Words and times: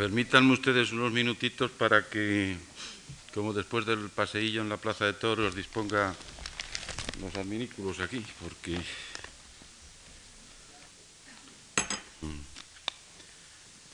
Permítanme 0.00 0.54
ustedes 0.54 0.92
unos 0.92 1.12
minutitos 1.12 1.70
para 1.70 2.08
que, 2.08 2.56
como 3.34 3.52
después 3.52 3.84
del 3.84 4.08
paseillo 4.08 4.62
en 4.62 4.70
la 4.70 4.78
Plaza 4.78 5.04
de 5.04 5.12
Toros, 5.12 5.54
disponga 5.54 6.16
los 7.20 7.34
adminículos 7.36 8.00
aquí, 8.00 8.24
porque 8.40 8.80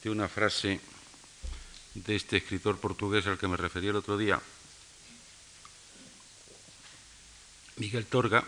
de 0.04 0.08
una 0.08 0.28
frase 0.28 0.78
de 1.94 2.14
este 2.14 2.36
escritor 2.36 2.78
portugués 2.78 3.26
al 3.26 3.36
que 3.36 3.48
me 3.48 3.56
referí 3.56 3.88
el 3.88 3.96
otro 3.96 4.16
día, 4.16 4.40
Miguel 7.78 8.06
Torga, 8.06 8.44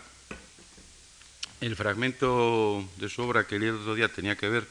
el 1.59 1.75
fragmento 1.75 2.87
de 2.95 3.09
su 3.09 3.21
obra 3.21 3.45
que 3.45 3.59
leí 3.59 3.67
el 3.67 3.75
otro 3.75 3.95
día 3.95 4.07
tenía 4.07 4.37
que 4.37 4.47
ver 4.47 4.65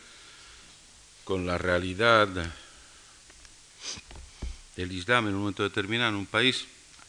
con 1.25 1.45
la 1.45 1.59
realidad 1.59 2.51
del 4.79 4.93
Islam 4.93 5.27
en 5.27 5.35
un 5.35 5.41
momento 5.41 5.65
determinado 5.65 6.11
en 6.11 6.15
un 6.23 6.27
país, 6.27 6.67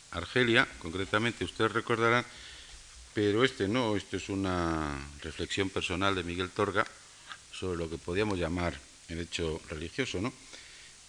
Argelia, 0.09 0.67
concretamente, 0.79 1.45
ustedes 1.45 1.71
recordarán, 1.71 2.25
pero 3.13 3.45
este 3.45 3.67
no, 3.67 3.95
esto 3.95 4.17
es 4.17 4.27
una 4.29 4.97
reflexión 5.21 5.69
personal 5.69 6.15
de 6.15 6.23
Miguel 6.23 6.49
Torga 6.49 6.83
sobre 7.53 7.77
lo 7.77 7.87
que 7.87 7.99
podríamos 7.99 8.39
llamar 8.39 8.73
el 9.07 9.19
hecho 9.19 9.61
religioso, 9.69 10.19
¿no? 10.19 10.33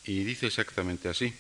Y 0.05 0.23
dice 0.23 0.49
exactamente 0.49 1.09
así. 1.09 1.33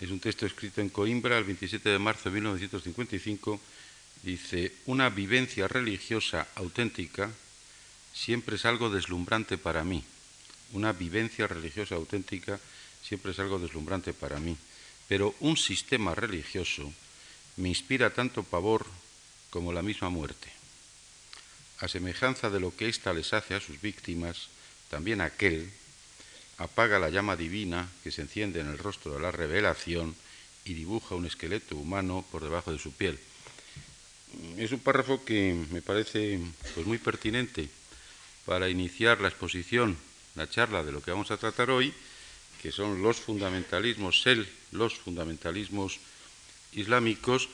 Es 0.00 0.10
un 0.10 0.20
texto 0.20 0.46
escrito 0.46 0.80
en 0.80 0.90
Coimbra 0.90 1.36
el 1.36 1.42
27 1.42 1.88
de 1.88 1.98
marzo 1.98 2.30
de 2.30 2.34
1955. 2.34 3.60
Dice, 4.22 4.72
una 4.86 5.10
vivencia 5.10 5.66
religiosa 5.66 6.46
auténtica 6.54 7.28
siempre 8.14 8.54
es 8.54 8.64
algo 8.64 8.88
deslumbrante 8.88 9.58
para 9.58 9.82
mí. 9.82 10.04
Una 10.74 10.92
vivencia 10.92 11.48
religiosa 11.48 11.96
auténtica 11.96 12.60
siempre 13.08 13.32
es 13.32 13.38
algo 13.38 13.58
deslumbrante 13.58 14.12
para 14.12 14.38
mí. 14.38 14.56
Pero 15.08 15.34
un 15.40 15.56
sistema 15.56 16.14
religioso 16.14 16.92
me 17.56 17.70
inspira 17.70 18.12
tanto 18.12 18.44
pavor 18.44 18.84
como 19.48 19.72
la 19.72 19.80
misma 19.80 20.10
muerte. 20.10 20.52
A 21.80 21.88
semejanza 21.88 22.50
de 22.50 22.60
lo 22.60 22.76
que 22.76 22.88
ésta 22.88 23.16
les 23.16 23.32
hace 23.32 23.54
a 23.54 23.64
sus 23.64 23.80
víctimas, 23.80 24.52
también 24.90 25.22
aquel 25.22 25.70
apaga 26.58 26.98
la 26.98 27.08
llama 27.08 27.36
divina 27.36 27.88
que 28.02 28.10
se 28.10 28.20
enciende 28.20 28.60
en 28.60 28.68
el 28.68 28.78
rostro 28.78 29.14
de 29.14 29.20
la 29.20 29.30
revelación 29.30 30.14
y 30.64 30.74
dibuja 30.74 31.14
un 31.14 31.24
esqueleto 31.24 31.76
humano 31.76 32.26
por 32.30 32.42
debajo 32.42 32.72
de 32.72 32.78
su 32.78 32.92
piel. 32.92 33.18
Es 34.58 34.72
un 34.72 34.80
párrafo 34.80 35.24
que 35.24 35.56
me 35.70 35.80
parece 35.80 36.38
pues, 36.74 36.86
muy 36.86 36.98
pertinente 36.98 37.70
para 38.44 38.68
iniciar 38.68 39.20
la 39.20 39.28
exposición, 39.28 39.96
la 40.34 40.50
charla 40.50 40.82
de 40.84 40.92
lo 40.92 41.00
que 41.00 41.12
vamos 41.12 41.30
a 41.30 41.38
tratar 41.38 41.70
hoy, 41.70 41.94
que 42.60 42.72
son 42.72 43.02
los 43.02 43.18
fundamentalismos, 43.18 44.26
el, 44.26 44.48
los 44.72 44.94
fundamentalismos 44.94 45.98
islámicos, 46.72 47.48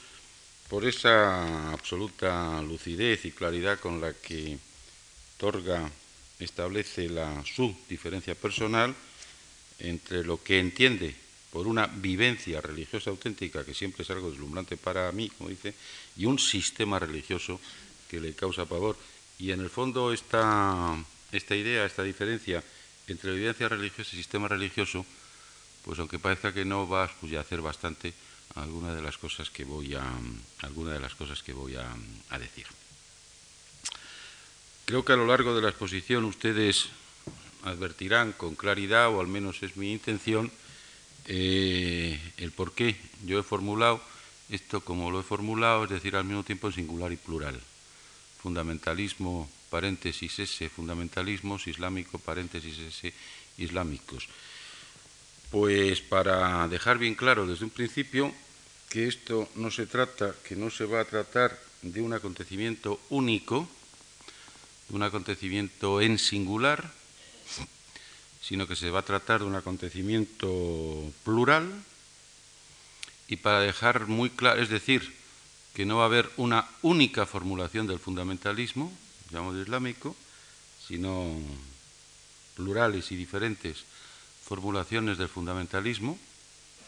por 0.68 0.86
esa 0.86 1.72
absoluta 1.72 2.62
lucidez 2.62 3.24
y 3.26 3.32
claridad 3.32 3.78
con 3.78 4.00
la 4.00 4.14
que 4.14 4.58
Torga 5.36 5.90
establece 6.38 7.08
la, 7.08 7.44
su 7.44 7.76
diferencia 7.88 8.34
personal 8.34 8.94
entre 9.78 10.24
lo 10.24 10.42
que 10.42 10.58
entiende 10.58 11.14
por 11.52 11.66
una 11.68 11.86
vivencia 11.86 12.60
religiosa 12.60 13.10
auténtica, 13.10 13.64
que 13.64 13.74
siempre 13.74 14.02
es 14.02 14.10
algo 14.10 14.30
deslumbrante 14.30 14.76
para 14.76 15.12
mí, 15.12 15.30
como 15.30 15.50
dice, 15.50 15.74
y 16.16 16.24
un 16.24 16.38
sistema 16.38 16.98
religioso 16.98 17.60
que 18.10 18.20
le 18.20 18.34
causa 18.34 18.66
pavor. 18.66 18.96
Y 19.38 19.52
en 19.52 19.60
el 19.60 19.70
fondo 19.70 20.12
esta, 20.12 20.96
esta 21.30 21.54
idea, 21.54 21.84
esta 21.84 22.02
diferencia 22.02 22.62
entre 23.08 23.34
vivencia 23.34 23.68
religiosa 23.68 24.10
y 24.12 24.16
sistema 24.16 24.48
religioso, 24.48 25.04
pues 25.84 25.98
aunque 25.98 26.18
parezca 26.18 26.54
que 26.54 26.64
no 26.64 26.88
va 26.88 27.04
a 27.04 27.40
hacer 27.40 27.60
bastante 27.60 28.14
alguna 28.54 28.94
de 28.94 29.02
las 29.02 29.18
cosas 29.18 29.50
que 29.50 29.64
voy 29.64 29.94
a, 29.94 30.04
alguna 30.62 30.92
de 30.92 31.00
las 31.00 31.14
cosas 31.14 31.42
que 31.42 31.52
voy 31.52 31.76
a 31.76 32.38
decir. 32.38 32.66
Creo 34.84 35.04
que 35.04 35.14
a 35.14 35.16
lo 35.16 35.26
largo 35.26 35.54
de 35.56 35.62
la 35.62 35.70
exposición 35.70 36.24
ustedes 36.24 36.90
advertirán 37.64 38.32
con 38.32 38.54
claridad, 38.54 39.08
o 39.08 39.20
al 39.20 39.26
menos 39.26 39.62
es 39.62 39.76
mi 39.76 39.92
intención, 39.92 40.52
eh, 41.26 42.20
el 42.36 42.52
por 42.52 42.72
qué 42.72 42.96
yo 43.24 43.38
he 43.38 43.42
formulado 43.42 44.02
esto 44.50 44.82
como 44.82 45.10
lo 45.10 45.20
he 45.20 45.22
formulado, 45.22 45.84
es 45.84 45.90
decir, 45.90 46.16
al 46.16 46.24
mismo 46.24 46.44
tiempo 46.44 46.66
en 46.66 46.74
singular 46.74 47.10
y 47.12 47.16
plural. 47.16 47.58
Fundamentalismo, 48.42 49.48
paréntesis 49.74 50.38
ese, 50.38 50.70
fundamentalismos, 50.70 51.66
islámico, 51.66 52.22
paréntesis 52.22 52.78
ese, 52.78 53.10
islámicos. 53.58 54.30
Pues 55.50 55.98
para 55.98 56.70
dejar 56.70 57.02
bien 57.02 57.18
claro 57.18 57.42
desde 57.42 57.66
un 57.66 57.74
principio 57.74 58.30
que 58.86 59.10
esto 59.10 59.50
no 59.58 59.74
se 59.74 59.90
trata, 59.90 60.30
que 60.46 60.54
no 60.54 60.70
se 60.70 60.86
va 60.86 61.02
a 61.02 61.10
tratar 61.10 61.58
de 61.82 61.98
un 61.98 62.14
acontecimiento 62.14 63.02
único, 63.10 63.66
un 64.94 65.02
acontecimiento 65.02 65.98
en 65.98 66.22
singular, 66.22 66.94
sino 68.38 68.70
que 68.70 68.78
se 68.78 68.94
va 68.94 69.02
a 69.02 69.10
tratar 69.10 69.42
de 69.42 69.50
un 69.50 69.58
acontecimiento 69.58 70.46
plural 71.26 71.66
y 73.26 73.42
para 73.42 73.58
dejar 73.58 74.06
muy 74.06 74.30
claro, 74.30 74.62
es 74.62 74.68
decir, 74.68 75.02
que 75.74 75.84
no 75.84 75.98
va 75.98 76.06
a 76.06 76.12
haber 76.14 76.30
una 76.36 76.70
única 76.82 77.26
formulación 77.26 77.88
del 77.88 77.98
fundamentalismo, 77.98 78.94
llamamos 79.34 79.60
islámico, 79.60 80.14
sino 80.86 81.26
plurales 82.54 83.10
y 83.10 83.16
diferentes 83.16 83.84
formulaciones 84.44 85.18
del 85.18 85.28
fundamentalismo. 85.28 86.18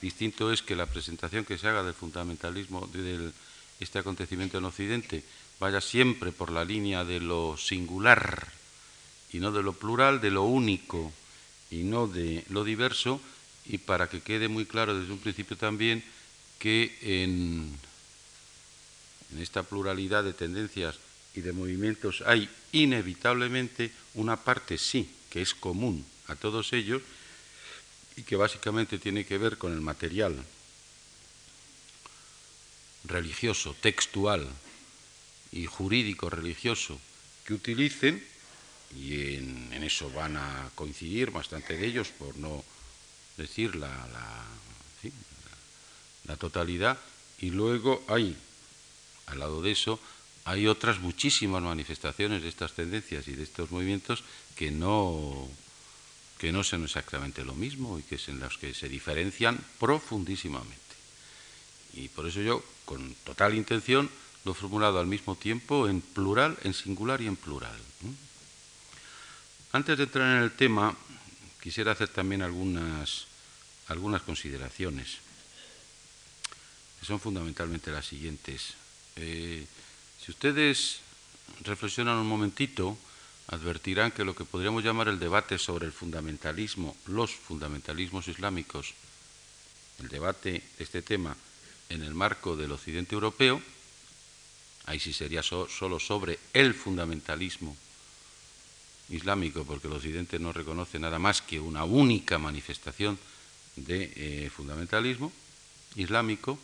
Distinto 0.00 0.52
es 0.52 0.62
que 0.62 0.76
la 0.76 0.86
presentación 0.86 1.44
que 1.44 1.58
se 1.58 1.66
haga 1.66 1.82
del 1.82 1.94
fundamentalismo, 1.94 2.86
de 2.92 3.32
este 3.80 3.98
acontecimiento 3.98 4.58
en 4.58 4.64
Occidente, 4.64 5.24
vaya 5.58 5.80
siempre 5.80 6.32
por 6.32 6.52
la 6.52 6.64
línea 6.64 7.04
de 7.04 7.20
lo 7.20 7.56
singular 7.56 8.52
y 9.32 9.38
no 9.38 9.50
de 9.50 9.62
lo 9.62 9.72
plural, 9.72 10.20
de 10.20 10.30
lo 10.30 10.44
único 10.44 11.12
y 11.70 11.82
no 11.82 12.06
de 12.06 12.44
lo 12.50 12.62
diverso, 12.62 13.20
y 13.64 13.78
para 13.78 14.08
que 14.08 14.20
quede 14.20 14.46
muy 14.46 14.66
claro 14.66 14.96
desde 14.96 15.12
un 15.12 15.18
principio 15.18 15.56
también 15.56 16.04
que 16.60 16.96
en, 17.02 17.76
en 19.32 19.42
esta 19.42 19.64
pluralidad 19.64 20.22
de 20.22 20.32
tendencias 20.32 21.00
y 21.36 21.40
de 21.42 21.52
movimientos 21.52 22.22
hay 22.26 22.48
inevitablemente 22.72 23.92
una 24.14 24.36
parte 24.36 24.78
sí, 24.78 25.08
que 25.30 25.42
es 25.42 25.54
común 25.54 26.04
a 26.28 26.34
todos 26.34 26.72
ellos 26.72 27.02
y 28.16 28.22
que 28.22 28.36
básicamente 28.36 28.98
tiene 28.98 29.24
que 29.24 29.38
ver 29.38 29.58
con 29.58 29.72
el 29.72 29.80
material 29.80 30.42
religioso, 33.04 33.76
textual, 33.80 34.48
y 35.52 35.66
jurídico 35.66 36.28
religioso 36.28 36.98
que 37.44 37.54
utilicen, 37.54 38.24
y 38.94 39.36
en, 39.36 39.72
eso 39.82 40.10
van 40.10 40.36
a 40.36 40.70
coincidir 40.74 41.30
bastante 41.30 41.76
de 41.76 41.86
ellos, 41.86 42.08
por 42.08 42.36
no 42.36 42.64
decir 43.36 43.76
la, 43.76 43.88
la, 46.24 46.36
totalidad, 46.36 46.98
y 47.38 47.50
luego 47.50 48.04
hay, 48.08 48.36
al 49.26 49.38
lado 49.38 49.62
de 49.62 49.70
eso, 49.72 50.00
hay 50.46 50.68
otras 50.68 51.00
muchísimas 51.00 51.60
manifestaciones 51.60 52.40
de 52.40 52.48
estas 52.48 52.72
tendencias 52.72 53.26
y 53.26 53.32
de 53.32 53.42
estos 53.42 53.72
movimientos 53.72 54.22
que 54.54 54.70
no, 54.70 55.48
que 56.38 56.52
no 56.52 56.62
son 56.62 56.84
exactamente 56.84 57.44
lo 57.44 57.54
mismo 57.54 57.98
y 57.98 58.04
que 58.04 58.14
es 58.14 58.28
en 58.28 58.38
las 58.38 58.56
que 58.56 58.72
se 58.72 58.88
diferencian 58.88 59.58
profundísimamente. 59.80 60.78
Y 61.94 62.08
por 62.08 62.28
eso 62.28 62.40
yo, 62.40 62.64
con 62.84 63.16
total 63.24 63.56
intención, 63.56 64.08
lo 64.44 64.52
he 64.52 64.54
formulado 64.54 65.00
al 65.00 65.08
mismo 65.08 65.34
tiempo 65.34 65.88
en 65.88 66.00
plural, 66.00 66.56
en 66.62 66.74
singular 66.74 67.20
y 67.20 67.26
en 67.26 67.34
plural. 67.34 67.76
Antes 69.72 69.98
de 69.98 70.04
entrar 70.04 70.36
en 70.36 70.44
el 70.44 70.52
tema, 70.52 70.96
quisiera 71.60 71.90
hacer 71.90 72.08
también 72.08 72.42
algunas, 72.42 73.26
algunas 73.88 74.22
consideraciones, 74.22 75.16
que 77.00 77.06
son 77.06 77.18
fundamentalmente 77.18 77.90
las 77.90 78.06
siguientes. 78.06 78.74
Eh, 79.16 79.66
si 80.26 80.32
ustedes 80.32 80.98
reflexionan 81.62 82.18
un 82.18 82.26
momentito, 82.26 82.98
advertirán 83.46 84.10
que 84.10 84.24
lo 84.24 84.34
que 84.34 84.44
podríamos 84.44 84.82
llamar 84.82 85.06
el 85.06 85.20
debate 85.20 85.56
sobre 85.56 85.86
el 85.86 85.92
fundamentalismo, 85.92 86.96
los 87.06 87.30
fundamentalismos 87.30 88.26
islámicos, 88.26 88.94
el 90.00 90.08
debate 90.08 90.50
de 90.50 90.82
este 90.82 91.00
tema 91.00 91.36
en 91.90 92.02
el 92.02 92.12
marco 92.12 92.56
del 92.56 92.72
occidente 92.72 93.14
europeo, 93.14 93.62
ahí 94.86 94.98
sí 94.98 95.12
sería 95.12 95.44
solo 95.44 96.00
sobre 96.00 96.40
el 96.52 96.74
fundamentalismo 96.74 97.76
islámico, 99.10 99.64
porque 99.64 99.86
el 99.86 99.92
Occidente 99.92 100.40
no 100.40 100.52
reconoce 100.52 100.98
nada 100.98 101.20
más 101.20 101.40
que 101.40 101.60
una 101.60 101.84
única 101.84 102.36
manifestación 102.38 103.16
de 103.76 104.12
eh, 104.16 104.50
fundamentalismo 104.50 105.30
islámico, 105.94 106.58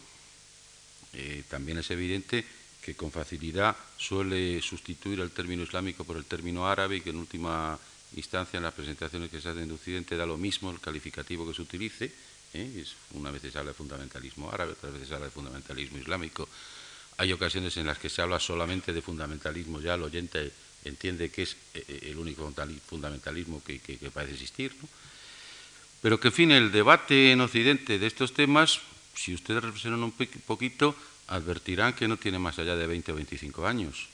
eh, 1.12 1.44
también 1.48 1.78
es 1.78 1.88
evidente 1.92 2.44
que 2.82 2.96
con 2.96 3.12
facilidad 3.12 3.76
suele 3.96 4.60
sustituir 4.60 5.20
el 5.20 5.30
término 5.30 5.62
islámico 5.62 6.04
por 6.04 6.16
el 6.16 6.24
término 6.24 6.66
árabe 6.66 6.96
y 6.96 7.00
que 7.00 7.10
en 7.10 7.16
última 7.16 7.78
instancia 8.16 8.56
en 8.58 8.64
las 8.64 8.74
presentaciones 8.74 9.30
que 9.30 9.40
se 9.40 9.48
hacen 9.48 9.68
de 9.68 9.74
Occidente 9.74 10.16
da 10.16 10.26
lo 10.26 10.36
mismo 10.36 10.70
el 10.70 10.80
calificativo 10.80 11.46
que 11.46 11.54
se 11.54 11.62
utilice. 11.62 12.12
¿eh? 12.52 12.84
Una 13.14 13.30
vez 13.30 13.42
se 13.42 13.56
habla 13.56 13.70
de 13.70 13.78
fundamentalismo 13.78 14.50
árabe, 14.50 14.72
otras 14.72 14.92
veces 14.92 15.08
se 15.08 15.14
habla 15.14 15.26
de 15.26 15.32
fundamentalismo 15.32 15.98
islámico. 15.98 16.48
Hay 17.18 17.32
ocasiones 17.32 17.76
en 17.76 17.86
las 17.86 17.98
que 17.98 18.10
se 18.10 18.20
habla 18.20 18.40
solamente 18.40 18.92
de 18.92 19.00
fundamentalismo, 19.00 19.80
ya 19.80 19.94
el 19.94 20.02
oyente 20.02 20.50
entiende 20.84 21.30
que 21.30 21.42
es 21.42 21.56
eh, 21.74 21.84
eh, 21.86 21.98
el 22.10 22.18
único 22.18 22.50
fundamentalismo 22.86 23.62
que, 23.62 23.78
parece 24.12 24.34
existir. 24.34 24.74
Pero 26.00 26.18
que, 26.18 26.28
en 26.28 26.34
fin, 26.34 26.50
el 26.50 26.72
debate 26.72 27.30
en 27.30 27.40
Occidente 27.40 27.98
de 27.98 28.06
estos 28.06 28.34
temas, 28.34 28.80
si 29.14 29.34
ustedes 29.34 29.62
reflexionan 29.62 30.02
un 30.02 30.12
poquito, 30.12 30.96
advertirán 31.32 31.94
que 31.94 32.08
no 32.08 32.18
tiene 32.18 32.38
más 32.38 32.58
allá 32.58 32.76
de 32.76 32.86
20 32.86 33.12
o 33.12 33.14
25 33.16 33.66
años. 33.66 34.08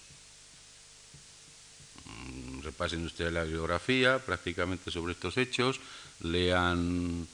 Mm, 2.06 2.62
repasen 2.62 3.04
ustedes 3.04 3.32
la 3.32 3.42
bibliografía 3.42 4.18
prácticamente 4.20 4.90
sobre 4.90 5.12
estos 5.12 5.36
hechos, 5.36 5.80
lean 6.20 7.26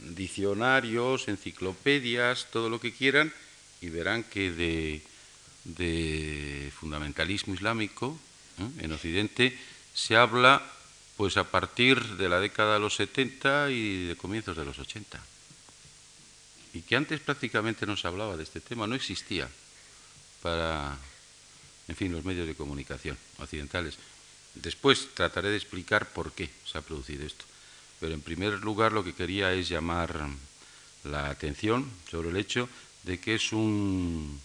diccionarios, 0.00 1.28
enciclopedias, 1.28 2.48
todo 2.50 2.68
lo 2.68 2.80
que 2.80 2.92
quieran, 2.92 3.32
y 3.80 3.88
verán 3.88 4.24
que 4.24 4.50
de, 4.50 5.02
de 5.64 6.72
fundamentalismo 6.74 7.54
islámico 7.54 8.18
¿eh? 8.58 8.84
en 8.84 8.92
Occidente 8.92 9.56
se 9.94 10.16
habla 10.16 10.62
pues 11.16 11.36
a 11.36 11.44
partir 11.44 12.02
de 12.16 12.28
la 12.28 12.40
década 12.40 12.74
de 12.74 12.80
los 12.80 12.96
70 12.96 13.70
y 13.70 14.06
de 14.06 14.16
comienzos 14.16 14.56
de 14.56 14.64
los 14.64 14.78
80. 14.78 15.20
Y 16.72 16.82
que 16.82 16.96
antes 16.96 17.20
prácticamente 17.20 17.86
no 17.86 17.96
se 17.96 18.06
hablaba 18.06 18.36
de 18.36 18.44
este 18.44 18.60
tema, 18.60 18.86
no 18.86 18.94
existía 18.94 19.48
para, 20.42 20.96
en 21.88 21.96
fin, 21.96 22.12
los 22.12 22.24
medios 22.24 22.46
de 22.46 22.54
comunicación 22.54 23.18
occidentales. 23.38 23.98
Después 24.54 25.08
trataré 25.14 25.50
de 25.50 25.56
explicar 25.56 26.12
por 26.12 26.32
qué 26.32 26.50
se 26.64 26.78
ha 26.78 26.82
producido 26.82 27.26
esto. 27.26 27.44
Pero 27.98 28.14
en 28.14 28.22
primer 28.22 28.60
lugar 28.60 28.92
lo 28.92 29.04
que 29.04 29.14
quería 29.14 29.52
es 29.52 29.68
llamar 29.68 30.28
la 31.04 31.30
atención 31.30 31.90
sobre 32.10 32.30
el 32.30 32.36
hecho 32.36 32.68
de 33.02 33.18
que 33.18 33.34
es 33.34 33.52
un, 33.52 34.40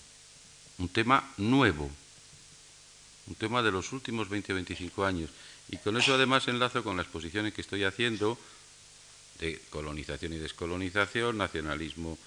un 0.77 0.89
tema 0.89 1.31
nuevo 1.37 1.91
un 3.27 3.35
tema 3.35 3.63
de 3.63 3.71
los 3.71 3.91
últimos 3.91 4.29
20 4.29 4.53
o 4.53 4.55
25 4.55 5.05
años. 5.05 5.29
Y 5.69 5.77
con 5.77 5.97
eso 5.97 6.13
además 6.13 6.47
enlazo 6.47 6.83
con 6.83 6.97
las 6.97 7.07
posiciones 7.07 7.53
que 7.53 7.61
estoy 7.61 7.83
haciendo 7.83 8.37
de 9.39 9.61
colonización 9.69 10.33
y 10.33 10.37
descolonización, 10.37 11.37
nacionalismo 11.37 12.17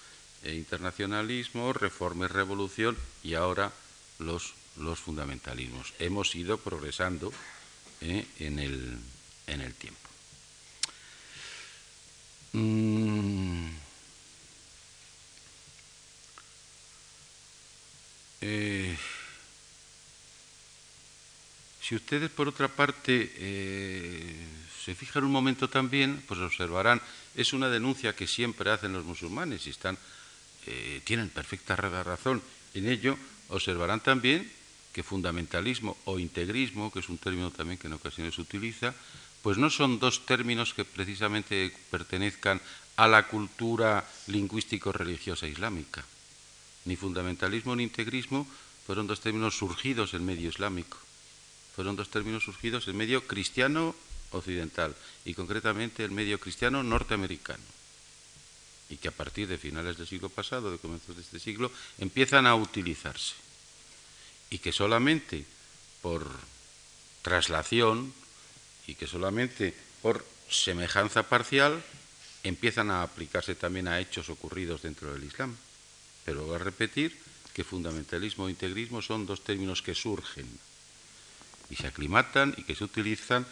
e 0.43 0.53
internacionalismo, 0.55 1.73
reforma 1.73 2.25
y 2.25 2.27
revolución 2.29 2.97
y 3.23 3.33
ahora 3.33 3.71
los, 4.19 4.53
los 4.77 4.99
fundamentalismos. 4.99 5.93
Hemos 5.99 6.35
ido 6.35 6.57
progresando 6.57 7.33
eh, 8.01 8.25
en, 8.39 8.59
el, 8.59 8.97
en, 9.47 9.61
el, 9.61 9.73
tiempo. 9.73 9.99
Mm. 12.53 13.69
Eh, 18.41 18.97
si 21.81 21.95
ustedes, 21.95 22.29
por 22.29 22.47
otra 22.47 22.69
parte, 22.69 23.33
eh, 23.35 24.45
se 24.83 24.95
fijan 24.95 25.23
un 25.23 25.31
momento 25.31 25.69
también, 25.69 26.23
pues 26.27 26.39
observarán, 26.39 27.01
es 27.35 27.53
una 27.53 27.69
denuncia 27.69 28.15
que 28.15 28.27
siempre 28.27 28.71
hacen 28.71 28.93
los 28.93 29.05
musulmanes 29.05 29.67
y 29.67 29.69
están, 29.71 29.97
eh, 30.65 31.01
tienen 31.03 31.29
perfecta 31.29 31.75
razón 31.75 32.41
en 32.73 32.87
ello, 32.87 33.17
observarán 33.49 33.99
también 33.99 34.49
que 34.93 35.03
fundamentalismo 35.03 35.97
o 36.05 36.19
integrismo, 36.19 36.91
que 36.91 36.99
es 36.99 37.09
un 37.09 37.17
término 37.17 37.51
también 37.51 37.77
que 37.77 37.87
en 37.87 37.93
ocasiones 37.93 38.35
se 38.35 38.41
utiliza, 38.41 38.93
pues 39.41 39.57
no 39.57 39.69
son 39.69 39.99
dos 39.99 40.25
términos 40.25 40.73
que 40.73 40.85
precisamente 40.85 41.71
pertenezcan 41.91 42.61
a 42.95 43.07
la 43.07 43.27
cultura 43.27 44.05
lingüístico-religiosa 44.27 45.47
islámica. 45.47 46.03
Ni 46.85 46.95
fundamentalismo 46.95 47.75
ni 47.75 47.83
integrismo 47.83 48.47
fueron 48.85 49.07
dos 49.07 49.21
términos 49.21 49.57
surgidos 49.57 50.13
en 50.13 50.25
medio 50.25 50.49
islámico 50.49 50.97
fueron 51.79 51.95
dos 51.95 52.09
términos 52.09 52.43
surgidos 52.43 52.89
en 52.89 52.97
medio 52.97 53.25
cristiano 53.25 53.95
occidental 54.31 54.95
y 55.25 55.33
concretamente 55.33 56.03
el 56.03 56.11
medio 56.11 56.39
cristiano 56.39 56.83
norteamericano 56.83 57.63
y 58.89 58.97
que 58.97 59.07
a 59.07 59.11
partir 59.11 59.47
de 59.47 59.57
finales 59.57 59.97
del 59.97 60.07
siglo 60.07 60.29
pasado, 60.29 60.71
de 60.71 60.79
comienzos 60.79 61.15
de 61.15 61.21
este 61.21 61.39
siglo, 61.39 61.71
empiezan 61.99 62.47
a 62.47 62.55
utilizarse 62.55 63.35
y 64.49 64.57
que 64.57 64.71
solamente 64.71 65.45
por 66.01 66.27
traslación 67.21 68.13
y 68.87 68.95
que 68.95 69.05
solamente 69.05 69.75
por 70.01 70.25
semejanza 70.49 71.29
parcial 71.29 71.83
empiezan 72.43 72.89
a 72.89 73.03
aplicarse 73.03 73.53
también 73.53 73.87
a 73.87 73.99
hechos 73.99 74.29
ocurridos 74.29 74.81
dentro 74.81 75.13
del 75.13 75.23
Islam. 75.23 75.55
Pero 76.25 76.45
voy 76.45 76.55
a 76.55 76.59
repetir 76.59 77.15
que 77.53 77.63
fundamentalismo 77.63 78.47
e 78.47 78.51
integrismo 78.51 79.01
son 79.01 79.25
dos 79.25 79.43
términos 79.43 79.81
que 79.81 79.93
surgen 79.93 80.47
y 81.69 81.75
se 81.75 81.87
aclimatan 81.87 82.55
y 82.57 82.63
que 82.63 82.75
se 82.75 82.83
utilizan 82.83 83.45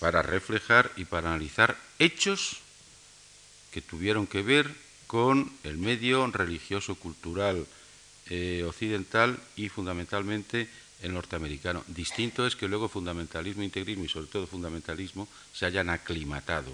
para 0.00 0.22
reflejar 0.22 0.90
y 0.96 1.04
para 1.04 1.30
analizar 1.30 1.76
hechos 1.98 2.58
que 3.72 3.80
tuvieron 3.80 4.26
que 4.26 4.42
ver 4.42 4.70
con 5.06 5.52
el 5.64 5.76
medio 5.78 6.26
religioso 6.28 6.94
cultural 6.94 7.66
eh, 8.30 8.64
occidental 8.66 9.38
y 9.56 9.68
fundamentalmente 9.68 10.68
el 11.02 11.12
norteamericano. 11.12 11.84
Distinto 11.88 12.46
es 12.46 12.56
que 12.56 12.68
luego 12.68 12.88
fundamentalismo, 12.88 13.62
integrismo 13.62 14.04
y 14.04 14.08
sobre 14.08 14.28
todo 14.28 14.46
fundamentalismo 14.46 15.28
se 15.52 15.66
hayan 15.66 15.90
aclimatado 15.90 16.72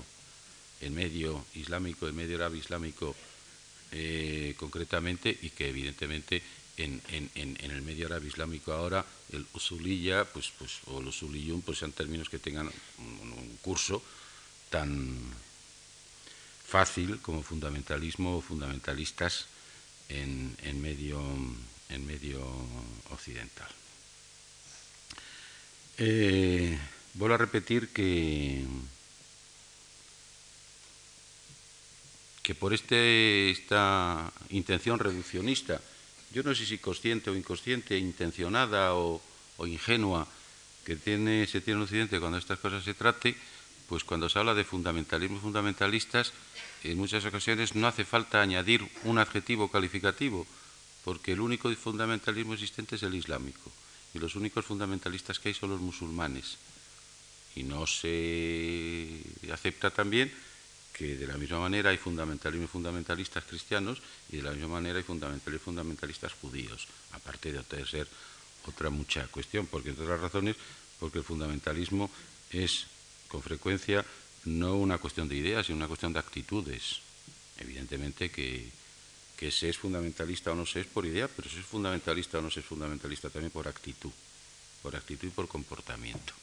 en 0.81 0.95
medio 0.95 1.45
islámico, 1.55 2.09
en 2.09 2.17
medio 2.17 2.37
árabe 2.37 2.59
islámico 2.59 3.17
eh, 3.93 4.55
concretamente 4.57 5.37
y 5.43 5.51
que 5.51 5.69
evidentemente 5.69 6.43
en, 6.85 7.31
el 7.35 7.83
medio 7.83 8.07
árabe 8.07 8.29
islámico 8.29 8.73
ahora, 8.73 9.05
el 9.33 9.47
usuliyya 9.55 10.25
pues, 10.25 10.53
pues, 10.59 10.81
o 10.87 11.01
el 11.01 11.09
usuliyun, 11.09 11.63
pues 11.63 11.79
sean 11.79 11.93
términos 11.93 12.29
que 12.29 12.39
tengan 12.39 12.71
un, 12.99 13.59
curso 13.63 14.03
tan 14.71 15.19
fácil 16.67 17.21
como 17.21 17.43
fundamentalismo 17.43 18.39
o 18.39 18.41
fundamentalistas 18.41 19.47
en, 20.09 20.57
medio, 20.81 21.21
en 21.89 22.07
medio 22.07 22.41
occidental. 23.11 23.69
Eh, 25.99 26.79
vuelvo 27.15 27.35
a 27.35 27.39
repetir 27.39 27.89
que, 27.89 28.65
que 32.43 32.55
por 32.55 32.73
este, 32.73 33.51
esta 33.51 34.33
intención 34.49 34.99
reduccionista 34.99 35.81
yo 36.33 36.43
no 36.43 36.55
sé 36.55 36.67
si 36.67 36.79
consciente 36.79 37.31
o 37.31 37.37
inconsciente, 37.37 37.99
intencionada 37.99 38.95
o, 38.95 39.21
ingenua, 39.67 40.27
que 40.85 40.97
tiene, 40.97 41.47
se 41.47 41.61
tiene 41.61 41.79
en 41.79 41.85
Occidente 41.85 42.21
cuando 42.21 42.39
estas 42.39 42.59
cosas 42.59 42.83
se 42.85 42.95
trate, 42.95 43.37
pues 43.89 44.05
cuando 44.05 44.29
se 44.29 44.39
habla 44.39 44.55
de 44.55 44.65
fundamentalismo 44.65 45.41
fundamentalistas, 45.41 46.33
en 46.85 46.97
muchas 46.97 47.25
ocasiones 47.27 47.75
no 47.75 47.87
hace 47.87 48.05
falta 48.05 48.41
añadir 48.41 48.89
un 49.05 49.19
adjetivo 49.19 49.69
calificativo, 49.69 50.47
porque 51.05 51.33
el 51.33 51.41
único 51.41 51.69
fundamentalismo 51.75 52.55
existente 52.55 52.97
es 52.97 53.03
el 53.03 53.15
islámico, 53.15 53.71
y 54.15 54.19
los 54.19 54.35
únicos 54.35 54.65
fundamentalistas 54.65 55.39
que 55.39 55.51
hay 55.51 55.55
son 55.55 55.71
los 55.71 55.81
musulmanes. 55.81 56.57
Y 57.57 57.65
no 57.65 57.87
se 57.87 59.21
acepta 59.53 59.91
también 59.91 60.33
que 61.01 61.17
de 61.17 61.27
la 61.27 61.39
misma 61.39 61.61
manera 61.61 61.89
hay 61.89 61.97
fundamentalismo 61.97 62.67
y 62.67 62.69
fundamentalistas 62.69 63.45
cristianos 63.45 64.03
y 64.29 64.37
de 64.37 64.43
la 64.43 64.53
misma 64.53 64.69
manera 64.69 64.99
hay 64.99 65.03
fundamentalismo 65.03 65.63
y 65.63 65.65
fundamentalistas 65.65 66.35
judíos, 66.35 66.89
aparte 67.13 67.51
de 67.53 67.87
ser 67.87 68.07
otra 68.67 68.91
mucha 68.91 69.27
cuestión, 69.29 69.67
porque 69.67 69.89
entre 69.89 70.05
otras 70.05 70.21
razones, 70.21 70.57
porque 70.99 71.17
el 71.17 71.25
fundamentalismo 71.25 72.11
es 72.51 72.85
con 73.29 73.41
frecuencia 73.41 74.05
no 74.45 74.77
una 74.77 74.99
cuestión 74.99 75.27
de 75.27 75.37
ideas, 75.37 75.65
sino 75.65 75.79
una 75.79 75.89
cuestión 75.89 76.13
de 76.13 76.19
actitudes. 76.19 77.01
Evidentemente 77.57 78.31
que, 78.31 78.69
que 79.39 79.51
se 79.51 79.71
es 79.71 79.79
fundamentalista 79.79 80.53
o 80.53 80.55
no 80.55 80.67
se 80.67 80.83
es 80.83 80.87
por 80.87 81.07
idea, 81.07 81.29
pero 81.29 81.49
se 81.49 81.61
es 81.61 81.65
fundamentalista 81.65 82.41
o 82.41 82.43
no 82.43 82.51
se 82.51 82.61
es 82.61 82.67
fundamentalista 82.67 83.31
también 83.31 83.51
por 83.51 83.69
actitud, 83.69 84.13
por 84.83 84.95
actitud 84.95 85.29
y 85.29 85.31
por 85.31 85.49
comportamiento 85.49 86.35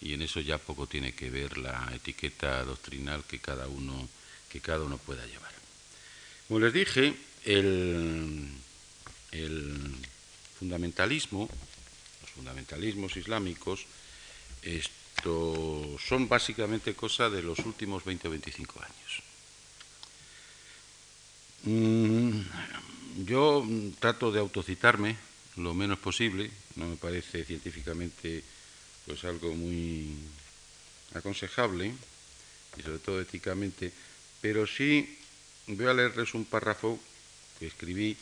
y 0.00 0.14
en 0.14 0.22
eso 0.22 0.40
ya 0.40 0.58
poco 0.58 0.86
tiene 0.86 1.12
que 1.12 1.30
ver 1.30 1.58
la 1.58 1.90
etiqueta 1.94 2.62
doctrinal 2.64 3.24
que 3.24 3.38
cada 3.38 3.66
uno, 3.66 4.08
que 4.48 4.60
cada 4.60 4.84
uno 4.84 4.98
pueda 4.98 5.26
llevar. 5.26 5.52
Como 6.46 6.60
les 6.60 6.72
dije, 6.72 7.14
el, 7.44 8.48
fundamentalismo, 10.58 11.48
los 12.22 12.30
fundamentalismos 12.30 13.16
islámicos, 13.16 13.86
esto 14.62 15.96
son 15.98 16.28
básicamente 16.28 16.94
cosas 16.94 17.32
de 17.32 17.42
los 17.42 17.58
últimos 17.60 18.04
20 18.04 18.28
o 18.28 18.30
25 18.30 18.80
años. 18.80 19.22
Mm, 21.64 22.40
yo 23.24 23.66
trato 23.98 24.30
de 24.30 24.40
autocitarme 24.40 25.16
lo 25.56 25.74
menos 25.74 25.98
posible, 25.98 26.50
no 26.76 26.86
me 26.86 26.96
parece 26.96 27.44
científicamente 27.44 28.44
pues 29.08 29.24
algo 29.24 29.54
muy, 29.54 30.14
aconsejable, 31.14 31.94
y 32.76 32.82
sobre 32.82 32.98
todo 32.98 33.20
éticamente, 33.22 33.90
pero 34.42 34.66
sí 34.66 35.18
voy 35.66 35.86
a 35.86 35.94
leerles 35.94 36.34
un 36.34 36.44
párrafo 36.44 37.00
que 37.58 37.66
escribí 37.66 38.16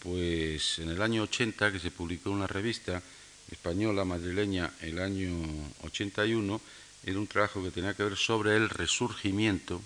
pues 0.00 0.78
en 0.78 0.90
el 0.90 1.00
año 1.00 1.22
80, 1.22 1.72
que 1.72 1.80
se 1.80 1.90
publicó 1.90 2.28
en 2.28 2.36
una 2.36 2.46
revista 2.46 3.02
española 3.50 4.04
madrileña 4.04 4.70
el 4.82 4.98
año 5.00 5.34
81, 5.82 6.60
era 7.04 7.18
un 7.18 7.26
trabajo 7.26 7.64
que 7.64 7.70
tenía 7.70 7.94
que 7.94 8.04
ver 8.04 8.16
sobre 8.16 8.54
el 8.54 8.68
resurgimiento 8.68 9.80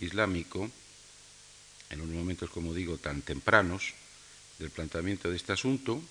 islámico, 0.00 0.70
en 1.90 2.00
unos 2.00 2.16
momentos, 2.16 2.48
como 2.48 2.72
digo, 2.72 2.96
tan 2.96 3.20
tempranos 3.20 3.92
del 4.58 4.70
planteamiento 4.70 5.30
de 5.30 5.36
este 5.36 5.52
asunto, 5.52 6.02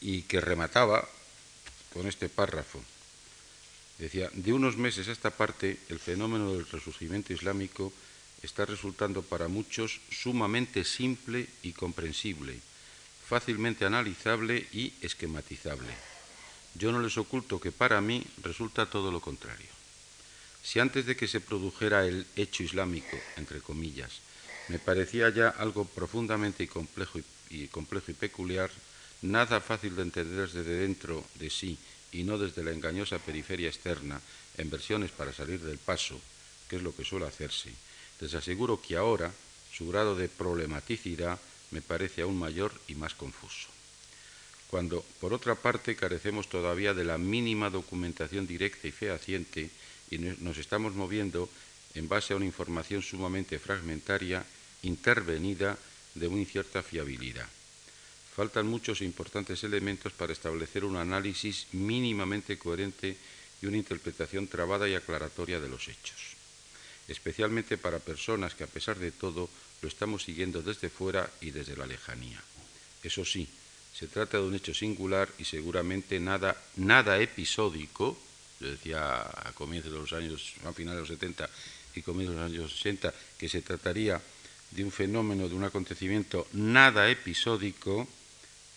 y 0.00 0.22
que 0.22 0.40
remataba 0.40 1.06
con 1.92 2.06
este 2.06 2.28
párrafo. 2.28 2.82
Decía, 3.98 4.30
de 4.32 4.52
unos 4.52 4.76
meses 4.76 5.08
a 5.08 5.12
esta 5.12 5.30
parte, 5.30 5.78
el 5.88 5.98
fenómeno 5.98 6.54
del 6.54 6.66
resurgimiento 6.66 7.32
islámico 7.32 7.92
está 8.42 8.64
resultando 8.64 9.22
para 9.22 9.48
muchos 9.48 10.00
sumamente 10.10 10.84
simple 10.84 11.46
y 11.62 11.72
comprensible, 11.72 12.58
fácilmente 13.28 13.84
analizable 13.84 14.66
y 14.72 14.94
esquematizable. 15.02 15.92
Yo 16.74 16.92
no 16.92 17.00
les 17.00 17.18
oculto 17.18 17.60
que 17.60 17.72
para 17.72 18.00
mí 18.00 18.24
resulta 18.42 18.88
todo 18.88 19.12
lo 19.12 19.20
contrario. 19.20 19.68
Si 20.62 20.78
antes 20.78 21.06
de 21.06 21.16
que 21.16 21.28
se 21.28 21.40
produjera 21.40 22.06
el 22.06 22.26
hecho 22.36 22.62
islámico, 22.62 23.18
entre 23.36 23.60
comillas, 23.60 24.20
me 24.68 24.78
parecía 24.78 25.28
ya 25.30 25.48
algo 25.48 25.84
profundamente 25.84 26.62
y 26.62 26.68
complejo 26.68 27.18
y, 27.50 27.66
complejo 27.68 28.12
y 28.12 28.14
peculiar, 28.14 28.70
nada 29.22 29.60
fácil 29.60 29.96
de 29.96 30.02
entender 30.02 30.48
desde 30.50 30.86
dentro 30.86 31.24
de 31.34 31.50
sí 31.50 31.78
y 32.12 32.24
no 32.24 32.38
desde 32.38 32.64
la 32.64 32.72
engañosa 32.72 33.18
periferia 33.18 33.68
externa, 33.68 34.20
en 34.56 34.70
versiones 34.70 35.10
para 35.10 35.32
salir 35.32 35.60
del 35.60 35.78
paso, 35.78 36.20
que 36.68 36.76
es 36.76 36.82
lo 36.82 36.94
que 36.94 37.04
suele 37.04 37.26
hacerse, 37.26 37.70
les 38.20 38.34
aseguro 38.34 38.80
que 38.80 38.96
ahora 38.96 39.32
su 39.72 39.88
grado 39.88 40.16
de 40.16 40.28
problematicidad 40.28 41.38
me 41.70 41.82
parece 41.82 42.22
aún 42.22 42.38
mayor 42.38 42.72
y 42.88 42.94
más 42.94 43.14
confuso. 43.14 43.68
Cuando, 44.68 45.02
por 45.20 45.32
otra 45.32 45.54
parte, 45.54 45.96
carecemos 45.96 46.48
todavía 46.48 46.94
de 46.94 47.04
la 47.04 47.18
mínima 47.18 47.70
documentación 47.70 48.46
directa 48.46 48.86
y 48.86 48.92
fehaciente 48.92 49.70
y 50.10 50.18
nos 50.18 50.58
estamos 50.58 50.94
moviendo 50.94 51.48
en 51.94 52.08
base 52.08 52.32
a 52.32 52.36
una 52.36 52.46
información 52.46 53.02
sumamente 53.02 53.58
fragmentaria, 53.58 54.44
intervenida 54.82 55.76
de 56.14 56.28
muy 56.28 56.40
incierta 56.40 56.82
fiabilidad. 56.82 57.48
Faltan 58.40 58.64
muchos 58.64 59.04
e 59.04 59.04
importantes 59.04 59.60
elementos 59.68 60.16
para 60.16 60.32
establecer 60.32 60.88
un 60.88 60.96
análisis 60.96 61.68
mínimamente 61.76 62.56
coherente 62.56 63.12
y 63.60 63.68
una 63.68 63.76
interpretación 63.76 64.48
trabada 64.48 64.88
y 64.88 64.96
aclaratoria 64.96 65.60
de 65.60 65.68
los 65.68 65.84
hechos 65.92 66.40
especialmente 67.10 67.76
para 67.76 67.98
personas 67.98 68.54
que 68.54 68.64
a 68.64 68.70
pesar 68.70 68.96
de 68.96 69.10
todo 69.10 69.50
lo 69.82 69.88
estamos 69.88 70.22
siguiendo 70.22 70.62
desde 70.62 70.88
fuera 70.88 71.28
y 71.40 71.50
desde 71.50 71.76
la 71.76 71.84
lejanía. 71.84 72.40
Eso 73.02 73.24
sí, 73.24 73.48
se 73.92 74.06
trata 74.06 74.38
de 74.38 74.44
un 74.44 74.54
hecho 74.54 74.72
singular 74.72 75.28
y 75.38 75.44
seguramente 75.44 76.20
nada, 76.20 76.56
nada 76.76 77.18
episódico, 77.18 78.16
yo 78.60 78.70
decía 78.70 79.20
a 79.20 79.52
comienzos 79.54 79.92
de 79.92 79.98
los 79.98 80.12
años, 80.12 80.54
a 80.64 80.72
finales 80.72 81.02
de 81.02 81.08
los 81.08 81.18
70 81.18 81.50
y 81.96 82.02
comienzos 82.02 82.36
de 82.36 82.42
los 82.42 82.50
años 82.50 82.72
60, 82.72 83.12
que 83.36 83.48
se 83.48 83.62
trataría 83.62 84.22
de 84.70 84.84
un 84.84 84.92
fenómeno, 84.92 85.48
de 85.48 85.54
un 85.56 85.64
acontecimiento 85.64 86.46
nada 86.52 87.10
episódico, 87.10 88.06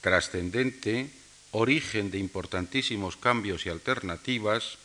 trascendente, 0.04 1.10
origen 1.52 2.12
de 2.12 2.20
importantísimos 2.20 3.18
cambios 3.18 3.66
y 3.66 3.70
alternativas, 3.70 4.78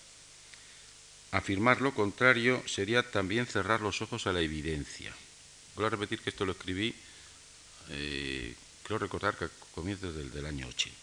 Afirmar 1.30 1.82
lo 1.82 1.92
contrario 1.92 2.62
sería 2.66 3.02
también 3.02 3.44
cerrar 3.44 3.82
los 3.82 4.00
ojos 4.00 4.26
a 4.26 4.32
la 4.32 4.40
evidencia. 4.40 5.12
Voy 5.76 5.84
a 5.84 5.90
repetir 5.90 6.20
que 6.20 6.30
esto 6.30 6.46
lo 6.46 6.52
escribí, 6.52 6.94
eh, 7.90 8.54
creo 8.82 8.98
recordar 8.98 9.36
que 9.36 9.44
a 9.44 9.50
comienzos 9.74 10.14
del, 10.14 10.46
año 10.46 10.66
80. 10.66 10.96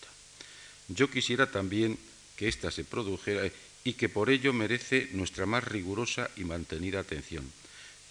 Yo 0.89 1.11
quisiera 1.11 1.51
también 1.51 1.99
que 2.35 2.47
ésta 2.47 2.71
se 2.71 2.83
produjera 2.83 3.51
y 3.83 3.93
que 3.93 4.09
por 4.09 4.31
ello 4.31 4.51
merece 4.51 5.09
nuestra 5.13 5.45
más 5.45 5.63
rigurosa 5.63 6.31
y 6.35 6.43
mantenida 6.43 6.99
atención. 6.99 7.45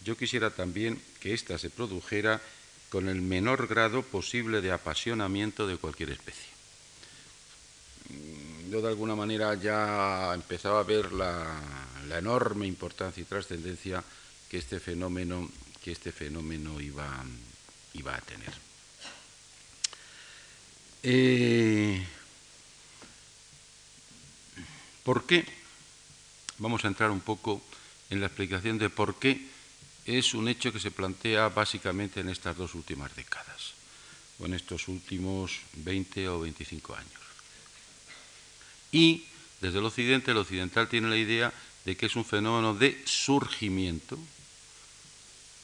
Yo 0.04 0.16
quisiera 0.16 0.50
también 0.50 1.02
que 1.18 1.34
ésta 1.34 1.58
se 1.58 1.70
produjera 1.70 2.40
con 2.94 3.08
el 3.08 3.22
menor 3.22 3.66
grado 3.66 4.02
posible 4.02 4.60
de 4.60 4.70
apasionamiento 4.70 5.66
de 5.66 5.78
cualquier 5.78 6.10
especie. 6.10 6.46
Mm, 8.08 8.70
yo 8.70 8.80
de 8.80 8.86
alguna 8.86 9.16
manera 9.16 9.52
ya 9.56 10.32
empezaba 10.32 10.78
a 10.78 10.84
ver 10.84 11.10
la, 11.10 11.60
enorme 12.16 12.68
importancia 12.68 13.20
y 13.20 13.24
trascendencia 13.24 14.04
que 14.48 14.58
este 14.58 14.78
fenómeno, 14.78 15.50
que 15.82 15.90
este 15.90 16.12
fenómeno 16.12 16.80
iba, 16.80 17.24
iba 17.94 18.14
a 18.14 18.20
tener. 18.20 18.52
Eh, 21.02 22.00
¿Por 25.02 25.26
qué? 25.26 25.44
Vamos 26.58 26.84
a 26.84 26.88
entrar 26.88 27.10
un 27.10 27.22
poco 27.22 27.60
en 28.10 28.20
la 28.20 28.26
explicación 28.26 28.78
de 28.78 28.88
por 28.88 29.16
qué 29.16 29.52
es 30.06 30.34
un 30.34 30.48
hecho 30.48 30.72
que 30.72 30.80
se 30.80 30.90
plantea 30.90 31.48
básicamente 31.48 32.20
en 32.20 32.28
estas 32.28 32.56
dos 32.56 32.74
últimas 32.74 33.14
décadas, 33.16 33.72
o 34.38 34.46
en 34.46 34.54
estos 34.54 34.88
últimos 34.88 35.60
20 35.74 36.28
o 36.28 36.40
25 36.40 36.94
años. 36.94 37.22
Y 38.92 39.24
desde 39.60 39.78
el 39.78 39.84
occidente, 39.84 40.30
el 40.30 40.36
occidental 40.36 40.88
tiene 40.88 41.08
la 41.08 41.16
idea 41.16 41.52
de 41.84 41.96
que 41.96 42.06
es 42.06 42.16
un 42.16 42.24
fenómeno 42.24 42.74
de 42.74 43.02
surgimiento 43.04 44.18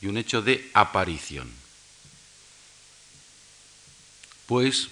y 0.00 0.06
un 0.06 0.16
hecho 0.16 0.42
de 0.42 0.70
aparición. 0.72 1.50
Pues 4.46 4.88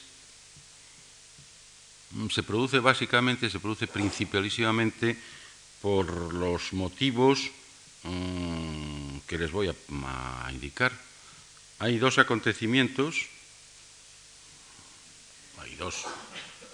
mm, 2.10 2.28
se 2.28 2.42
produce 2.42 2.78
básicamente, 2.78 3.50
se 3.50 3.60
produce 3.60 3.86
principalísimamente 3.86 5.16
por 5.80 6.34
los 6.34 6.72
motivos 6.72 7.50
mm, 8.04 8.97
que 9.28 9.38
les 9.38 9.52
voy 9.52 9.68
a 9.68 10.48
indicar. 10.50 10.92
Hay 11.78 11.98
dos 11.98 12.18
acontecimientos, 12.18 13.26
hay 15.58 15.74
dos 15.76 16.06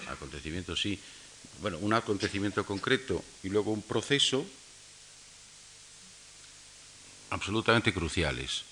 acontecimientos, 0.08 0.80
sí, 0.80 0.98
bueno, 1.60 1.78
un 1.78 1.92
acontecimiento 1.92 2.64
concreto 2.64 3.22
y 3.42 3.48
luego 3.48 3.72
un 3.72 3.82
proceso 3.82 4.46
absolutamente 7.30 7.92
cruciales 7.92 8.62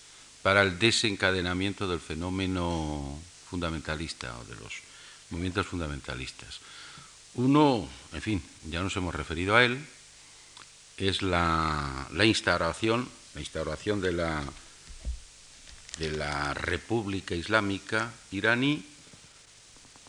para 0.42 0.62
el 0.62 0.78
desencadenamiento 0.78 1.88
del 1.88 2.00
fenómeno 2.00 3.18
fundamentalista 3.48 4.38
o 4.38 4.44
de 4.44 4.56
los 4.56 4.72
movimientos 5.30 5.66
fundamentalistas. 5.66 6.60
Uno, 7.34 7.88
en 8.12 8.22
fin, 8.22 8.42
ya 8.68 8.82
nos 8.82 8.96
hemos 8.96 9.14
referido 9.14 9.56
a 9.56 9.64
él, 9.64 9.84
es 10.96 11.22
la, 11.22 12.08
instauración, 12.24 13.08
la 13.34 13.40
instauración 13.40 14.00
de 14.00 14.12
la, 14.12 14.42
de 15.98 16.10
la 16.12 16.54
República 16.54 17.34
Islámica 17.34 18.12
iraní 18.30 18.84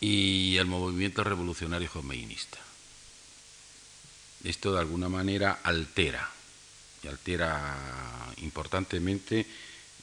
y 0.01 0.57
el 0.57 0.65
movimiento 0.65 1.23
revolucionario 1.23 1.89
jomeinista. 1.89 2.59
Esto 4.43 4.73
de 4.73 4.79
alguna 4.79 5.07
manera 5.07 5.59
altera, 5.63 6.29
y 7.01 7.07
altera 7.07 8.33
importantemente 8.37 9.47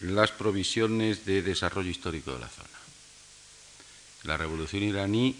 las 0.00 0.32
provisiones 0.32 1.26
de 1.26 1.42
desarrollo 1.42 1.90
histórico 1.90 2.32
de 2.32 2.40
la 2.40 2.48
zona. 2.48 2.68
La 4.22 4.38
revolución 4.38 4.82
iraní 4.82 5.36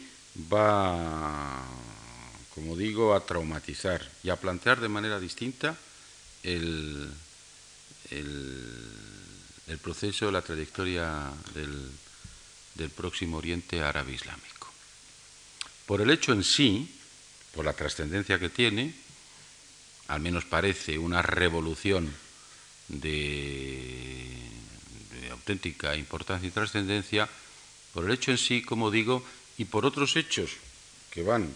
va, 0.53 1.65
como 2.55 2.77
digo, 2.77 3.15
a 3.15 3.25
traumatizar 3.25 4.07
y 4.23 4.29
a 4.29 4.37
plantear 4.37 4.81
de 4.81 4.89
manera 4.89 5.19
distinta 5.19 5.77
el, 6.43 7.11
el 8.11 9.79
proceso, 9.83 10.31
la 10.31 10.43
trayectoria 10.43 11.31
del, 11.55 11.91
del 12.75 12.91
próximo 12.91 13.39
Oriente 13.39 13.83
Árabe 13.83 14.13
Islámico. 14.13 14.73
Por 15.87 16.01
el 16.01 16.11
hecho 16.11 16.33
en 16.33 16.45
sí, 16.45 16.89
por 17.55 17.65
la 17.65 17.73
trascendencia 17.73 18.39
que 18.39 18.49
tiene, 18.49 18.95
al 20.09 20.21
menos 20.21 20.45
parece 20.45 20.99
una 20.99 21.23
revolución 21.23 22.13
de, 22.89 24.27
auténtica 25.31 25.97
importancia 25.97 26.49
y 26.49 26.53
trascendencia, 26.53 27.29
por 27.93 28.05
el 28.05 28.13
hecho 28.13 28.31
en 28.31 28.39
sí, 28.39 28.63
como 28.63 28.91
digo, 28.91 29.25
y 29.59 29.65
por 29.65 29.85
otros 29.85 30.17
hechos 30.17 30.51
que 31.11 31.23
van 31.23 31.53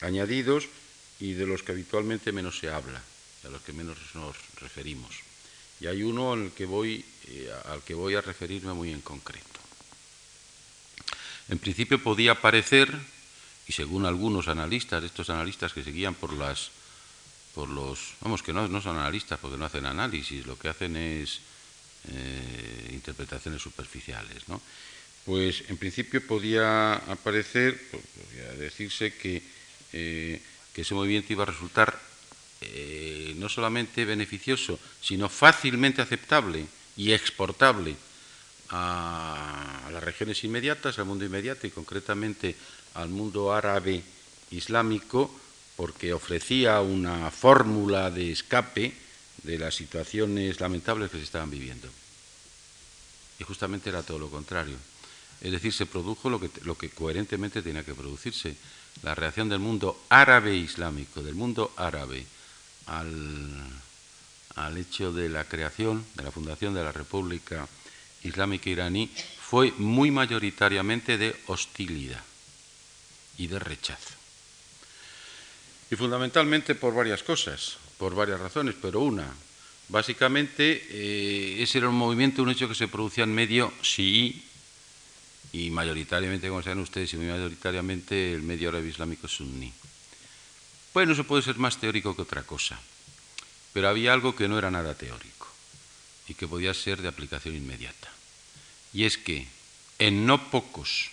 añadidos 0.00 0.68
y 1.20 1.32
de 1.32 1.46
los 1.46 1.62
que 1.62 1.72
habitualmente 1.72 2.32
menos 2.32 2.58
se 2.58 2.70
habla, 2.70 3.02
a 3.46 3.50
los 3.50 3.62
que 3.62 3.72
menos 3.72 3.96
nos 4.14 4.36
referimos. 4.60 5.14
Y 5.80 5.86
hay 5.86 6.02
uno 6.02 6.32
al 6.32 6.52
que 6.52 6.66
voy, 6.66 7.04
eh, 7.28 7.52
al 7.66 7.82
que 7.82 7.94
voy 7.94 8.14
a 8.14 8.20
referirme 8.20 8.72
muy 8.72 8.92
en 8.92 9.00
concreto. 9.00 9.60
En 11.48 11.58
principio 11.58 12.02
podía 12.02 12.40
parecer, 12.40 12.92
y 13.68 13.72
según 13.72 14.06
algunos 14.06 14.48
analistas, 14.48 15.04
estos 15.04 15.30
analistas 15.30 15.72
que 15.72 15.84
seguían 15.84 16.14
por 16.14 16.32
las, 16.32 16.70
por 17.54 17.68
los, 17.68 18.14
vamos, 18.20 18.42
que 18.42 18.52
no, 18.52 18.66
no 18.68 18.80
son 18.80 18.96
analistas 18.96 19.38
porque 19.38 19.56
no 19.56 19.66
hacen 19.66 19.86
análisis, 19.86 20.46
lo 20.46 20.58
que 20.58 20.68
hacen 20.68 20.96
es 20.96 21.40
eh, 22.08 22.90
interpretaciones 22.92 23.62
superficiales, 23.62 24.48
¿no? 24.48 24.60
Pues 25.24 25.64
en 25.68 25.76
principio 25.76 26.24
podía 26.24 26.94
aparecer, 26.94 27.80
podría 27.90 28.52
decirse 28.52 29.12
eh, 29.92 30.40
que 30.72 30.82
ese 30.82 30.94
movimiento 30.94 31.32
iba 31.32 31.42
a 31.42 31.46
resultar 31.46 31.98
eh, 32.60 33.34
no 33.36 33.48
solamente 33.48 34.04
beneficioso, 34.04 34.78
sino 35.00 35.28
fácilmente 35.28 36.00
aceptable 36.00 36.66
y 36.96 37.12
exportable 37.12 37.96
a, 38.70 39.88
las 39.92 40.02
regiones 40.02 40.42
inmediatas, 40.44 40.98
al 40.98 41.04
mundo 41.04 41.24
inmediato 41.24 41.66
y 41.66 41.70
concretamente 41.70 42.56
al 42.94 43.08
mundo 43.08 43.52
árabe 43.52 44.02
islámico, 44.50 45.30
porque 45.76 46.12
ofrecía 46.12 46.80
una 46.80 47.30
fórmula 47.30 48.10
de 48.10 48.32
escape 48.32 48.94
de 49.42 49.58
las 49.58 49.74
situaciones 49.74 50.58
lamentables 50.60 51.10
que 51.10 51.18
se 51.18 51.24
estaban 51.24 51.50
viviendo. 51.50 51.88
Y 53.38 53.44
justamente 53.44 53.90
era 53.90 54.02
todo 54.02 54.18
lo 54.18 54.30
contrario. 54.30 54.76
Es 55.42 55.52
decir, 55.52 55.72
se 55.72 55.84
produjo 55.84 56.30
lo 56.30 56.40
que, 56.40 56.50
lo 56.62 56.78
que 56.78 56.88
coherentemente 56.88 57.60
tenía 57.60 57.84
que 57.84 57.94
producirse. 57.94 58.56
La 59.02 59.14
reacción 59.14 59.50
del 59.50 59.58
mundo 59.58 60.00
árabe 60.08 60.56
islámico, 60.56 61.22
del 61.22 61.34
mundo 61.34 61.72
árabe, 61.76 62.24
al, 62.86 63.62
al 64.56 64.76
hecho 64.76 65.12
de 65.12 65.28
la 65.28 65.44
creación, 65.44 66.04
de 66.14 66.24
la 66.24 66.30
fundación 66.30 66.74
de 66.74 66.84
la 66.84 66.92
República 66.92 67.68
Islámica 68.22 68.70
iraní, 68.70 69.10
fue 69.40 69.72
muy 69.78 70.10
mayoritariamente 70.10 71.18
de 71.18 71.36
hostilidad 71.46 72.22
y 73.38 73.46
de 73.46 73.58
rechazo. 73.58 74.14
Y 75.90 75.96
fundamentalmente 75.96 76.74
por 76.74 76.94
varias 76.94 77.22
cosas, 77.22 77.76
por 77.98 78.14
varias 78.14 78.40
razones, 78.40 78.74
pero 78.80 79.00
una, 79.00 79.32
básicamente 79.88 80.86
eh, 80.90 81.62
ese 81.62 81.78
era 81.78 81.88
un 81.88 81.94
movimiento, 81.94 82.42
un 82.42 82.50
hecho 82.50 82.68
que 82.68 82.74
se 82.74 82.88
producía 82.88 83.24
en 83.24 83.34
medio 83.34 83.72
sí 83.82 84.42
y 85.52 85.70
mayoritariamente, 85.70 86.48
como 86.48 86.62
saben 86.62 86.80
ustedes, 86.80 87.12
y 87.14 87.16
muy 87.16 87.26
mayoritariamente 87.26 88.32
el 88.32 88.42
medio 88.42 88.70
árabe 88.70 88.88
islámico 88.88 89.28
suní. 89.28 89.72
Bueno, 90.96 91.12
eso 91.12 91.24
puede 91.24 91.42
ser 91.42 91.58
más 91.58 91.76
teórico 91.76 92.16
que 92.16 92.22
otra 92.22 92.42
cosa, 92.44 92.80
pero 93.74 93.90
había 93.90 94.14
algo 94.14 94.34
que 94.34 94.48
no 94.48 94.56
era 94.56 94.70
nada 94.70 94.94
teórico 94.94 95.46
y 96.26 96.32
que 96.32 96.48
podía 96.48 96.72
ser 96.72 97.02
de 97.02 97.08
aplicación 97.08 97.54
inmediata. 97.54 98.08
Y 98.94 99.04
es 99.04 99.18
que 99.18 99.46
en 99.98 100.24
no 100.24 100.48
pocos 100.48 101.10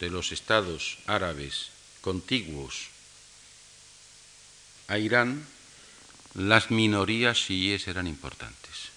de 0.00 0.10
los 0.10 0.32
estados 0.32 0.98
árabes 1.06 1.70
contiguos 2.00 2.88
a 4.88 4.98
Irán, 4.98 5.46
las 6.34 6.72
minorías 6.72 7.46
síes 7.46 7.86
eran 7.86 8.08
importantes. 8.08 8.90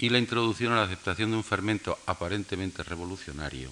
Y 0.00 0.08
la 0.08 0.18
introducción 0.18 0.72
a 0.72 0.82
la 0.82 0.90
aceptación 0.90 1.30
de 1.30 1.36
un 1.36 1.44
fermento 1.44 1.96
aparentemente 2.06 2.82
revolucionario 2.82 3.70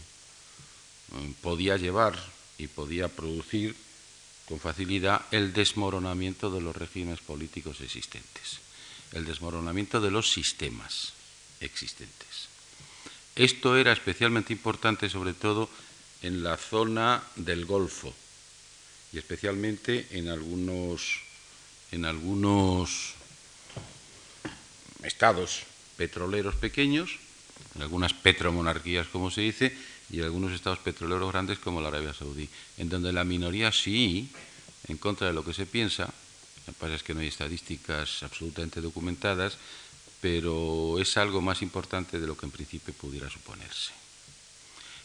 mm, 1.11 1.33
podía 1.43 1.77
llevar 1.77 2.17
y 2.59 2.69
podía 2.69 3.09
producir 3.09 3.75
con 4.49 4.59
facilidad 4.59 5.27
el 5.31 5.53
desmoronamiento 5.53 6.51
de 6.51 6.63
los 6.63 6.75
regímenes 6.75 7.21
políticos 7.21 7.83
existentes, 7.83 8.61
el 9.13 9.27
desmoronamiento 9.27 10.01
de 10.01 10.11
los 10.11 10.33
sistemas 10.33 11.13
existentes. 11.61 12.49
Esto 13.37 13.77
era 13.77 13.93
especialmente 13.93 14.55
importante 14.55 15.11
sobre 15.11 15.35
todo 15.35 15.69
en 16.23 16.43
la 16.43 16.57
zona 16.57 17.23
del 17.37 17.67
Golfo 17.67 18.15
y 19.13 19.19
especialmente 19.19 20.09
en 20.13 20.29
algunos, 20.29 21.21
en 21.93 22.07
algunos 22.07 23.15
estados 25.03 25.65
petroleros 25.99 26.57
pequeños, 26.57 27.19
en 27.75 27.83
algunas 27.83 28.15
petromonarquías, 28.15 29.09
como 29.09 29.31
se 29.31 29.43
dice, 29.43 29.77
y 30.11 30.23
algunos 30.23 30.53
estados 30.53 30.79
petroleros 30.79 31.31
grandes 31.31 31.59
como 31.59 31.81
la 31.81 31.89
Arabia 31.89 32.15
Saudí, 32.15 32.49
en 32.79 32.89
donde 32.89 33.13
la 33.13 33.25
minoría 33.25 33.73
sí, 33.73 34.31
en 34.89 34.97
contra 34.97 35.27
de 35.27 35.33
lo 35.33 35.45
que 35.45 35.55
se 35.55 35.67
piensa, 35.67 36.05
lo 36.67 36.73
que 36.73 36.79
pasa 36.79 36.95
es 36.95 37.03
que 37.03 37.15
no 37.15 37.21
hay 37.21 37.29
estadísticas 37.29 38.23
absolutamente 38.23 38.81
documentadas, 38.81 39.59
pero 40.21 40.99
es 40.99 41.17
algo 41.17 41.41
más 41.41 41.63
importante 41.63 42.19
de 42.21 42.27
lo 42.27 42.37
que 42.37 42.47
en 42.47 42.53
principio 42.53 42.95
pudiera 42.95 43.31
suponerse. 43.31 43.93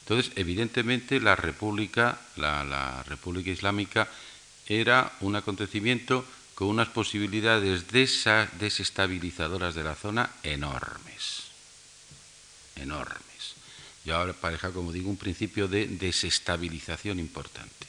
Entonces, 0.01 0.33
evidentemente, 0.35 1.21
la 1.21 1.35
República, 1.35 2.19
la, 2.35 3.03
República 3.07 3.51
Islámica, 3.51 4.09
era 4.67 5.13
un 5.21 5.35
acontecimiento 5.35 6.25
con 6.55 6.67
unas 6.67 6.89
posibilidades 6.89 7.87
desestabilizadoras 7.87 9.75
de 9.75 9.83
la 9.83 9.95
zona 9.95 10.29
enormes. 10.43 11.43
Enormes. 12.75 13.32
Y 14.05 14.11
ahora 14.11 14.33
pareja, 14.33 14.71
como 14.71 14.91
digo, 14.91 15.09
un 15.09 15.17
principio 15.17 15.67
de 15.67 15.87
desestabilización 15.87 17.19
importante. 17.19 17.87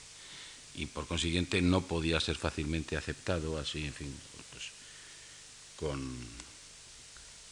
Y 0.77 0.87
por 0.87 1.07
consiguiente 1.07 1.61
no 1.63 1.83
podía 1.83 2.21
ser 2.21 2.37
fácilmente 2.37 2.97
aceptado 2.97 3.59
así, 3.59 3.85
en 3.85 3.95
fin, 3.95 4.15
pues, 4.51 4.65
con, 5.77 6.17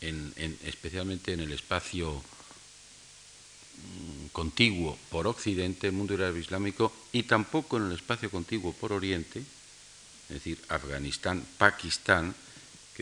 especialmente 0.00 1.32
en 1.32 1.40
el 1.40 1.52
espacio 1.52 2.22
Mm, 3.82 4.28
contiguo 4.32 4.98
por 5.10 5.26
Occidente, 5.26 5.88
el 5.88 5.92
mundo 5.92 6.14
árabe 6.14 6.40
islámico, 6.40 6.92
y 7.12 7.24
tampoco 7.24 7.76
en 7.76 7.86
el 7.86 7.92
espacio 7.92 8.30
contiguo 8.30 8.72
por 8.72 8.92
Oriente, 8.92 9.40
es 9.40 10.34
decir, 10.34 10.58
Afganistán, 10.68 11.44
Pakistán, 11.58 12.34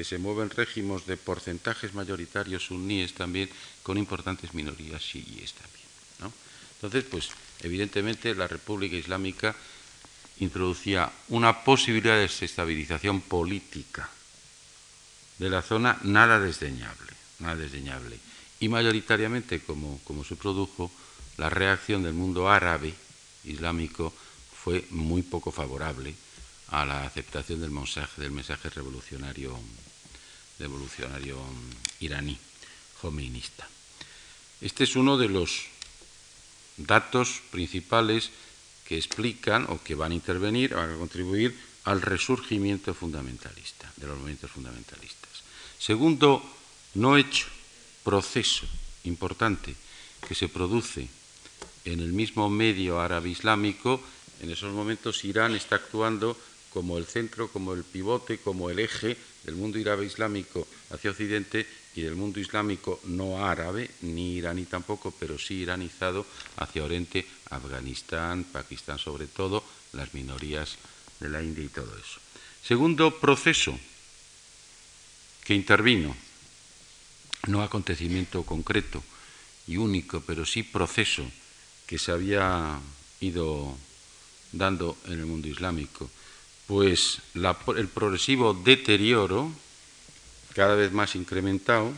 que 0.01 0.05
se 0.05 0.17
mueven 0.17 0.49
régimes 0.49 1.05
de 1.05 1.21
porcentajes 1.21 1.93
mayoritarios 1.93 2.65
suníes 2.73 3.13
también, 3.13 3.51
con 3.83 3.99
importantes 3.99 4.55
minorías 4.57 5.05
chiíes 5.05 5.53
también. 5.53 6.33
Entonces, 6.77 7.05
pues 7.05 7.29
evidentemente 7.61 8.35
la 8.35 8.49
República 8.49 8.97
Islámica 8.97 9.55
introducía 10.39 11.13
una 11.29 11.65
posibilidad 11.65 12.15
de 12.15 12.33
desestabilización 12.33 13.21
política 13.21 14.09
de 15.37 15.51
la 15.51 15.61
zona 15.61 16.01
nada 16.01 16.41
desdeñable, 16.41 17.13
nada 17.41 17.57
desdeñable 17.57 18.17
y 18.59 18.71
mayoritariamente, 18.71 19.61
como, 19.61 20.01
como 20.05 20.25
se 20.25 20.35
produjo, 20.37 20.91
la 21.37 21.51
reacción 21.51 22.05
del 22.05 22.15
mundo 22.15 22.49
árabe 22.49 22.95
islámico 23.45 24.15
fue 24.65 24.83
muy 24.89 25.21
poco 25.21 25.53
favorable 25.53 26.15
a 26.69 26.87
la 26.87 27.05
aceptación 27.05 27.61
del 27.61 27.71
mensaje, 27.71 28.23
del 28.23 28.31
mensaje 28.31 28.71
revolucionario, 28.71 29.59
revolucionario 30.61 31.41
iraní, 32.01 32.39
jomeinista. 33.01 33.67
Este 34.61 34.85
es 34.85 34.95
uno 34.95 35.17
de 35.17 35.29
los 35.29 35.67
datos 36.77 37.41
principales 37.51 38.31
que 38.85 38.99
explican 38.99 39.67
o 39.73 39.81
que 39.83 39.97
van 39.97 40.13
a 40.13 40.21
intervenir, 40.21 40.77
van 40.77 40.93
a 40.93 41.01
contribuir 41.01 41.57
al 41.85 42.03
resurgimiento 42.03 42.93
fundamentalista, 42.93 43.91
de 43.97 44.07
los 44.07 44.17
movimientos 44.19 44.51
fundamentalistas. 44.51 45.43
Segundo, 45.79 46.45
no 46.95 47.17
hecho, 47.17 47.49
proceso 48.05 48.67
importante 49.05 49.75
que 50.29 50.35
se 50.35 50.49
produce 50.49 51.09
en 51.85 52.01
el 52.01 52.13
mismo 52.13 52.51
medio 52.51 53.01
árabe 53.01 53.31
islámico, 53.31 54.03
en 54.41 54.51
esos 54.51 54.73
momentos 54.73 55.25
Irán 55.25 55.55
está 55.55 55.77
actuando 55.77 56.37
como 56.73 56.99
el 56.99 57.07
centro, 57.07 57.49
como 57.49 57.75
el 57.75 57.85
pivote, 57.85 58.39
como 58.39 58.71
el 58.71 58.79
eje 58.79 59.17
del 59.45 59.57
mundo 59.57 59.79
árabe 59.81 60.07
islámico 60.07 60.67
hacia 60.91 61.11
Occidente 61.11 61.67
y 61.95 62.03
del 62.03 62.15
mundo 62.15 62.39
islámico 62.39 63.01
no 63.05 63.45
árabe, 63.45 63.91
ni 64.03 64.37
iraní 64.37 64.65
tampoco, 64.65 65.13
pero 65.19 65.39
sí 65.39 65.55
iranizado 65.55 66.25
hacia 66.57 66.85
Oriente, 66.85 67.27
Afganistán, 67.51 68.45
Pakistán 68.45 68.99
sobre 68.99 69.27
todo, 69.27 69.65
las 69.93 70.15
minorías 70.15 70.77
de 71.19 71.29
la 71.29 71.43
India 71.43 71.65
y 71.65 71.69
todo 71.69 71.91
eso. 71.97 72.21
Segundo 72.63 73.19
proceso 73.19 73.79
que 75.45 75.55
intervino 75.55 76.15
no 77.49 77.63
acontecimiento 77.63 78.45
concreto 78.45 79.03
y 79.67 79.77
único, 79.77 80.21
pero 80.21 80.45
sí 80.45 80.63
proceso 80.63 81.25
que 81.87 81.99
se 81.99 82.13
había 82.13 82.79
ido 83.21 83.77
dando 84.53 84.97
en 85.07 85.13
el 85.13 85.27
mundo 85.27 85.49
islámico, 85.49 86.11
pues 86.71 87.19
el 87.35 87.89
progresivo 87.89 88.55
deterioro, 88.55 89.51
cada 90.55 90.77
vez 90.77 90.93
más 90.93 91.17
incrementado, 91.17 91.93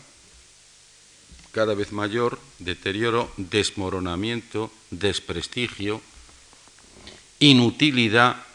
cada 1.52 1.74
vez 1.74 1.92
mayor, 1.92 2.40
deterioro, 2.58 3.30
desmoronamiento, 3.36 4.72
desprestigio, 4.90 6.00
inutilidad 7.38 8.46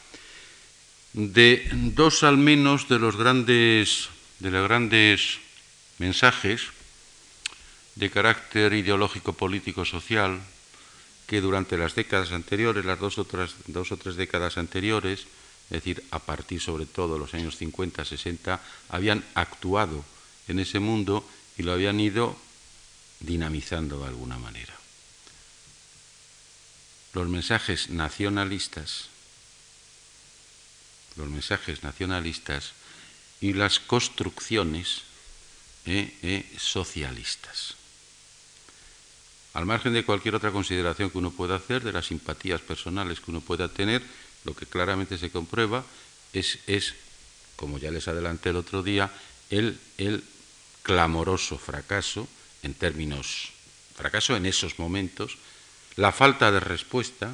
de 1.14 1.70
dos 1.94 2.24
al 2.24 2.38
menos 2.38 2.90
de 2.90 2.98
los 2.98 3.16
grandes, 3.16 4.10
de 4.40 4.50
los 4.50 4.68
grandes 4.68 5.38
mensajes 6.00 6.64
de 7.94 8.10
carácter 8.10 8.74
ideológico, 8.74 9.34
político, 9.34 9.86
social, 9.86 10.42
que 11.28 11.42
durante 11.42 11.78
las 11.78 11.94
décadas 11.94 12.32
anteriores, 12.32 12.86
las 12.86 12.98
dos, 12.98 13.22
dos 13.68 13.92
o 13.92 13.98
tres 13.98 14.16
décadas 14.16 14.58
anteriores, 14.58 15.28
es 15.70 15.84
decir, 15.84 16.04
a 16.12 16.20
partir 16.20 16.62
sobre 16.62 16.86
todo 16.86 17.16
de 17.16 17.20
los 17.20 17.34
años 17.34 17.58
50, 17.58 18.06
60, 18.06 18.62
habían 18.90 19.24
actuado 19.36 20.06
en 20.48 20.60
ese 20.60 20.80
mundo 20.80 21.28
y 21.58 21.64
lo 21.64 21.74
habían 21.74 22.00
ido 22.00 22.38
dinamizando 23.20 24.00
de 24.00 24.08
alguna 24.08 24.38
manera. 24.38 24.74
Los 27.14 27.28
mensajes 27.28 27.90
nacionalistas, 27.90 29.10
los 31.18 31.28
mensajes 31.28 31.84
nacionalistas 31.84 32.74
y 33.42 33.54
las 33.54 33.80
construcciones 33.80 35.02
eh, 35.86 36.16
eh, 36.22 36.56
socialistas. 36.58 37.76
Al 39.54 39.66
margen 39.66 39.94
de 39.94 40.06
cualquier 40.06 40.36
otra 40.36 40.52
consideración 40.52 41.10
que 41.10 41.18
uno 41.18 41.32
pueda 41.32 41.56
hacer, 41.56 41.84
de 41.84 41.92
las 41.92 42.06
simpatías 42.06 42.62
personales 42.62 43.20
que 43.20 43.32
uno 43.32 43.42
pueda 43.42 43.68
tener, 43.68 44.04
lo 44.46 44.56
que 44.56 44.66
claramente 44.66 45.18
se 45.18 45.30
comprueba 45.30 45.86
es, 46.34 46.60
es 46.68 46.94
como 47.56 47.78
ya 47.78 47.92
les 47.92 48.08
adelanté 48.08 48.50
el 48.50 48.58
otro 48.58 48.84
día, 48.84 49.12
el, 49.50 49.80
el 49.98 50.24
clamoroso 50.84 51.58
fracaso 51.58 52.28
en 52.64 52.74
términos, 52.74 53.52
fracaso 53.96 54.36
en 54.36 54.46
esos 54.46 54.80
momentos, 54.80 55.38
la 55.96 56.12
falta 56.12 56.52
de 56.52 56.60
respuesta, 56.60 57.34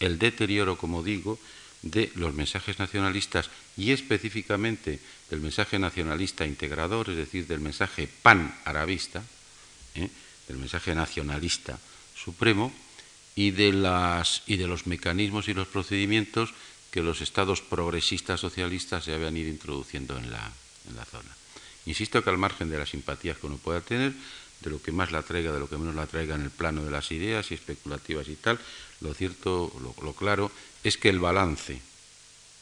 el 0.00 0.18
deterioro, 0.18 0.76
como 0.76 1.02
digo, 1.02 1.38
de 1.82 2.12
los 2.14 2.34
mensajes 2.34 2.78
nacionalistas 2.78 3.50
y 3.76 3.92
específicamente 3.92 5.00
del 5.30 5.40
mensaje 5.40 5.78
nacionalista 5.78 6.46
integrador, 6.46 7.10
es 7.10 7.16
decir, 7.16 7.46
del 7.46 7.60
mensaje 7.60 8.08
pan-arabista, 8.22 9.22
¿eh? 9.94 10.08
del 10.48 10.58
mensaje 10.58 10.94
nacionalista 10.94 11.78
supremo, 12.14 12.72
y 13.36 13.52
de, 13.52 13.72
las, 13.72 14.42
y 14.46 14.56
de 14.56 14.66
los 14.66 14.86
mecanismos 14.86 15.46
y 15.46 15.54
los 15.54 15.68
procedimientos 15.68 16.52
que 16.90 17.02
los 17.02 17.20
estados 17.20 17.60
progresistas 17.60 18.40
socialistas 18.40 19.04
se 19.04 19.14
habían 19.14 19.36
ido 19.36 19.50
introduciendo 19.50 20.16
en 20.16 20.32
la, 20.32 20.50
en 20.88 20.96
la 20.96 21.04
zona. 21.04 21.36
Insisto 21.84 22.24
que 22.24 22.30
al 22.30 22.38
margen 22.38 22.70
de 22.70 22.78
las 22.78 22.90
simpatías 22.90 23.38
que 23.38 23.46
uno 23.46 23.58
pueda 23.58 23.80
tener, 23.80 24.12
de 24.60 24.70
lo 24.70 24.80
que 24.80 24.92
más 24.92 25.12
la 25.12 25.22
traiga, 25.22 25.52
de 25.52 25.60
lo 25.60 25.68
que 25.68 25.76
menos 25.76 25.94
la 25.94 26.06
traiga 26.06 26.34
en 26.34 26.42
el 26.42 26.50
plano 26.50 26.82
de 26.82 26.90
las 26.90 27.12
ideas 27.12 27.50
y 27.50 27.54
especulativas 27.54 28.28
y 28.28 28.36
tal, 28.36 28.58
lo 29.00 29.12
cierto, 29.14 29.72
lo, 29.80 30.12
claro, 30.14 30.50
es 30.82 30.96
que 30.96 31.08
el 31.08 31.20
balance, 31.20 31.80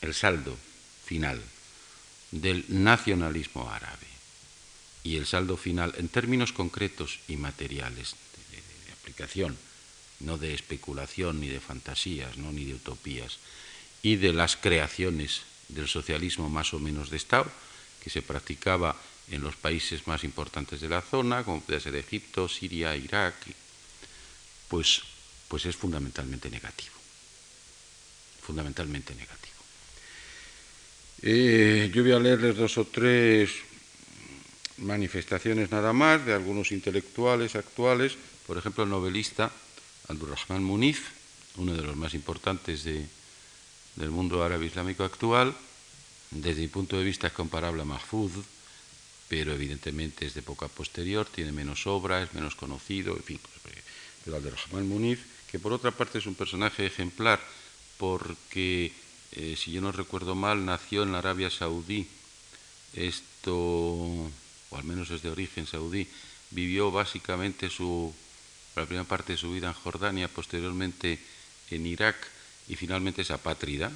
el 0.02 0.14
saldo 0.14 0.56
final 1.04 1.40
del 2.32 2.64
nacionalismo 2.68 3.70
árabe 3.70 4.06
y 5.04 5.16
el 5.16 5.26
saldo 5.26 5.56
final 5.56 5.94
en 5.96 6.08
términos 6.08 6.52
concretos 6.52 7.20
y 7.28 7.36
materiales 7.36 8.16
de, 8.50 8.92
aplicación, 8.92 9.56
no 10.24 10.38
de 10.38 10.54
especulación 10.54 11.40
ni 11.40 11.48
de 11.48 11.60
fantasías, 11.60 12.36
¿no? 12.36 12.52
ni 12.52 12.64
de 12.64 12.74
utopías, 12.74 13.38
y 14.02 14.16
de 14.16 14.32
las 14.32 14.56
creaciones 14.56 15.42
del 15.68 15.88
socialismo 15.88 16.48
más 16.48 16.74
o 16.74 16.78
menos 16.78 17.10
de 17.10 17.16
Estado, 17.16 17.50
que 18.02 18.10
se 18.10 18.22
practicaba 18.22 18.96
en 19.30 19.40
los 19.40 19.56
países 19.56 20.06
más 20.06 20.24
importantes 20.24 20.80
de 20.80 20.88
la 20.88 21.00
zona, 21.00 21.44
como 21.44 21.60
puede 21.60 21.80
ser 21.80 21.96
Egipto, 21.96 22.48
Siria, 22.48 22.96
Irak, 22.96 23.34
pues, 24.68 25.00
pues 25.48 25.64
es 25.64 25.76
fundamentalmente 25.76 26.50
negativo. 26.50 26.92
Fundamentalmente 28.42 29.14
negativo. 29.14 29.54
Eh, 31.22 31.90
yo 31.94 32.02
voy 32.02 32.12
a 32.12 32.18
leerles 32.18 32.56
dos 32.56 32.76
o 32.76 32.84
tres 32.84 33.50
manifestaciones 34.76 35.70
nada 35.70 35.94
más 35.94 36.26
de 36.26 36.34
algunos 36.34 36.72
intelectuales 36.72 37.56
actuales, 37.56 38.18
por 38.46 38.58
ejemplo 38.58 38.84
el 38.84 38.90
novelista 38.90 39.50
Abdurrahman 40.08 40.62
Munif, 40.62 41.10
uno 41.56 41.74
de 41.74 41.82
los 41.82 41.96
más 41.96 42.14
importantes 42.14 42.84
del 42.84 44.10
mundo 44.10 44.42
árabe 44.42 44.66
islámico 44.66 45.04
actual, 45.04 45.54
desde 46.30 46.62
mi 46.62 46.68
punto 46.68 46.98
de 46.98 47.04
vista 47.04 47.28
es 47.28 47.32
comparable 47.32 47.82
a 47.82 47.84
Mahfouz, 47.84 48.32
pero 49.28 49.52
evidentemente 49.52 50.26
es 50.26 50.34
de 50.34 50.40
época 50.40 50.68
posterior, 50.68 51.26
tiene 51.26 51.52
menos 51.52 51.86
obra, 51.86 52.22
es 52.22 52.34
menos 52.34 52.54
conocido, 52.54 53.16
en 53.16 53.22
fin, 53.22 53.40
pues, 53.40 53.76
pero 54.24 54.36
Abdelrahman 54.36 54.88
Munif, 54.88 55.20
que 55.50 55.58
por 55.58 55.72
otra 55.72 55.90
parte 55.90 56.18
es 56.18 56.26
un 56.26 56.34
personaje 56.34 56.86
ejemplar, 56.86 57.40
porque, 57.98 58.92
eh, 59.32 59.56
si 59.56 59.70
yo 59.70 59.80
no 59.80 59.92
recuerdo 59.92 60.34
mal, 60.34 60.64
nació 60.64 61.02
en 61.02 61.12
la 61.12 61.18
Arabia 61.18 61.50
Saudí, 61.50 62.08
esto, 62.94 63.54
o 63.54 64.30
al 64.72 64.84
menos 64.84 65.10
es 65.10 65.22
de 65.22 65.30
origen 65.30 65.66
saudí, 65.66 66.08
vivió 66.50 66.90
básicamente 66.90 67.70
su, 67.70 68.14
la 68.76 68.86
primera 68.86 69.04
parte 69.04 69.32
de 69.32 69.38
su 69.38 69.52
vida 69.52 69.68
en 69.68 69.74
Jordania, 69.74 70.28
posteriormente 70.28 71.18
en 71.70 71.86
Irak, 71.86 72.16
y 72.68 72.76
finalmente 72.76 73.22
es 73.22 73.30
apátrida, 73.30 73.90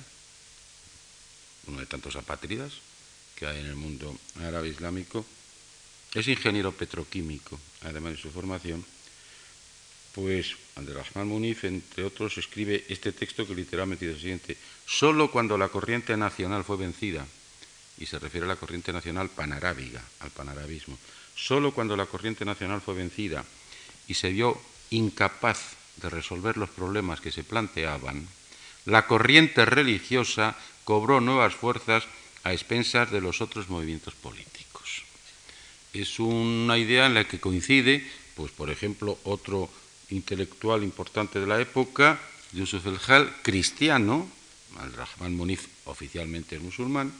uno 1.67 1.81
de 1.81 1.87
tantos 1.87 2.17
apátridas, 2.17 2.73
que 3.35 3.47
hay 3.47 3.61
en 3.61 3.67
el 3.67 3.77
mundo 3.77 4.17
árabe 4.41 4.69
islámico, 4.69 5.25
es 6.14 6.27
ingeniero 6.29 6.73
petroquímico, 6.73 7.59
además 7.83 8.12
de 8.12 8.23
su 8.23 8.31
formación, 8.31 8.85
pues 10.14 10.57
Abdelrahman 10.77 11.29
Munif, 11.29 11.64
entre 11.64 12.05
otros, 12.05 12.38
escribe 12.38 12.85
este 12.88 13.12
texto 13.12 13.47
que 13.47 13.55
literalmente 13.55 14.07
dice 14.07 14.17
lo 14.17 14.21
siguiente, 14.21 14.57
solo 14.87 15.31
cuando 15.31 15.59
la 15.59 15.69
corriente 15.69 16.17
nacional 16.17 16.64
fue 16.64 16.77
vencida, 16.77 17.27
y 17.99 18.07
se 18.07 18.19
refiere 18.19 18.47
a 18.47 18.49
la 18.49 18.57
corriente 18.57 18.93
nacional 18.93 19.29
panarábiga, 19.29 20.03
al 20.21 20.31
panarabismo, 20.31 20.99
solo 21.35 21.73
cuando 21.73 21.97
la 21.97 22.07
corriente 22.07 22.45
nacional 22.45 22.81
fue 22.81 22.95
vencida 22.95 23.45
y 24.09 24.14
se 24.14 24.31
vio 24.31 24.59
incapaz 24.90 25.77
de 25.97 26.11
resolver 26.11 26.57
los 26.57 26.71
problemas 26.71 27.21
que 27.21 27.31
se 27.31 27.44
planteaban, 27.44 28.27
la 28.87 29.07
corriente 29.07 29.64
religiosa 29.64 30.57
cobró 30.85 31.21
nuevas 31.21 31.55
fuerzas 31.55 32.05
a 32.44 32.53
expensas 32.53 33.11
de 33.11 33.21
los 33.21 33.42
otros 33.42 33.68
movimientos 33.68 34.14
políticos. 34.14 35.05
Es 35.92 36.18
una 36.18 36.79
idea 36.79 37.07
en 37.07 37.14
la 37.14 37.25
que 37.25 37.40
coincide, 37.40 38.07
pues 38.35 38.51
por 38.53 38.71
ejemplo, 38.71 39.18
otro 39.25 39.68
intelectual 40.11 40.83
importante 40.83 41.40
de 41.40 41.47
la 41.47 41.61
época, 41.61 42.18
Yusuf 42.53 42.87
el-Hal, 42.87 43.35
cristiano, 43.42 44.27
al-Rahman 44.79 45.37
Munif 45.37 45.66
oficialmente 45.85 46.57
es 46.57 46.62
musulmán, 46.62 47.12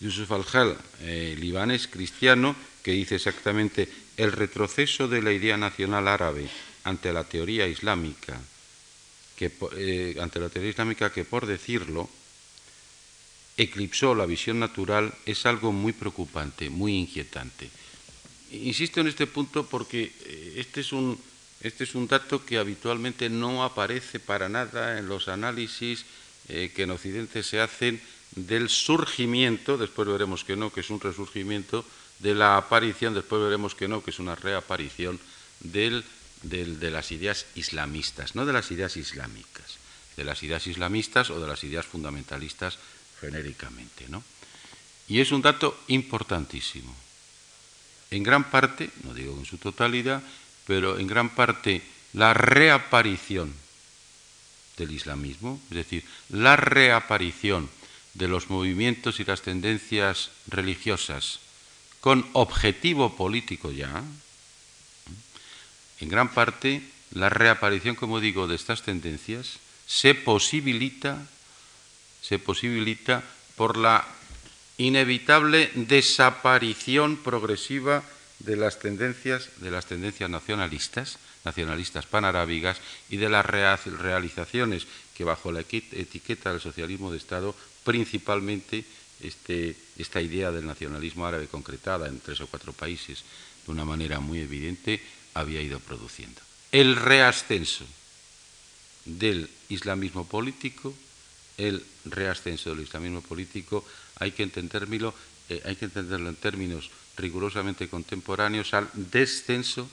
Yusuf 0.00 0.30
al-Hal, 0.32 0.76
eh, 1.00 1.36
libanés 1.38 1.86
cristiano, 1.86 2.56
que 2.82 2.92
dice 2.92 3.16
exactamente 3.16 3.88
el 4.16 4.32
retroceso 4.32 5.08
de 5.08 5.22
la 5.22 5.32
idea 5.32 5.56
nacional 5.56 6.08
árabe 6.08 6.48
ante 6.84 7.12
la 7.12 7.24
teoría 7.24 7.66
islámica, 7.66 8.38
que, 9.36 9.50
eh, 9.76 10.16
ante 10.20 10.40
la 10.40 10.48
teoría 10.48 10.70
islámica 10.70 11.12
que 11.12 11.24
por 11.24 11.46
decirlo 11.46 12.08
eclipsó 13.56 14.14
la 14.14 14.26
visión 14.26 14.58
natural 14.58 15.14
es 15.26 15.46
algo 15.46 15.72
muy 15.72 15.92
preocupante, 15.92 16.70
muy 16.70 16.98
inquietante. 16.98 17.70
Insisto 18.50 19.00
en 19.00 19.08
este 19.08 19.26
punto 19.26 19.66
porque 19.66 20.12
eh, 20.26 20.54
este 20.56 20.82
es 20.82 20.92
un, 20.92 21.18
este 21.60 21.84
es 21.84 21.94
un 21.94 22.06
dato 22.06 22.44
que 22.44 22.58
habitualmente 22.58 23.30
no 23.30 23.64
aparece 23.64 24.20
para 24.20 24.48
nada 24.48 24.98
en 24.98 25.08
los 25.08 25.28
análisis 25.28 26.04
que 26.46 26.82
en 26.82 26.90
Occidente 26.90 27.42
se 27.42 27.58
hacen 27.58 28.02
del 28.36 28.68
surgimiento, 28.68 29.76
después 29.76 30.08
veremos 30.08 30.44
que 30.44 30.56
no, 30.56 30.72
que 30.72 30.80
es 30.80 30.90
un 30.90 31.00
resurgimiento, 31.00 31.84
de 32.18 32.34
la 32.34 32.56
aparición, 32.56 33.14
después 33.14 33.42
veremos 33.42 33.74
que 33.74 33.88
no, 33.88 34.02
que 34.02 34.10
es 34.10 34.18
una 34.18 34.34
reaparición 34.34 35.18
del, 35.60 36.04
de 36.42 36.90
las 36.90 37.12
ideas 37.12 37.46
islamistas, 37.54 38.34
no 38.34 38.46
de 38.46 38.52
las 38.52 38.70
ideas 38.70 38.96
islámicas, 38.96 39.78
de 40.16 40.24
las 40.24 40.42
ideas 40.42 40.66
islamistas 40.66 41.30
o 41.30 41.40
de 41.40 41.48
las 41.48 41.64
ideas 41.64 41.86
fundamentalistas 41.86 42.78
genéricamente. 43.20 44.06
¿no? 44.08 44.22
Y 45.08 45.20
es 45.20 45.32
un 45.32 45.42
dato 45.42 45.78
importantísimo. 45.88 46.94
En 48.10 48.22
gran 48.22 48.50
parte, 48.50 48.90
no 49.02 49.12
digo 49.12 49.36
en 49.36 49.44
su 49.44 49.58
totalidad, 49.58 50.22
pero 50.66 50.98
en 50.98 51.06
gran 51.06 51.34
parte 51.34 51.82
la 52.12 52.32
reaparición 52.32 53.52
del 54.76 54.92
islamismo, 54.92 55.60
es 55.70 55.76
decir, 55.76 56.04
la 56.30 56.56
reaparición 56.56 57.68
de 58.14 58.28
los 58.28 58.50
movimientos 58.50 59.20
y 59.20 59.24
las 59.24 59.42
tendencias 59.42 60.30
religiosas 60.46 61.40
con 62.00 62.28
objetivo 62.34 63.16
político 63.16 63.72
ya, 63.72 64.04
en 66.00 66.08
gran 66.08 66.28
parte 66.32 66.82
la 67.12 67.28
reaparición, 67.28 67.94
como 67.94 68.20
digo, 68.20 68.46
de 68.46 68.56
estas 68.56 68.82
tendencias 68.82 69.58
se 69.86 70.14
posibilita 70.14 71.26
se 72.24 72.38
posibilita 72.38 73.22
por 73.54 73.76
la 73.76 74.02
inevitable 74.78 75.70
desaparición 75.74 77.18
progresiva 77.18 78.02
de 78.38 78.56
las 78.56 78.78
tendencias, 78.78 79.50
de 79.60 79.70
las 79.70 79.84
tendencias 79.84 80.30
nacionalistas, 80.30 81.18
nacionalistas 81.44 82.06
panarábigas 82.06 82.80
y 83.10 83.18
de 83.18 83.28
las 83.28 83.44
realizaciones 83.44 84.86
que 85.14 85.24
bajo 85.24 85.52
la 85.52 85.60
etiqueta 85.60 86.50
del 86.50 86.60
socialismo 86.60 87.10
de 87.10 87.18
Estado, 87.18 87.54
principalmente 87.84 88.84
este, 89.20 89.76
esta 89.96 90.20
idea 90.20 90.50
del 90.50 90.66
nacionalismo 90.66 91.26
árabe 91.26 91.46
concretada 91.46 92.08
en 92.08 92.20
tres 92.20 92.40
o 92.40 92.46
cuatro 92.46 92.72
países 92.72 93.24
de 93.64 93.72
una 93.72 93.84
manera 93.84 94.20
muy 94.20 94.40
evidente, 94.40 95.00
había 95.34 95.62
ido 95.62 95.80
produciendo. 95.80 96.40
El 96.72 96.96
reascenso 96.96 97.84
del 99.04 99.48
islamismo 99.68 100.26
político 100.26 100.94
el 101.58 101.84
reascenso 102.04 102.70
del 102.70 102.84
islamismo 102.84 103.22
político, 103.22 103.84
hay 104.16 104.32
que 104.32 104.42
entenderlo, 104.42 105.14
eh, 105.48 105.62
hay 105.64 105.76
que 105.76 105.86
entenderlo 105.86 106.28
en 106.28 106.36
términos 106.36 106.90
rigurosamente 107.16 107.88
contemporáneos 107.88 108.74
al 108.74 108.88
descenso, 108.94 109.88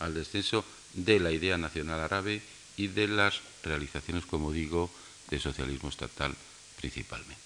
al 0.00 0.14
descenso 0.14 0.64
de 0.92 1.20
la 1.20 1.32
idea 1.32 1.56
nacional 1.56 2.00
árabe 2.00 2.42
y 2.76 2.88
de 2.88 3.08
las 3.08 3.40
realizaciones, 3.66 4.26
como 4.26 4.52
digo, 4.52 4.90
de 5.30 5.38
socialismo 5.38 5.88
estatal 5.88 6.34
principalmente. 6.76 7.40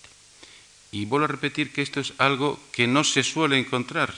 Y 0.92 1.04
vuelvo 1.04 1.24
a 1.24 1.28
repetir 1.28 1.72
que 1.72 1.82
esto 1.82 2.00
es 2.00 2.12
algo 2.18 2.58
que 2.72 2.86
no 2.86 3.04
se 3.04 3.22
suele 3.22 3.58
encontrar 3.58 4.12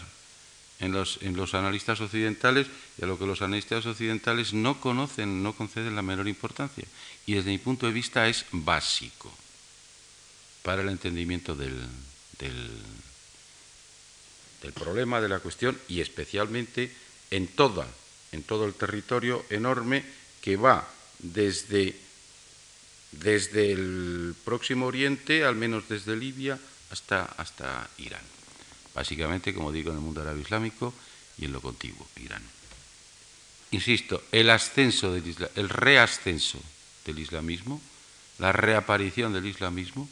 en 0.81 0.93
los, 0.93 1.19
en 1.23 1.37
los, 1.37 1.55
analistas 1.55 2.01
occidentales 2.01 2.67
y 2.99 3.05
a 3.05 3.07
lo 3.07 3.19
que 3.19 3.27
los 3.27 3.43
analistas 3.43 3.87
occidentales 3.87 4.53
no 4.53 4.81
conocen, 4.81 5.43
no 5.43 5.53
conceden 5.53 5.95
la 5.95 6.03
menor 6.03 6.29
importancia. 6.29 6.85
Y 7.27 7.35
desde 7.35 7.51
mi 7.51 7.59
punto 7.59 7.87
de 7.87 7.93
vista 7.93 8.27
es 8.29 8.47
básico 8.51 9.33
para 10.63 10.83
el 10.83 10.89
entendimiento 10.89 11.55
del, 11.55 11.79
del, 12.39 12.71
del 14.63 14.73
problema, 14.73 15.21
de 15.21 15.29
la 15.29 15.41
cuestión 15.41 15.79
y 15.89 16.01
especialmente 16.01 16.91
en, 17.31 17.49
toda, 17.49 17.87
en 18.33 18.43
todo 18.43 18.65
el 18.65 18.75
territorio 18.75 19.45
enorme 19.51 20.05
que 20.41 20.57
va 20.57 20.89
desde, 21.23 21.97
desde 23.13 23.73
el 23.73 24.35
Próximo 24.45 24.87
Oriente, 24.87 25.45
al 25.45 25.57
menos 25.57 25.89
desde 25.89 26.17
Libia, 26.17 26.59
hasta, 26.91 27.25
hasta 27.25 27.89
Irán. 27.99 28.23
Básicamente, 28.95 29.55
como 29.55 29.73
digo, 29.73 29.91
en 29.91 29.97
el 29.97 30.03
mundo 30.03 30.21
árabe 30.21 30.43
islámico 30.43 30.93
y 31.39 31.47
en 31.47 31.53
lo 31.53 31.61
contiguo, 31.61 32.07
Irán. 32.23 32.43
Insisto, 33.71 34.23
el 34.33 34.51
ascenso 34.51 35.15
del 35.15 35.49
el 35.57 35.69
reascenso 35.71 36.61
del 37.07 37.19
islamismo, 37.19 37.81
la 38.39 38.53
reaparición 38.53 39.33
del 39.33 39.47
islamismo, 39.47 40.09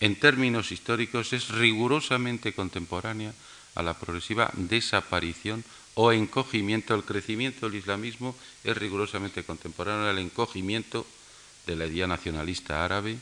en 0.00 0.16
términos 0.16 0.72
históricos 0.72 1.32
es 1.32 1.48
rigurosamente 1.48 2.52
contemporánea 2.52 3.32
a 3.74 3.82
la 3.82 3.94
progresiva 3.94 4.50
desaparición 4.54 5.64
o 6.00 6.12
encogimiento. 6.12 6.94
El 6.94 7.02
crecimiento 7.02 7.66
del 7.66 7.74
islamismo 7.74 8.36
es 8.62 8.76
rigurosamente 8.76 9.42
contemporáneo 9.42 10.08
al 10.08 10.18
encogimiento 10.18 11.04
de 11.66 11.74
la 11.74 11.86
idea 11.86 12.06
nacionalista 12.06 12.84
árabe 12.84 13.18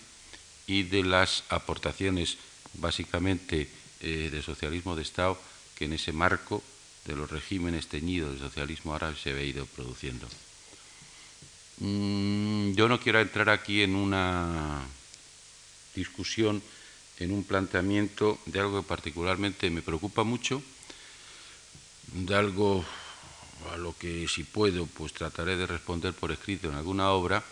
y 0.67 0.83
de 0.83 1.03
las 1.03 1.45
aportaciones 1.49 2.37
básicamente 2.75 3.71
eh, 4.01 4.29
de 4.31 4.43
socialismo 4.43 4.95
de 4.95 5.03
Estado 5.03 5.41
que 5.75 5.87
en 5.87 5.95
ese 5.95 6.13
marco 6.13 6.63
de 7.07 7.17
los 7.17 7.31
regímenes 7.31 7.89
teñidos 7.89 8.33
del 8.33 8.41
socialismo 8.51 8.95
árabe 8.95 9.17
se 9.17 9.31
había 9.31 9.45
ido 9.45 9.65
produciendo. 9.65 10.29
Mm, 11.79 12.73
yo 12.73 12.89
no 12.89 13.01
quiero 13.01 13.21
entrar 13.21 13.49
aquí 13.49 13.81
en 13.81 13.97
una 13.97 14.83
discusión, 15.95 16.63
en 17.21 17.33
un 17.33 17.43
planteamiento 17.43 18.39
de 18.45 18.61
algo 18.61 18.83
que 18.83 18.89
particularmente 18.89 19.71
me 19.71 19.81
preocupa 19.81 20.25
mucho, 20.25 20.63
de 22.13 22.35
algo 22.35 22.85
a 23.73 23.77
lo 23.77 23.97
que 23.97 24.29
si 24.29 24.45
puedo 24.45 24.87
pues 24.87 25.13
trataré 25.13 25.57
de 25.57 25.67
responder 25.67 26.15
por 26.15 26.31
escrito 26.31 26.69
en 26.69 26.77
alguna 26.77 27.11
obra 27.11 27.43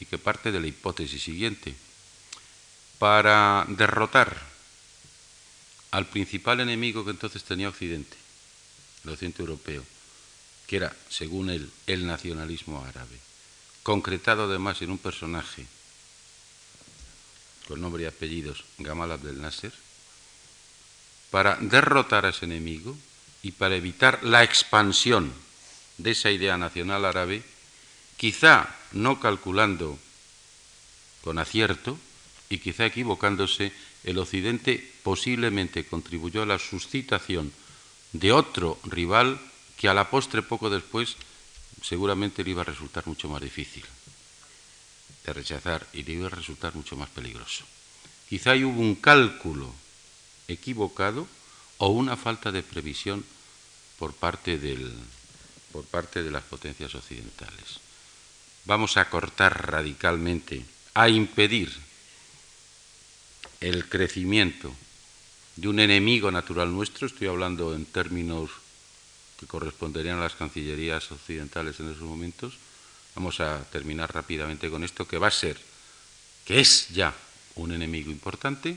y 0.00 0.06
que 0.06 0.18
parte 0.18 0.52
de 0.52 0.60
la 0.60 0.66
hipótesis 0.66 1.22
siguiente. 1.22 1.74
Para 2.98 3.64
derrotar 3.68 4.40
al 5.90 6.06
principal 6.06 6.60
enemigo 6.60 7.04
que 7.04 7.10
entonces 7.10 7.44
tenía 7.44 7.68
Occidente, 7.68 8.16
el 9.04 9.10
Occidente 9.10 9.42
europeo, 9.42 9.84
que 10.66 10.76
era, 10.76 10.94
según 11.08 11.50
él, 11.50 11.70
el 11.86 12.06
nacionalismo 12.06 12.84
árabe, 12.84 13.18
concretado 13.82 14.44
además 14.44 14.80
en 14.82 14.90
un 14.90 14.98
personaje 14.98 15.66
con 17.68 17.80
nombre 17.80 18.04
y 18.04 18.06
apellidos, 18.06 18.64
Gamal 18.78 19.12
Abdel 19.12 19.40
Nasser, 19.40 19.72
para 21.30 21.56
derrotar 21.56 22.26
a 22.26 22.30
ese 22.30 22.44
enemigo 22.44 22.96
y 23.44 23.52
para 23.52 23.76
evitar 23.76 24.24
la 24.24 24.42
expansión 24.42 25.30
de 25.98 26.12
esa 26.12 26.30
idea 26.30 26.56
nacional 26.56 27.04
árabe, 27.04 27.44
quizá 28.16 28.74
no 28.92 29.20
calculando 29.20 29.98
con 31.22 31.38
acierto 31.38 31.98
y 32.48 32.58
quizá 32.58 32.86
equivocándose, 32.86 33.70
el 34.04 34.16
Occidente 34.16 34.92
posiblemente 35.02 35.84
contribuyó 35.84 36.42
a 36.42 36.46
la 36.46 36.58
suscitación 36.58 37.52
de 38.12 38.32
otro 38.32 38.80
rival 38.84 39.38
que 39.76 39.88
a 39.88 39.94
la 39.94 40.08
postre 40.08 40.40
poco 40.40 40.70
después 40.70 41.16
seguramente 41.82 42.44
le 42.44 42.52
iba 42.52 42.62
a 42.62 42.72
resultar 42.72 43.06
mucho 43.06 43.28
más 43.28 43.42
difícil 43.42 43.84
de 45.26 45.32
rechazar 45.34 45.86
y 45.92 46.02
le 46.02 46.12
iba 46.12 46.28
a 46.28 46.30
resultar 46.30 46.74
mucho 46.74 46.96
más 46.96 47.10
peligroso. 47.10 47.64
Quizá 48.26 48.54
hubo 48.54 48.80
un 48.80 48.94
cálculo 48.94 49.74
equivocado 50.48 51.28
o 51.76 51.88
una 51.88 52.16
falta 52.16 52.50
de 52.50 52.62
previsión 52.62 53.24
por 53.98 54.14
parte, 54.14 54.58
del, 54.58 54.92
por 55.72 55.84
parte 55.84 56.22
de 56.22 56.30
las 56.30 56.42
potencias 56.44 56.94
occidentales. 56.94 57.80
Vamos 58.64 58.96
a 58.96 59.08
cortar 59.10 59.70
radicalmente, 59.70 60.64
a 60.94 61.08
impedir 61.08 61.72
el 63.60 63.88
crecimiento 63.88 64.74
de 65.56 65.68
un 65.68 65.80
enemigo 65.80 66.30
natural 66.30 66.72
nuestro, 66.72 67.06
estoy 67.06 67.28
hablando 67.28 67.74
en 67.74 67.84
términos 67.86 68.50
que 69.38 69.46
corresponderían 69.46 70.18
a 70.18 70.22
las 70.22 70.34
cancillerías 70.34 71.10
occidentales 71.12 71.78
en 71.80 71.90
esos 71.90 72.02
momentos, 72.02 72.54
vamos 73.14 73.40
a 73.40 73.64
terminar 73.70 74.12
rápidamente 74.12 74.70
con 74.70 74.82
esto, 74.84 75.06
que 75.06 75.18
va 75.18 75.28
a 75.28 75.32
ser, 75.32 75.58
que 76.44 76.60
es 76.60 76.88
ya 76.88 77.14
un 77.54 77.72
enemigo 77.72 78.10
importante, 78.10 78.76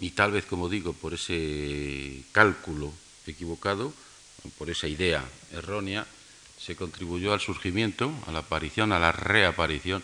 y 0.00 0.10
tal 0.10 0.32
vez, 0.32 0.46
como 0.46 0.68
digo, 0.68 0.94
por 0.94 1.14
ese 1.14 2.22
cálculo 2.32 2.92
equivocado, 3.26 3.92
por 4.58 4.70
esa 4.70 4.88
idea 4.88 5.22
errónea, 5.52 6.06
se 6.58 6.74
contribuyó 6.74 7.32
al 7.32 7.40
surgimiento, 7.40 8.12
a 8.26 8.32
la 8.32 8.40
aparición, 8.40 8.92
a 8.92 8.98
la 8.98 9.12
reaparición 9.12 10.02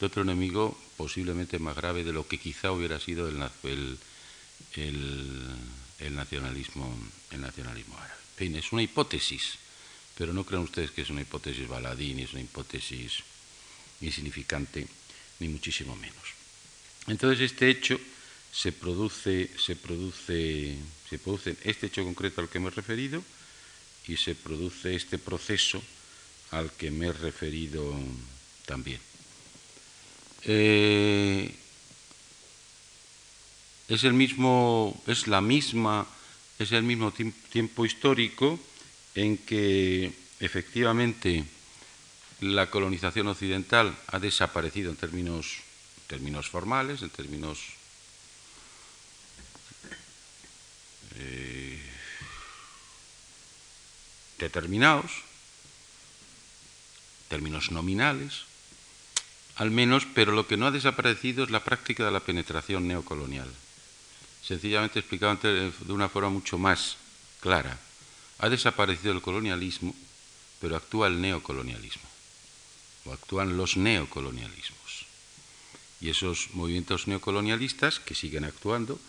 de 0.00 0.06
otro 0.06 0.22
enemigo 0.22 0.78
posiblemente 0.96 1.58
más 1.58 1.76
grave 1.76 2.04
de 2.04 2.12
lo 2.12 2.26
que 2.26 2.38
quizá 2.38 2.72
hubiera 2.72 3.00
sido 3.00 3.28
el, 3.28 3.38
nacionalismo, 6.10 6.98
el 7.30 7.40
nacionalismo 7.40 7.96
árabe. 7.96 8.20
En 8.32 8.36
fin, 8.36 8.56
es 8.56 8.72
una 8.72 8.82
hipótesis, 8.82 9.54
pero 10.16 10.32
no 10.32 10.44
crean 10.44 10.64
ustedes 10.64 10.90
que 10.90 11.02
es 11.02 11.10
una 11.10 11.22
hipótesis 11.22 11.66
baladí, 11.66 12.14
ni 12.14 12.22
es 12.22 12.32
una 12.32 12.42
hipótesis 12.42 13.22
insignificante, 14.00 14.86
ni 15.40 15.48
muchísimo 15.48 15.96
menos. 15.96 16.16
Entonces, 17.06 17.40
este 17.40 17.70
hecho 17.70 17.98
se 18.58 18.72
produce, 18.72 19.50
se 19.56 19.76
produce, 19.76 20.76
se 21.08 21.18
produce 21.20 21.56
este 21.62 21.86
hecho 21.86 22.02
concreto 22.02 22.40
al 22.40 22.48
que 22.48 22.58
me 22.58 22.66
he 22.66 22.70
referido 22.72 23.22
y 24.08 24.16
se 24.16 24.34
produce 24.34 24.96
este 24.96 25.16
proceso 25.16 25.80
al 26.50 26.72
que 26.72 26.90
me 26.90 27.06
he 27.06 27.12
referido 27.12 27.94
también. 28.66 28.98
Eh, 30.42 31.54
es 33.86 34.02
el 34.02 34.14
mismo, 34.14 35.00
es 35.06 35.28
la 35.28 35.40
misma, 35.40 36.08
es 36.58 36.72
el 36.72 36.82
mismo 36.82 37.12
tiempo 37.12 37.86
histórico 37.86 38.58
en 39.14 39.38
que 39.38 40.12
efectivamente 40.40 41.44
la 42.40 42.68
colonización 42.70 43.28
occidental 43.28 43.96
ha 44.08 44.18
desaparecido 44.18 44.90
en 44.90 44.96
términos, 44.96 45.58
términos 46.08 46.48
formales, 46.48 47.02
en 47.02 47.10
términos 47.10 47.77
eh, 51.18 51.80
determinados, 54.38 55.10
términos 57.28 57.70
nominales, 57.70 58.44
al 59.56 59.70
menos, 59.70 60.06
pero 60.14 60.32
lo 60.32 60.46
que 60.46 60.56
no 60.56 60.66
ha 60.66 60.70
desaparecido 60.70 61.44
es 61.44 61.50
la 61.50 61.64
práctica 61.64 62.04
de 62.04 62.12
la 62.12 62.20
penetración 62.20 62.86
neocolonial. 62.86 63.50
Sencillamente 64.42 65.00
explicado 65.00 65.36
de 65.42 65.92
una 65.92 66.08
forma 66.08 66.30
mucho 66.30 66.58
más 66.58 66.96
clara. 67.40 67.78
Ha 68.38 68.48
desaparecido 68.48 69.12
el 69.12 69.20
colonialismo, 69.20 69.94
pero 70.60 70.76
actúa 70.76 71.08
el 71.08 71.20
neocolonialismo, 71.20 72.08
o 73.04 73.12
actúan 73.12 73.56
los 73.56 73.76
neocolonialismos. 73.76 75.06
Y 76.00 76.10
esos 76.10 76.50
movimientos 76.54 77.08
neocolonialistas, 77.08 77.98
que 77.98 78.14
siguen 78.14 78.44
actuando, 78.44 79.00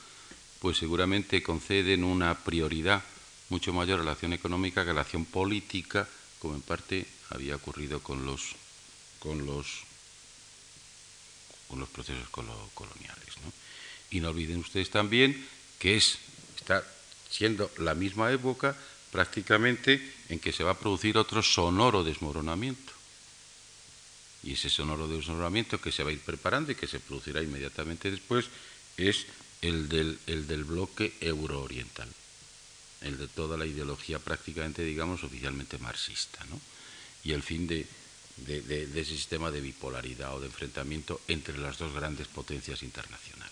pues 0.60 0.78
seguramente 0.78 1.42
conceden 1.42 2.04
una 2.04 2.44
prioridad 2.44 3.04
mucho 3.50 3.74
mayor 3.74 4.02
a 4.02 4.04
la 4.04 4.12
acción 4.12 4.34
económica 4.34 4.84
que 4.84 4.92
a 4.92 4.94
la 4.94 5.02
acción 5.02 5.26
política, 5.26 6.08
como 6.40 6.56
en 6.56 6.62
parte 6.62 7.06
había 7.30 7.56
ocurrido 7.56 8.02
con 8.02 8.26
los, 8.26 8.56
con 9.20 9.46
los 9.46 9.90
con 11.70 11.80
los 11.80 11.90
procesos 11.90 12.28
coloniales. 12.30 13.30
Y 14.10 14.20
no 14.20 14.30
olviden 14.30 14.58
ustedes 14.58 14.90
también 14.90 15.48
que 15.78 15.96
es, 15.96 16.18
está 16.58 16.84
siendo 17.30 17.72
la 17.78 17.94
misma 17.94 18.32
época 18.32 18.76
prácticamente 19.12 20.02
en 20.30 20.40
que 20.40 20.52
se 20.52 20.64
va 20.64 20.72
a 20.72 20.80
producir 20.80 21.18
otro 21.18 21.42
sonoro 21.42 22.04
desmoronamiento. 22.04 22.94
y 24.42 24.54
ese 24.54 24.70
sonoro 24.70 25.08
desdoblamiento 25.08 25.82
que 25.82 25.92
se 25.92 26.02
va 26.02 26.10
a 26.10 26.14
ir 26.14 26.22
preparando 26.22 26.72
y 26.72 26.76
que 26.76 26.88
se 26.88 27.00
producirá 27.00 27.44
inmediatamente 27.44 28.10
después 28.10 28.46
es 28.98 29.26
el 29.62 29.90
del, 29.90 30.20
el 30.28 30.48
del 30.48 30.64
bloque 30.64 31.14
eurooriental, 31.22 32.08
el 33.02 33.18
de 33.18 33.28
toda 33.28 33.58
la 33.58 33.66
ideología 33.66 34.20
prácticamente, 34.20 34.84
digamos, 34.84 35.24
oficialmente 35.24 35.78
marxista, 35.78 36.44
¿no? 36.50 36.60
y 37.24 37.34
el 37.34 37.44
fin 37.44 37.68
de, 37.68 37.86
de, 38.38 38.84
ese 38.84 39.16
sistema 39.16 39.52
de 39.52 39.62
bipolaridad 39.62 40.36
o 40.36 40.40
de 40.40 40.48
enfrentamiento 40.48 41.22
entre 41.28 41.58
las 41.58 41.78
dos 41.78 41.94
grandes 41.94 42.28
potencias 42.28 42.84
internacionales. 42.84 43.50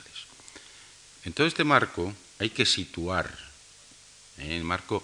En 1.25 1.33
todo 1.33 1.47
este 1.47 1.63
marco 1.63 2.13
hay 2.39 2.49
que 2.51 2.65
situar, 2.65 3.37
en 4.37 4.51
el 4.51 4.63
marco 4.63 5.03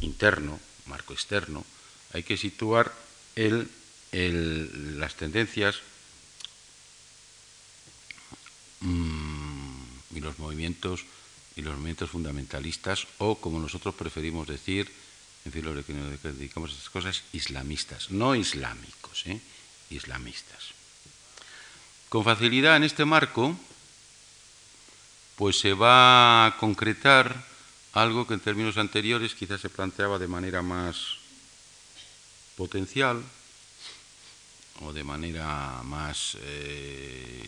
interno, 0.00 0.58
marco 0.86 1.12
externo, 1.12 1.64
hay 2.12 2.22
que 2.22 2.36
situar 2.36 2.92
el, 3.36 3.68
las 4.98 5.14
tendencias 5.14 5.80
y 10.14 10.20
los 10.20 10.38
movimientos 10.38 11.04
y 11.56 11.62
los 11.62 11.74
movimientos 11.74 12.10
fundamentalistas 12.10 13.06
o 13.18 13.36
como 13.36 13.60
nosotros 13.60 13.94
preferimos 13.94 14.48
decir 14.48 14.90
en 15.44 15.52
fin, 15.52 15.64
lo 15.64 15.84
que 15.84 15.92
nos 15.92 16.22
dedicamos 16.22 16.70
a 16.70 16.74
estas 16.74 16.90
cosas, 16.90 17.22
islamistas, 17.32 18.10
no 18.10 18.34
islámicos, 18.34 19.26
¿eh? 19.26 19.40
islamistas. 19.90 20.70
Con 22.08 22.22
facilidad 22.22 22.76
en 22.76 22.84
este 22.84 23.04
marco, 23.04 23.56
pues 25.36 25.58
se 25.58 25.74
va 25.74 26.46
a 26.46 26.56
concretar 26.58 27.44
algo 27.92 28.26
que 28.26 28.34
en 28.34 28.40
términos 28.40 28.76
anteriores 28.76 29.34
quizás 29.34 29.60
se 29.60 29.68
planteaba 29.68 30.18
de 30.18 30.28
manera 30.28 30.62
más 30.62 31.18
potencial 32.56 33.22
o 34.80 34.92
de 34.92 35.04
manera 35.04 35.82
más 35.82 36.36
eh, 36.40 37.44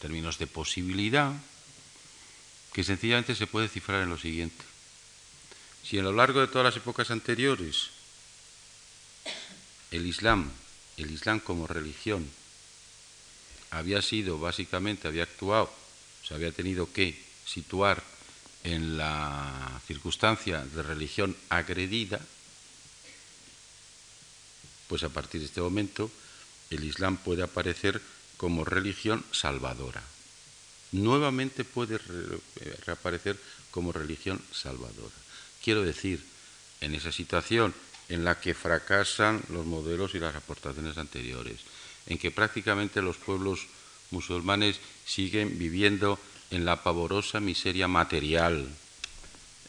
términos 0.00 0.38
de 0.38 0.46
posibilidad, 0.46 1.32
que 2.72 2.84
sencillamente 2.84 3.34
se 3.34 3.46
puede 3.46 3.68
cifrar 3.68 4.02
en 4.02 4.10
lo 4.10 4.18
siguiente. 4.18 4.64
Si 5.82 5.98
a 5.98 6.02
lo 6.02 6.12
largo 6.12 6.40
de 6.40 6.48
todas 6.48 6.64
las 6.64 6.76
épocas 6.76 7.10
anteriores 7.10 7.90
el 9.90 10.06
Islam, 10.06 10.50
el 10.96 11.10
Islam 11.10 11.40
como 11.40 11.66
religión, 11.66 12.28
había 13.70 14.02
sido 14.02 14.38
básicamente, 14.38 15.08
había 15.08 15.24
actuado, 15.24 15.72
se 16.26 16.34
había 16.34 16.52
tenido 16.52 16.92
que 16.92 17.20
situar 17.44 18.02
en 18.62 18.98
la 18.98 19.80
circunstancia 19.86 20.64
de 20.64 20.82
religión 20.82 21.36
agredida, 21.48 22.20
pues 24.88 25.02
a 25.02 25.08
partir 25.08 25.40
de 25.40 25.46
este 25.46 25.60
momento 25.60 26.10
el 26.70 26.84
Islam 26.84 27.16
puede 27.16 27.42
aparecer 27.42 28.00
como 28.36 28.64
religión 28.64 29.24
salvadora. 29.32 30.02
Nuevamente 30.92 31.64
puede 31.64 31.98
reaparecer 32.84 33.38
como 33.70 33.92
religión 33.92 34.40
salvadora. 34.52 35.14
Quiero 35.62 35.82
decir, 35.82 36.24
en 36.80 36.94
esa 36.94 37.12
situación 37.12 37.74
en 38.08 38.24
la 38.24 38.40
que 38.40 38.54
fracasan 38.54 39.40
los 39.50 39.66
modelos 39.66 40.14
y 40.14 40.18
las 40.18 40.34
aportaciones 40.34 40.98
anteriores, 40.98 41.60
en 42.06 42.18
que 42.18 42.30
prácticamente 42.30 43.02
los 43.02 43.16
pueblos 43.16 43.66
musulmanes 44.10 44.80
siguen 45.06 45.58
viviendo 45.58 46.18
en 46.50 46.64
la 46.64 46.82
pavorosa 46.82 47.38
miseria 47.38 47.86
material 47.86 48.66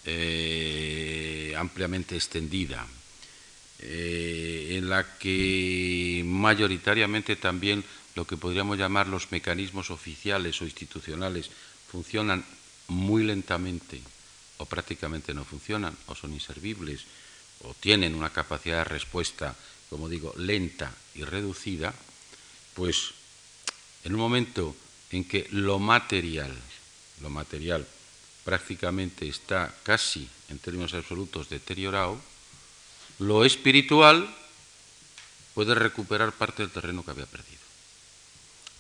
eh, 0.06 1.54
ampliamente 1.58 2.16
extendida, 2.16 2.88
eh, 3.80 4.70
en 4.72 4.90
la 4.90 5.18
que 5.18 6.24
mayoritariamente 6.26 7.36
también 7.36 7.84
lo 8.16 8.26
que 8.26 8.38
podríamos 8.38 8.78
llamar 8.78 9.08
los 9.08 9.32
mecanismos 9.32 9.90
oficiales 9.90 10.62
o 10.62 10.66
institucionales 10.66 11.50
funcionan 11.90 12.46
muy 12.88 13.24
lentamente 13.24 14.02
o 14.58 14.66
prácticamente 14.66 15.34
no 15.34 15.44
funcionan, 15.44 15.98
o 16.06 16.14
son 16.14 16.34
inservibles, 16.34 17.02
o 17.66 17.74
tienen 17.74 18.14
una 18.14 18.30
capacidad 18.30 18.86
de 18.86 18.94
respuesta, 18.94 19.56
como 19.90 20.08
digo, 20.08 20.34
lenta 20.38 20.94
y 21.16 21.24
reducida, 21.24 21.94
pues 22.76 23.12
en 24.04 24.14
un 24.14 24.22
momento 24.22 24.76
en 25.10 25.26
que 25.26 25.48
lo 25.52 25.80
material, 25.80 26.54
lo 27.22 27.30
material 27.30 27.88
prácticamente 28.46 29.28
está 29.28 29.74
casi 29.84 30.30
en 30.50 30.60
términos 30.60 30.94
absolutos 30.94 31.50
deteriorado, 31.50 32.22
lo 33.20 33.46
espiritual 33.46 34.30
puede 35.54 35.76
recuperar 35.76 36.34
parte 36.34 36.64
del 36.64 36.72
terreno 36.72 37.04
que 37.04 37.12
había 37.12 37.26
perdido. 37.26 37.61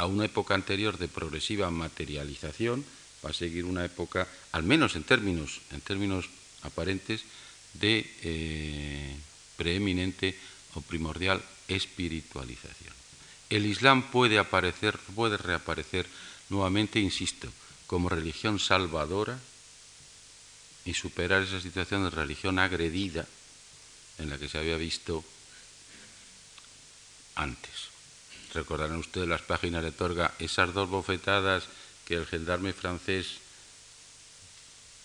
A 0.01 0.09
una 0.09 0.25
época 0.25 0.57
anterior 0.57 0.97
de 0.97 1.05
progresiva 1.05 1.69
materialización, 1.69 2.81
va 3.21 3.29
a 3.29 3.37
seguir 3.37 3.69
una 3.69 3.85
época, 3.85 4.25
al 4.49 4.65
menos 4.65 4.97
en 4.97 5.05
términos, 5.05 5.61
en 5.69 5.77
términos 5.81 6.25
aparentes, 6.65 7.21
de 7.77 8.09
eh, 8.25 9.13
preeminente 9.61 10.33
o 10.73 10.81
primordial 10.81 11.37
espiritualización. 11.69 12.97
El 13.53 13.69
Islam 13.69 14.09
puede 14.09 14.41
aparecer, 14.41 14.97
puede 15.13 15.37
reaparecer 15.37 16.09
nuevamente, 16.49 16.97
insisto, 16.97 17.53
como 17.85 18.09
religión 18.09 18.57
salvadora 18.57 19.37
y 20.83 20.97
superar 20.97 21.43
esa 21.43 21.61
situación 21.61 22.05
de 22.05 22.09
religión 22.09 22.57
agredida 22.57 23.27
en 24.17 24.33
la 24.33 24.39
que 24.39 24.49
se 24.49 24.57
había 24.57 24.81
visto 24.81 25.23
antes. 27.35 27.90
Recordarán 28.53 28.97
ustedes 28.97 29.27
las 29.27 29.41
páginas 29.41 29.83
de 29.83 29.91
Torga, 29.91 30.33
esas 30.39 30.73
dos 30.73 30.89
bofetadas 30.89 31.63
que 32.05 32.15
el 32.15 32.25
gendarme 32.25 32.73
francés 32.73 33.39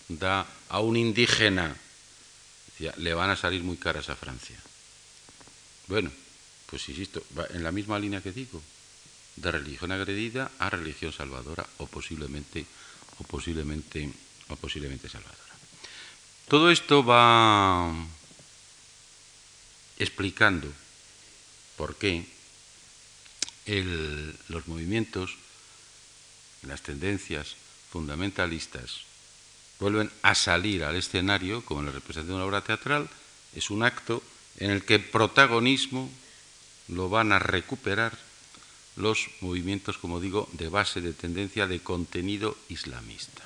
da 0.09 0.45
a 0.69 0.79
un 0.79 0.97
indígena, 0.97 1.75
le 2.97 3.13
van 3.13 3.29
a 3.29 3.35
salir 3.35 3.63
muy 3.63 3.77
caras 3.77 4.09
a 4.09 4.15
Francia. 4.15 4.57
Bueno, 5.87 6.11
pues 6.65 6.87
insisto, 6.89 7.23
va 7.37 7.47
en 7.49 7.63
la 7.63 7.71
misma 7.71 7.99
línea 7.99 8.21
que 8.21 8.31
digo, 8.31 8.61
de 9.37 9.51
religión 9.51 9.91
agredida 9.91 10.51
a 10.59 10.69
religión 10.69 11.13
salvadora 11.13 11.65
o 11.77 11.87
posiblemente, 11.87 12.65
o 13.19 13.23
posiblemente, 13.23 14.11
o 14.49 14.55
posiblemente 14.55 15.07
salvadora. 15.07 15.55
Todo 16.47 16.71
esto 16.71 17.03
va 17.03 17.93
explicando 19.99 20.71
por 21.75 21.95
qué 21.95 22.36
los 23.67 24.67
movimientos 24.67 25.37
las 26.63 26.81
tendencias 26.81 27.55
fundamentalistas 27.91 29.01
vuelven 29.79 30.11
a 30.21 30.35
salir 30.35 30.83
al 30.83 30.95
escenario, 30.95 31.63
como 31.63 31.81
en 31.81 31.87
la 31.87 31.91
representación 31.91 32.27
de 32.27 32.35
una 32.35 32.45
obra 32.45 32.63
teatral, 32.63 33.09
es 33.53 33.69
un 33.69 33.83
acto 33.83 34.23
en 34.59 34.71
el 34.71 34.83
que 34.83 34.99
protagonismo 34.99 36.09
lo 36.87 37.09
van 37.09 37.31
a 37.31 37.39
recuperar 37.39 38.17
los 38.95 39.29
movimientos, 39.41 39.97
como 39.97 40.19
digo, 40.19 40.49
de 40.53 40.69
base 40.69 41.01
de 41.01 41.13
tendencia 41.13 41.67
de 41.67 41.79
contenido 41.79 42.57
islamista. 42.69 43.43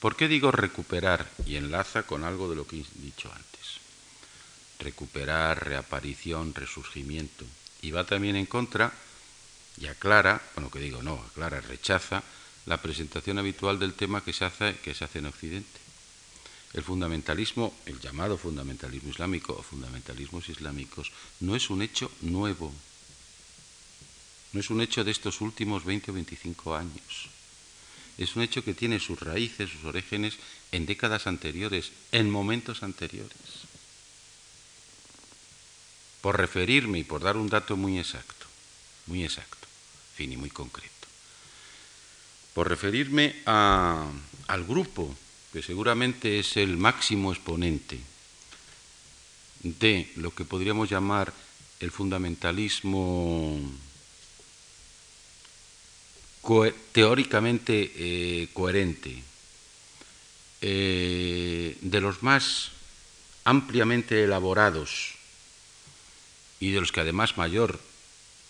¿Por 0.00 0.16
qué 0.16 0.28
digo 0.28 0.50
recuperar? 0.50 1.28
Y 1.46 1.56
enlaza 1.56 2.04
con 2.04 2.24
algo 2.24 2.48
de 2.48 2.56
lo 2.56 2.66
que 2.66 2.80
he 2.80 2.84
dicho 3.02 3.30
antes. 3.30 3.80
Recuperar, 4.78 5.66
reaparición, 5.66 6.54
resurgimiento. 6.54 7.44
Y 7.82 7.90
va 7.90 8.04
también 8.04 8.36
en 8.36 8.46
contra 8.46 8.92
y 9.78 9.86
aclara, 9.86 10.42
bueno, 10.54 10.70
que 10.70 10.78
digo, 10.78 11.02
no, 11.02 11.14
aclara, 11.14 11.60
rechaza 11.60 12.22
la 12.66 12.80
presentación 12.82 13.38
habitual 13.38 13.78
del 13.78 13.94
tema 13.94 14.24
que 14.24 14.32
se 14.32 14.44
hace, 14.44 14.76
que 14.76 14.94
se 14.94 15.04
hace 15.04 15.20
en 15.20 15.26
Occidente. 15.26 15.80
El 16.72 16.82
fundamentalismo, 16.82 17.74
el 17.86 18.00
llamado 18.00 18.36
fundamentalismo 18.36 19.10
islámico 19.10 19.54
o 19.54 19.62
fundamentalismos 19.62 20.48
islámicos, 20.48 21.12
no 21.40 21.56
es 21.56 21.70
un 21.70 21.80
hecho 21.82 22.10
nuevo, 22.22 22.72
no 24.52 24.60
es 24.60 24.70
un 24.70 24.80
hecho 24.80 25.04
de 25.04 25.10
estos 25.10 25.40
últimos 25.40 25.84
20 25.84 26.10
o 26.10 26.14
25 26.14 26.76
años. 26.76 27.30
Es 28.18 28.34
un 28.34 28.42
hecho 28.42 28.64
que 28.64 28.74
tiene 28.74 28.98
sus 28.98 29.20
raíces, 29.20 29.70
sus 29.70 29.84
orígenes 29.84 30.34
en 30.72 30.86
décadas 30.86 31.26
anteriores, 31.26 31.92
en 32.12 32.30
momentos 32.30 32.82
anteriores. 32.82 33.36
Por 36.20 36.38
referirme 36.38 36.98
y 36.98 37.04
por 37.04 37.22
dar 37.22 37.36
un 37.36 37.48
dato 37.48 37.76
muy 37.76 37.98
exacto, 37.98 38.46
muy 39.06 39.22
exacto, 39.22 39.65
fin 40.16 40.32
y 40.32 40.36
muy 40.36 40.50
concreto. 40.50 40.90
Por 42.54 42.68
referirme 42.68 43.36
al 43.44 44.64
grupo, 44.66 45.14
que 45.52 45.62
seguramente 45.62 46.38
es 46.38 46.56
el 46.56 46.76
máximo 46.78 47.32
exponente 47.32 48.00
de 49.62 50.10
lo 50.16 50.34
que 50.34 50.44
podríamos 50.44 50.88
llamar 50.88 51.32
el 51.80 51.90
fundamentalismo 51.90 53.60
teóricamente 56.92 57.92
eh, 57.96 58.48
coherente, 58.52 59.22
eh, 60.62 61.76
de 61.80 62.00
los 62.00 62.22
más 62.22 62.70
ampliamente 63.44 64.24
elaborados 64.24 65.14
y 66.60 66.70
de 66.70 66.80
los 66.80 66.92
que 66.92 67.00
además 67.00 67.36
mayor 67.36 67.80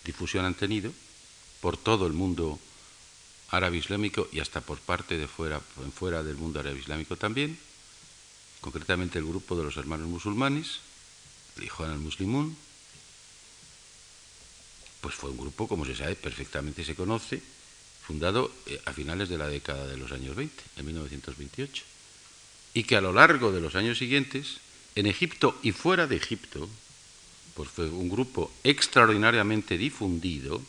difusión 0.05 0.45
han 0.45 0.53
tenido, 0.53 0.93
por 1.61 1.77
todo 1.77 2.07
el 2.07 2.13
mundo 2.13 2.59
árabe 3.49 3.77
islámico 3.77 4.27
y 4.31 4.39
hasta 4.39 4.61
por 4.61 4.79
parte 4.79 5.17
de 5.17 5.27
fuera, 5.27 5.59
fuera 5.59 6.23
del 6.23 6.35
mundo 6.35 6.59
árabe 6.59 6.79
islámico 6.79 7.15
también, 7.15 7.57
concretamente 8.61 9.19
el 9.19 9.25
grupo 9.25 9.55
de 9.55 9.63
los 9.63 9.77
hermanos 9.77 10.07
musulmanes, 10.07 10.79
el 11.57 11.63
Ikhwan 11.63 11.91
al-Muslimun, 11.91 12.55
pues 15.01 15.15
fue 15.15 15.29
un 15.29 15.37
grupo, 15.37 15.67
como 15.67 15.85
se 15.85 15.95
sabe, 15.95 16.15
perfectamente 16.15 16.83
se 16.83 16.95
conoce, 16.95 17.41
fundado 18.05 18.51
eh, 18.65 18.81
a 18.85 18.93
finales 18.93 19.29
de 19.29 19.37
la 19.37 19.47
década 19.47 19.85
de 19.87 19.97
los 19.97 20.11
años 20.11 20.35
20, 20.35 20.63
en 20.77 20.85
1928, 20.85 21.83
y 22.73 22.83
que 22.83 22.95
a 22.95 23.01
lo 23.01 23.13
largo 23.13 23.51
de 23.51 23.61
los 23.61 23.75
años 23.75 23.97
siguientes, 23.97 24.57
en 24.95 25.05
Egipto 25.05 25.57
y 25.61 25.71
fuera 25.71 26.07
de 26.07 26.15
Egipto, 26.15 26.67
pues 27.53 27.69
fue 27.69 27.87
un 27.89 28.09
grupo 28.09 28.51
extraordinariamente 28.63 29.77
difundido, 29.77 30.61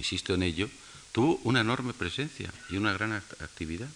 insisto 0.00 0.34
en 0.34 0.42
ello, 0.42 0.68
tuvo 1.12 1.40
una 1.44 1.60
enorme 1.60 1.92
presencia 1.92 2.50
y 2.70 2.76
una 2.76 2.92
gran 2.92 3.12
actividad, 3.12 3.88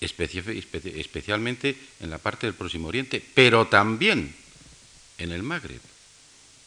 especialmente 0.00 1.78
en 2.00 2.10
la 2.10 2.18
parte 2.18 2.46
del 2.46 2.54
Próximo 2.54 2.88
Oriente, 2.88 3.22
pero 3.34 3.66
también 3.66 4.34
en 5.18 5.32
el 5.32 5.42
Magreb. 5.42 5.80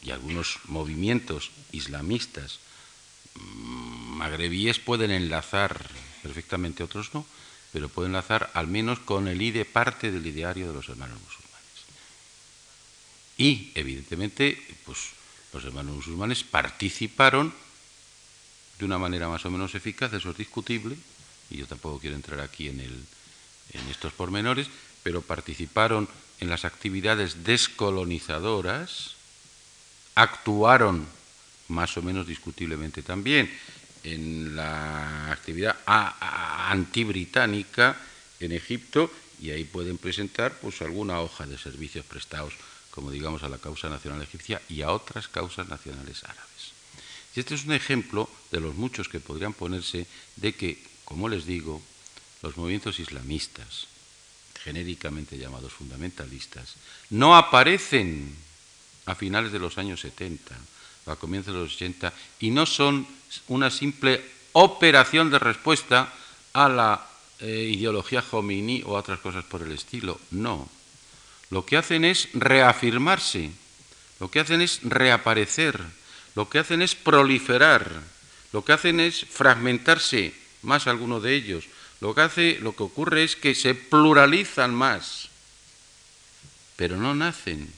Y 0.04 0.12
algunos 0.12 0.60
movimientos 0.66 1.52
islamistas 1.72 2.60
mm, 3.36 4.18
magrebíes 4.18 4.80
pueden 4.80 5.12
enlazar 5.12 5.90
perfectamente, 6.24 6.84
otros 6.84 7.14
no, 7.14 7.26
pero 7.72 7.90
pueden 7.90 8.12
enlazar 8.12 8.50
al 8.54 8.68
menos 8.68 9.00
con 9.00 9.28
el 9.28 9.42
IDE 9.42 9.66
parte 9.66 10.12
del 10.12 10.26
ideario 10.26 10.68
de 10.68 10.74
los 10.74 10.90
hermanos 10.90 11.20
musulmanes. 11.22 11.80
Y, 13.38 13.72
evidentemente, 13.76 14.60
pues 14.86 15.21
los 15.54 15.66
hermanos 15.66 15.96
musulmanes 15.96 16.44
participaron 16.44 17.54
de 18.80 18.86
una 18.86 18.98
manera 18.98 19.28
más 19.28 19.46
o 19.46 19.52
menos 19.52 19.76
eficaz, 19.76 20.14
eso 20.14 20.32
es 20.32 20.38
discutible, 20.38 20.96
y 21.50 21.58
yo 21.58 21.68
tampoco 21.68 22.00
quiero 22.00 22.16
entrar 22.16 22.40
aquí 22.40 22.70
en, 22.70 23.06
estos 23.90 24.14
pormenores, 24.14 24.68
pero 25.04 25.22
participaron 25.22 26.08
en 26.40 26.50
las 26.50 26.66
actividades 26.66 27.44
descolonizadoras, 27.44 29.16
actuaron 30.16 31.06
más 31.68 31.96
o 31.98 32.02
menos 32.02 32.28
discutiblemente 32.28 33.02
también 33.02 33.52
en 34.04 34.56
la 34.56 35.32
actividad 35.32 35.78
antibritánica 35.86 37.98
en 38.40 38.52
Egipto 38.52 39.12
y 39.40 39.52
ahí 39.52 39.64
pueden 39.64 39.98
presentar 39.98 40.54
pues 40.60 40.82
alguna 40.82 41.22
hoja 41.22 41.46
de 41.46 41.58
servicios 41.58 42.06
prestados 42.06 42.54
como 42.92 43.12
digamos 43.12 43.44
a 43.44 43.50
la 43.50 43.58
causa 43.58 43.90
nacional 43.90 44.22
egipcia 44.22 44.62
y 44.70 44.82
a 44.82 44.92
otras 44.92 45.28
causas 45.28 45.68
nacionales 45.68 46.24
árabes. 46.24 46.72
Y 47.36 47.40
este 47.40 47.56
es 47.56 47.66
un 47.66 47.74
ejemplo 47.74 48.30
de 48.52 48.60
los 48.60 48.76
muchos 48.76 49.08
que 49.08 49.20
podrían 49.20 49.54
ponerse 49.54 50.06
de 50.36 50.54
que, 50.54 50.84
como 51.06 51.30
les 51.30 51.46
digo, 51.46 51.82
los 52.44 52.58
movimientos 52.58 53.00
islamistas, 53.00 53.88
genéricamente 54.64 55.38
llamados 55.38 55.74
fundamentalistas, 55.74 56.76
no 57.10 57.36
aparecen 57.36 58.36
a 59.06 59.16
finales 59.16 59.52
de 59.52 59.60
los 59.60 59.78
años 59.78 60.02
70 60.02 60.56
o 61.06 61.12
a 61.12 61.16
comienzos 61.16 61.54
de 61.54 61.62
los 61.62 61.74
80 61.76 62.14
y 62.40 62.52
no 62.52 62.66
son 62.66 63.08
una 63.48 63.72
simple 63.72 64.22
operación 64.54 65.32
de 65.32 65.40
respuesta 65.40 66.14
a 66.54 66.70
la 66.70 67.08
eh, 67.40 67.72
ideología 67.74 68.22
Jomini 68.22 68.84
o 68.86 68.96
a 68.96 69.00
otras 69.00 69.20
cosas 69.20 69.46
por 69.46 69.64
el 69.64 69.72
estilo. 69.72 70.20
No. 70.32 70.70
Lo 71.52 71.66
que 71.66 71.78
hacen 71.78 72.04
es 72.06 72.30
reafirmarse, 72.34 73.52
lo 74.20 74.32
que 74.32 74.40
hacen 74.40 74.62
es 74.62 74.80
reaparecer 74.84 75.80
lo 76.36 76.50
que 76.50 76.60
hacen 76.60 76.82
es 76.82 76.96
proliferar, 76.96 78.02
lo 78.54 78.64
que 78.64 78.74
hacen 78.74 79.00
es 79.00 79.26
fragmentarse 79.26 80.34
más 80.62 80.88
algunos 80.88 81.24
de 81.24 81.36
ellos, 81.36 81.66
lo 82.00 82.16
que, 82.16 82.22
hace, 82.22 82.60
lo 82.62 82.76
que 82.76 82.84
ocurre 82.84 83.24
es 83.24 83.36
que 83.36 83.54
se 83.54 83.76
pluralizan 83.76 84.74
más, 84.74 85.30
pero 86.76 86.98
no 86.98 87.14
nacen. 87.14 87.72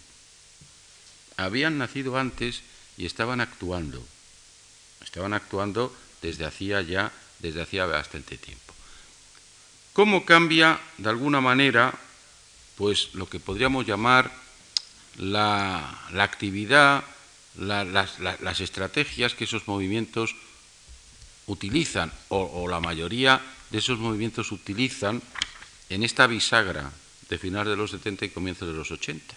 Habían 1.36 1.78
nacido 1.78 2.17
antes 2.17 2.61
y 2.95 3.05
estaban 3.05 3.41
actuando. 3.41 4.05
Estaban 5.03 5.34
actuando 5.34 5.93
desde 6.21 6.45
hacía 6.45 6.82
ya, 6.82 7.11
desde 7.39 7.63
hacía 7.63 7.86
bastante 7.86 8.38
tiempo. 8.38 8.74
¿Cómo 9.93 10.26
cambia 10.26 10.80
de 10.97 11.09
alguna 11.09 11.41
manera, 11.41 11.93
pues 12.78 13.13
lo 13.13 13.28
que 13.28 13.39
podríamos 13.39 13.86
llamar 13.86 14.32
la, 15.17 16.07
actividad 16.17 17.03
las, 17.55 18.59
estrategias 18.59 19.36
que 19.36 19.43
esos 19.43 19.67
movimientos 19.67 20.36
utilizan, 21.47 22.11
o, 22.30 22.67
la 22.67 22.80
mayoría 22.80 23.41
de 23.69 23.78
esos 23.78 23.99
movimientos 23.99 24.51
utilizan 24.51 25.21
en 25.89 26.03
esta 26.03 26.28
bisagra 26.28 26.91
de 27.30 27.38
finales 27.38 27.71
de 27.71 27.78
los 27.78 27.91
70 27.91 28.26
y 28.26 28.30
comienzos 28.30 28.67
de 28.67 28.74
los 28.74 28.91
80. 28.91 29.36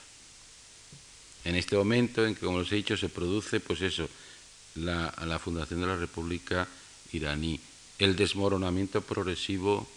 En 1.45 1.55
este 1.55 1.77
momento 1.77 2.27
en 2.27 2.35
que, 2.35 2.45
como 2.45 2.61
les 2.61 2.73
he 2.73 2.77
dicho, 2.77 2.97
se 2.97 3.09
produce, 3.09 3.61
pues 3.61 3.81
eso, 3.83 4.09
la 4.75 5.39
fundación 5.39 5.81
de 5.81 5.87
la 5.87 5.97
República 5.97 6.67
iraní, 7.13 7.61
el 7.99 8.17
desmoronamiento 8.17 9.01
progresivo 9.01 9.89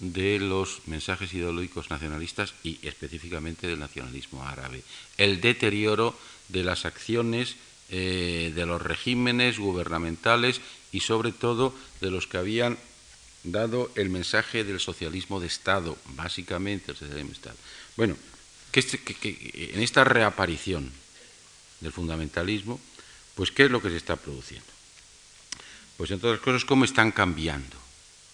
de 0.00 0.38
los 0.38 0.82
mensajes 0.86 1.32
ideológicos 1.32 1.90
nacionalistas 1.90 2.54
y 2.62 2.78
específicamente 2.82 3.66
del 3.66 3.78
nacionalismo 3.78 4.46
árabe, 4.46 4.82
el 5.18 5.40
deterioro 5.40 6.18
de 6.48 6.64
las 6.64 6.84
acciones 6.84 7.56
eh, 7.90 8.52
de 8.54 8.66
los 8.66 8.82
regímenes 8.82 9.58
gubernamentales 9.58 10.60
y 10.92 11.00
sobre 11.00 11.32
todo 11.32 11.74
de 12.00 12.10
los 12.10 12.26
que 12.26 12.38
habían 12.38 12.78
dado 13.44 13.90
el 13.94 14.10
mensaje 14.10 14.64
del 14.64 14.80
socialismo 14.80 15.38
de 15.38 15.46
Estado, 15.46 15.96
básicamente 16.16 16.92
el 16.92 16.96
socialismo 16.96 17.30
de 17.30 17.36
Estado. 17.36 17.56
Bueno, 17.96 18.16
que, 18.72 19.70
en 19.74 19.80
esta 19.80 20.02
reaparición 20.02 20.90
del 21.80 21.92
fundamentalismo, 21.92 22.80
pues 23.34 23.52
¿qué 23.52 23.66
es 23.66 23.70
lo 23.70 23.82
que 23.82 23.90
se 23.90 23.96
está 23.96 24.16
produciendo? 24.16 24.66
Pues 25.96 26.10
en 26.10 26.18
todas 26.18 26.38
las 26.38 26.44
cosas, 26.44 26.64
cómo 26.64 26.84
están 26.84 27.12
cambiando 27.12 27.83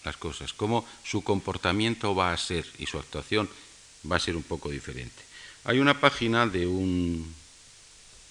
las 0.05 0.17
cosas, 0.17 0.53
cómo 0.53 0.87
su 1.05 1.23
comportamiento 1.23 2.15
va 2.15 2.33
a 2.33 2.37
ser 2.37 2.67
y 2.79 2.87
su 2.87 2.99
actuación 2.99 3.49
va 4.11 4.17
a 4.17 4.21
ser 4.21 4.37
un 4.37 4.43
poco 4.43 4.71
diferente. 4.71 5.23
Hay 5.65 5.79
una 5.79 6.01
página 6.01 6.47
de 6.47 6.67
un 6.67 7.35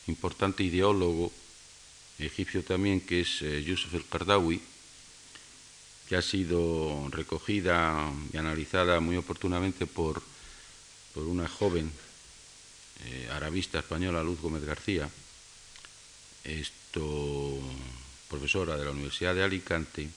importante 0.07 0.63
ideólogo 0.63 1.31
egipcio 2.17 2.63
también, 2.63 3.01
que 3.01 3.21
es 3.21 3.41
eh, 3.41 3.63
Yusuf 3.63 3.93
el-Qardawi, 3.93 4.61
que 6.07 6.15
ha 6.15 6.21
sido 6.21 7.07
recogida 7.11 8.11
y 8.33 8.37
analizada 8.37 8.99
muy 8.99 9.15
oportunamente 9.15 9.85
por, 9.85 10.21
por 11.13 11.23
una 11.23 11.47
joven 11.47 11.91
eh, 13.05 13.29
arabista 13.31 13.79
española, 13.79 14.23
Luz 14.23 14.41
Gómez 14.41 14.65
García, 14.65 15.07
esto, 16.43 17.59
profesora 18.27 18.75
de 18.75 18.85
la 18.85 18.91
Universidad 18.91 19.35
de 19.35 19.43
Alicante, 19.43 20.09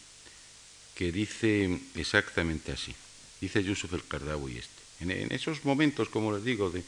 que 0.95 1.13
dice 1.13 1.81
exactamente 1.95 2.73
así. 2.73 2.95
Dice 3.41 3.65
Yusuf 3.65 3.93
el-Qardawi 3.93 4.59
este. 4.59 4.83
En, 5.01 5.33
esos 5.33 5.65
momentos, 5.65 6.09
como 6.09 6.33
les 6.33 6.45
digo, 6.45 6.71
de, 6.71 6.85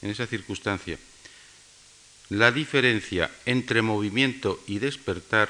en 0.00 0.10
esa 0.10 0.26
circunstancia, 0.26 0.98
la 2.30 2.50
diferencia 2.52 3.30
entre 3.44 3.82
movimiento 3.82 4.62
y 4.66 4.78
despertar 4.78 5.48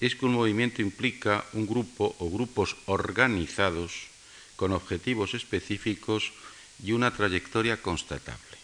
es 0.00 0.14
que 0.14 0.26
un 0.26 0.32
movimiento 0.32 0.80
implica 0.80 1.44
un 1.52 1.66
grupo 1.66 2.14
o 2.18 2.30
grupos 2.30 2.76
organizados 2.86 4.08
con 4.56 4.72
objetivos 4.72 5.34
específicos 5.34 6.32
y 6.82 6.92
una 6.92 7.12
trayectoria 7.12 7.82
constatable. 7.82 8.58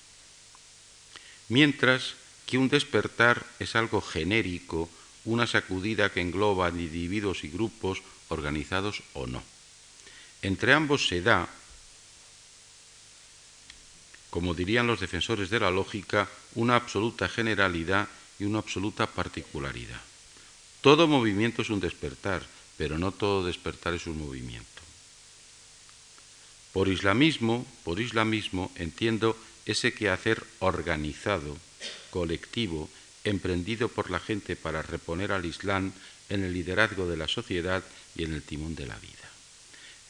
Mientras 1.48 2.14
que 2.46 2.58
un 2.58 2.68
despertar 2.68 3.44
es 3.58 3.76
algo 3.76 4.00
genérico, 4.00 4.88
una 5.24 5.46
sacudida 5.46 6.12
que 6.12 6.20
engloba 6.20 6.68
individuos 6.68 7.44
y 7.44 7.48
grupos 7.48 8.02
organizados 8.34 9.02
o 9.14 9.26
no. 9.26 9.42
Entre 10.42 10.74
ambos 10.74 11.08
se 11.08 11.22
da 11.22 11.48
como 14.34 14.52
dirían 14.52 14.88
los 14.88 14.98
defensores 14.98 15.48
de 15.48 15.60
la 15.60 15.70
lógica, 15.70 16.28
una 16.56 16.74
absoluta 16.74 17.28
generalidad 17.28 18.08
y 18.40 18.42
una 18.42 18.58
absoluta 18.58 19.06
particularidad. 19.06 20.00
Todo 20.80 21.06
movimiento 21.06 21.62
es 21.62 21.70
un 21.70 21.78
despertar, 21.78 22.42
pero 22.76 22.98
no 22.98 23.12
todo 23.12 23.46
despertar 23.46 23.94
es 23.94 24.08
un 24.08 24.18
movimiento. 24.18 24.82
Por 26.72 26.88
islamismo, 26.88 27.64
por 27.84 28.00
islamismo 28.00 28.72
entiendo 28.74 29.38
ese 29.66 29.94
quehacer 29.94 30.42
organizado, 30.58 31.56
colectivo, 32.10 32.90
emprendido 33.22 33.88
por 33.88 34.10
la 34.10 34.18
gente 34.18 34.56
para 34.56 34.82
reponer 34.82 35.30
al 35.30 35.44
Islam 35.44 35.92
en 36.34 36.44
el 36.44 36.52
liderazgo 36.52 37.08
de 37.08 37.16
la 37.16 37.28
sociedad 37.28 37.82
y 38.14 38.24
en 38.24 38.34
el 38.34 38.42
timón 38.42 38.74
de 38.74 38.86
la 38.86 38.96
vida, 38.98 39.28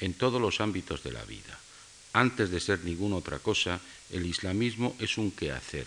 en 0.00 0.14
todos 0.14 0.40
los 0.40 0.60
ámbitos 0.60 1.02
de 1.02 1.12
la 1.12 1.24
vida. 1.24 1.58
Antes 2.12 2.50
de 2.50 2.60
ser 2.60 2.80
ninguna 2.84 3.16
otra 3.16 3.38
cosa, 3.38 3.80
el 4.10 4.26
islamismo 4.26 4.96
es 4.98 5.18
un 5.18 5.30
quehacer, 5.30 5.86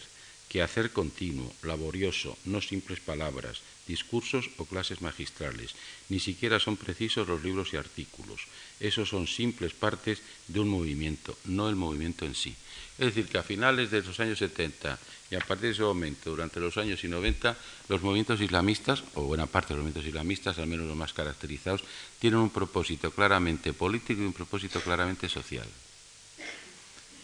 hacer 0.62 0.92
continuo, 0.92 1.54
laborioso, 1.64 2.38
no 2.46 2.62
simples 2.62 3.00
palabras, 3.00 3.62
discursos 3.88 4.50
o 4.58 4.66
clases 4.66 5.02
magistrales. 5.02 5.76
Ni 6.10 6.20
siquiera 6.20 6.60
son 6.60 6.78
precisos 6.78 7.28
los 7.28 7.44
libros 7.44 7.74
y 7.74 7.78
artículos. 7.78 8.42
Esos 8.80 9.10
son 9.10 9.28
simples 9.28 9.74
partes 9.74 10.22
de 10.48 10.60
un 10.60 10.70
movimiento, 10.70 11.38
no 11.46 11.70
el 11.70 11.76
movimiento 11.76 12.26
en 12.26 12.36
sí. 12.36 12.56
Es 12.98 13.14
decir, 13.14 13.28
que 13.28 13.38
a 13.38 13.44
finales 13.44 13.92
de 13.92 14.02
los 14.02 14.20
años 14.20 14.40
70 14.40 14.98
y 15.30 15.36
a 15.36 15.40
partir 15.40 15.68
de 15.68 15.74
ese 15.74 15.84
momento, 15.84 16.32
durante 16.32 16.60
los 16.60 16.78
años 16.78 17.04
90, 17.04 17.56
los 17.90 18.02
movimientos 18.02 18.42
islamistas, 18.42 19.04
o 19.14 19.24
buena 19.24 19.46
parte 19.46 19.70
de 19.70 19.76
los 19.76 19.84
movimientos 19.84 20.08
islamistas, 20.08 20.58
al 20.58 20.68
menos 20.68 20.88
los 20.88 20.98
más 20.98 21.14
caracterizados, 21.14 21.84
tienen 22.20 22.40
un 22.40 22.50
propósito 22.50 23.12
claramente 23.12 23.74
político 23.74 24.22
y 24.22 24.26
un 24.26 24.34
propósito 24.34 24.82
claramente 24.82 25.30
social. 25.30 25.68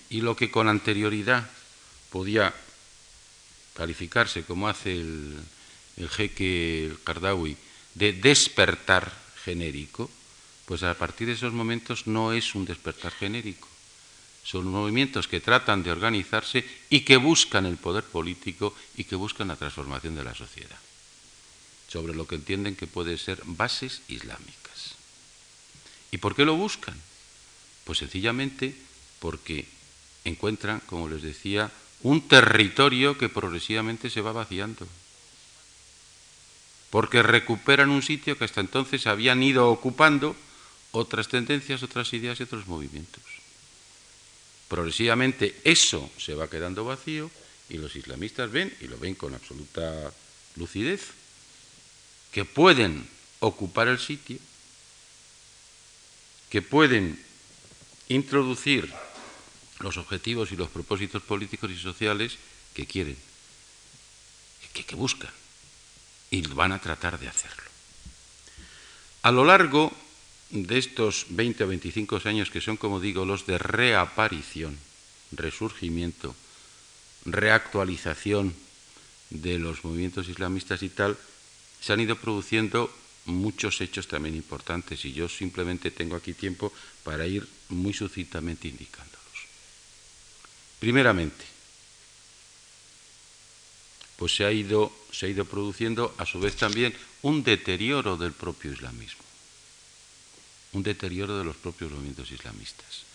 Y 0.10 0.22
lo 0.22 0.36
que 0.36 0.52
con 0.52 0.68
anterioridad 0.68 1.50
podía 2.12 2.54
calificarse, 3.74 4.44
como 4.44 4.68
hace 4.68 4.94
el, 4.94 6.10
jeque 6.10 6.86
el 6.86 7.00
Kardawi, 7.04 7.58
de 7.96 8.14
despertar 8.14 9.12
genérico, 9.44 10.10
pues 10.66 10.84
a 10.84 10.94
partir 10.94 11.28
de 11.28 11.34
esos 11.34 11.54
momentos 11.54 12.08
no 12.08 12.34
es 12.34 12.56
un 12.56 12.66
despertar 12.66 13.12
genérico. 13.12 13.68
Son 14.44 14.68
movimientos 14.68 15.28
que 15.28 15.40
tratan 15.40 15.84
de 15.84 15.92
organizarse 15.92 16.66
y 16.90 17.02
que 17.02 17.18
buscan 17.18 17.66
el 17.66 17.78
poder 17.78 18.04
político 18.04 18.76
y 18.96 19.06
que 19.06 19.16
buscan 19.16 19.48
la 19.48 19.56
transformación 19.56 20.16
de 20.16 20.24
la 20.24 20.36
sociedad, 20.36 20.80
sobre 21.88 22.14
lo 22.14 22.28
que 22.28 22.36
entienden 22.36 22.76
que 22.76 22.88
pueden 22.88 23.18
ser 23.18 23.42
bases 23.46 24.02
islámicas. 24.08 24.96
¿Y 26.12 26.18
por 26.18 26.36
qué 26.36 26.46
lo 26.46 26.56
buscan? 26.56 27.00
Pues 27.86 28.00
sencillamente 28.00 28.76
porque 29.20 29.66
encuentran, 30.26 30.82
como 30.86 31.08
les 31.08 31.22
decía, 31.22 31.72
un 32.04 32.28
territorio 32.28 33.18
que 33.18 33.30
progresivamente 33.30 34.10
se 34.10 34.22
va 34.22 34.32
vaciando. 34.32 34.88
Porque 36.90 37.24
recuperan 37.24 37.90
un 37.90 38.04
sitio 38.04 38.38
que 38.38 38.46
hasta 38.46 38.62
entonces 38.62 39.08
habían 39.08 39.42
ido 39.42 39.72
ocupando 39.72 40.36
otras 40.92 41.28
tendencias, 41.28 41.82
otras 41.82 42.14
ideas 42.14 42.40
y 42.40 42.44
otros 42.44 42.68
movimientos. 42.68 43.24
Progresivamente 44.68 45.60
eso 45.64 46.10
se 46.18 46.36
va 46.36 46.50
quedando 46.50 46.86
vacío 46.86 47.32
y 47.70 47.78
los 47.78 47.96
islamistas 47.96 48.52
ven, 48.52 48.76
y 48.82 48.88
lo 48.88 48.98
ven 48.98 49.16
con 49.16 49.34
absoluta 49.34 50.12
lucidez, 50.56 51.02
que 52.32 52.46
pueden 52.46 53.08
ocupar 53.40 53.88
el 53.88 54.00
sitio, 54.00 54.38
que 56.50 56.62
pueden 56.62 57.20
introducir 58.10 58.94
los 59.84 59.98
objetivos 59.98 60.52
y 60.52 60.56
los 60.56 60.70
propósitos 60.70 61.22
políticos 61.22 61.70
y 61.70 61.78
sociales 61.78 62.38
que 62.74 62.88
quieren, 62.88 63.18
que, 64.74 64.96
buscan, 64.96 65.30
y 66.32 66.42
van 66.48 66.72
a 66.72 66.80
tratar 66.80 67.20
de 67.20 67.28
hacerlo. 67.28 67.70
A 69.22 69.32
lo 69.32 69.46
largo 69.46 69.92
de 70.50 70.78
estos 70.78 71.28
20 71.30 71.64
o 71.64 71.68
25 71.68 72.22
años 72.26 72.50
que 72.50 72.62
son, 72.62 72.78
como 72.78 73.00
digo, 73.00 73.26
los 73.26 73.46
de 73.46 73.58
reaparición, 73.58 74.78
resurgimiento, 75.32 76.34
reactualización 77.26 78.56
de 79.30 79.60
los 79.60 79.84
movimientos 79.84 80.30
islamistas 80.30 80.82
y 80.82 80.90
tal, 80.90 81.18
se 81.82 81.94
han 81.94 82.00
ido 82.00 82.16
produciendo 82.16 82.92
muchos 83.26 83.82
hechos 83.82 84.08
también 84.08 84.36
importantes 84.36 85.06
y 85.06 85.14
yo 85.14 85.28
simplemente 85.28 85.92
tengo 85.92 86.16
aquí 86.16 86.34
tiempo 86.34 86.72
para 87.04 87.28
ir 87.28 87.48
muy 87.70 87.94
sucintamente 87.94 88.68
indicando. 88.68 89.13
Primeramente, 90.84 91.46
pues 94.18 94.36
se 94.36 94.44
ha, 94.44 94.52
ido, 94.52 94.92
se 95.14 95.28
ha 95.28 95.30
ido 95.30 95.46
produciendo 95.46 96.14
a 96.18 96.26
su 96.26 96.42
vez 96.42 96.58
también 96.58 96.94
un 97.22 97.42
deterioro 97.42 98.18
del 98.18 98.34
propio 98.34 98.74
islamismo, 98.74 99.24
un 100.74 100.84
deterioro 100.84 101.38
de 101.38 101.46
los 101.46 101.56
propios 101.56 101.90
movimientos 101.90 102.32
islamistas. 102.32 103.06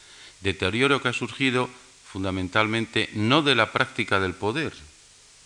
Deterioro 0.41 1.03
que 1.03 1.09
ha 1.09 1.13
surgido 1.13 1.69
fundamentalmente 2.11 3.11
no 3.13 3.43
de 3.43 3.55
la 3.55 3.71
práctica 3.71 4.19
del 4.19 4.33
poder, 4.33 4.73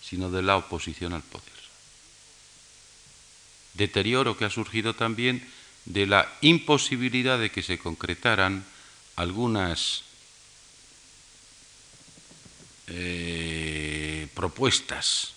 sino 0.00 0.30
de 0.30 0.42
la 0.42 0.56
oposición 0.58 1.14
al 1.14 1.22
poder. 1.22 1.50
Deterioro 3.74 4.38
que 4.38 4.44
ha 4.44 4.50
surgido 4.50 4.94
también 4.94 5.44
de 5.86 6.06
la 6.06 6.32
imposibilidad 6.40 7.40
de 7.40 7.50
que 7.50 7.64
se 7.64 7.80
concretaran 7.80 8.64
algunas 9.16 10.04
eh, 12.94 14.28
propuestas 14.34 15.32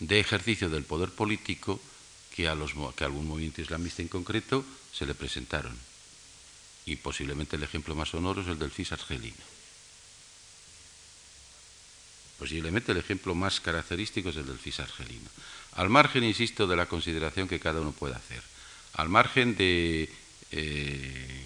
de 0.00 0.20
ejercicio 0.20 0.68
del 0.68 0.84
poder 0.84 1.10
político 1.10 1.80
que 2.34 2.48
a, 2.48 2.54
los, 2.54 2.72
que 2.94 3.04
a 3.04 3.06
algún 3.06 3.26
movimiento 3.26 3.62
islamista 3.62 4.02
en 4.02 4.08
concreto 4.08 4.64
se 4.92 5.06
le 5.06 5.14
presentaron. 5.14 5.76
Y 6.84 6.96
posiblemente 6.96 7.56
el 7.56 7.62
ejemplo 7.62 7.94
más 7.94 8.10
sonoro 8.10 8.42
es 8.42 8.48
el 8.48 8.58
del 8.58 8.70
FIS 8.70 8.92
argelino. 8.92 9.44
Posiblemente 12.38 12.92
el 12.92 12.98
ejemplo 12.98 13.34
más 13.34 13.60
característico 13.60 14.28
es 14.28 14.36
el 14.36 14.46
del 14.46 14.58
FIS 14.58 14.80
argelino. 14.80 15.30
Al 15.72 15.88
margen, 15.88 16.24
insisto, 16.24 16.66
de 16.66 16.76
la 16.76 16.86
consideración 16.86 17.48
que 17.48 17.60
cada 17.60 17.80
uno 17.80 17.92
puede 17.92 18.14
hacer, 18.14 18.42
al 18.94 19.08
margen 19.08 19.56
de, 19.56 20.12
eh, 20.50 21.44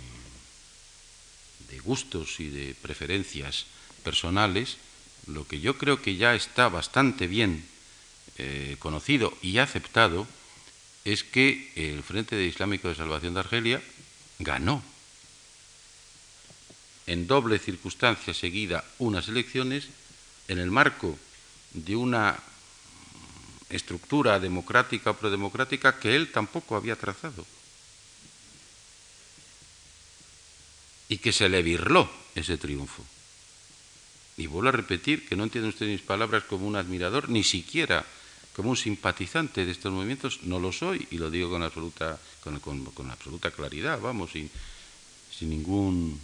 de 1.71 1.79
gustos 1.79 2.41
y 2.41 2.49
de 2.49 2.75
preferencias 2.75 3.67
personales, 4.03 4.79
lo 5.29 5.47
que 5.47 5.61
yo 5.61 5.77
creo 5.79 6.01
que 6.01 6.17
ya 6.17 6.35
está 6.35 6.69
bastante 6.69 7.27
bien 7.27 7.65
eh, 8.39 8.77
conocido 8.79 9.37
y 9.43 9.59
aceptado 9.59 10.27
es 11.05 11.25
que 11.25 11.73
el 11.77 12.03
Frente 12.03 12.43
Islámico 12.45 12.89
de 12.89 12.95
Salvación 12.95 13.35
de 13.35 13.41
Argelia 13.41 13.83
ganó 14.39 14.83
en 17.07 17.27
doble 17.27 17.59
circunstancia 17.59 18.35
seguida 18.35 18.85
unas 18.99 19.29
elecciones 19.29 19.89
en 20.49 20.59
el 20.59 20.71
marco 20.71 21.19
de 21.73 21.97
una 21.97 22.39
estructura 23.71 24.41
democrática 24.41 25.11
o 25.11 25.17
prodemocrática 25.17 25.99
que 25.99 26.17
él 26.17 26.33
tampoco 26.33 26.77
había 26.77 26.97
trazado 26.97 27.45
y 31.09 31.19
que 31.19 31.33
se 31.33 31.49
le 31.49 31.63
virló 31.63 32.09
ese 32.35 32.57
triunfo. 32.57 33.05
Y 34.39 34.47
vuelvo 34.47 34.69
a 34.69 34.73
repetir 34.73 35.29
que 35.29 35.35
no 35.35 35.43
entienden 35.43 35.71
ustedes 35.71 35.91
mis 35.91 36.07
palabras 36.07 36.45
como 36.45 36.67
un 36.67 36.77
admirador, 36.77 37.29
ni 37.29 37.43
siquiera 37.43 38.07
como 38.55 38.71
un 38.71 38.77
simpatizante 38.77 39.67
de 39.67 39.73
estos 39.73 39.93
movimientos, 39.93 40.41
no 40.45 40.59
lo 40.59 40.73
soy, 40.73 41.07
y 41.11 41.19
lo 41.19 41.31
digo 41.31 41.51
con 41.51 41.63
absoluta, 41.63 42.19
con, 42.43 43.11
absoluta 43.11 43.51
claridad, 43.51 44.01
vamos, 44.01 44.33
sin, 44.33 44.49
sin, 45.31 45.51
ningún, 45.51 46.21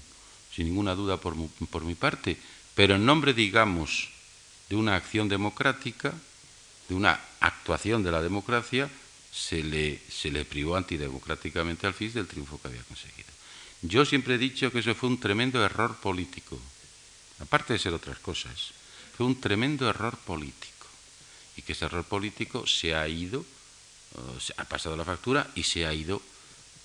sin 0.55 0.67
ninguna 0.67 0.95
duda 0.95 1.17
por, 1.17 1.35
por 1.71 1.85
mi 1.85 1.95
parte, 1.95 2.37
pero 2.75 2.95
en 2.95 3.05
nombre, 3.05 3.35
digamos, 3.35 4.11
de 4.69 4.77
una 4.77 4.97
acción 4.97 5.29
democrática, 5.29 6.15
de 6.89 6.95
una 6.95 7.21
actuación 7.41 8.03
de 8.03 8.13
la 8.13 8.23
democracia, 8.23 8.89
se 9.33 9.63
le, 9.63 10.01
se 10.09 10.31
le 10.31 10.45
privó 10.45 10.77
antidemocráticamente 10.77 11.87
al 11.87 11.95
FIS 11.95 12.15
del 12.15 12.29
triunfo 12.29 12.61
que 12.61 12.69
había 12.69 12.83
conseguido. 12.83 13.29
Yo 13.83 14.05
siempre 14.05 14.37
he 14.37 14.39
dicho 14.39 14.71
que 14.71 14.79
eso 14.79 14.95
fue 14.95 15.09
un 15.09 15.19
tremendo 15.19 15.65
error 15.65 15.97
político 15.97 16.61
aparte 17.41 17.73
de 17.73 17.79
ser 17.79 17.93
otras 17.93 18.19
cosas, 18.19 18.73
fue 19.17 19.27
un 19.27 19.41
tremendo 19.41 19.89
error 19.89 20.17
político 20.19 20.87
y 21.57 21.63
que 21.63 21.73
ese 21.73 21.85
error 21.85 22.05
político 22.05 22.67
se 22.67 22.95
ha 22.95 23.07
ido, 23.09 23.45
ha 24.57 24.65
pasado 24.65 24.97
la 24.97 25.05
factura 25.05 25.51
y 25.55 25.63
se 25.63 25.87
ha 25.87 25.95
ido 25.95 26.21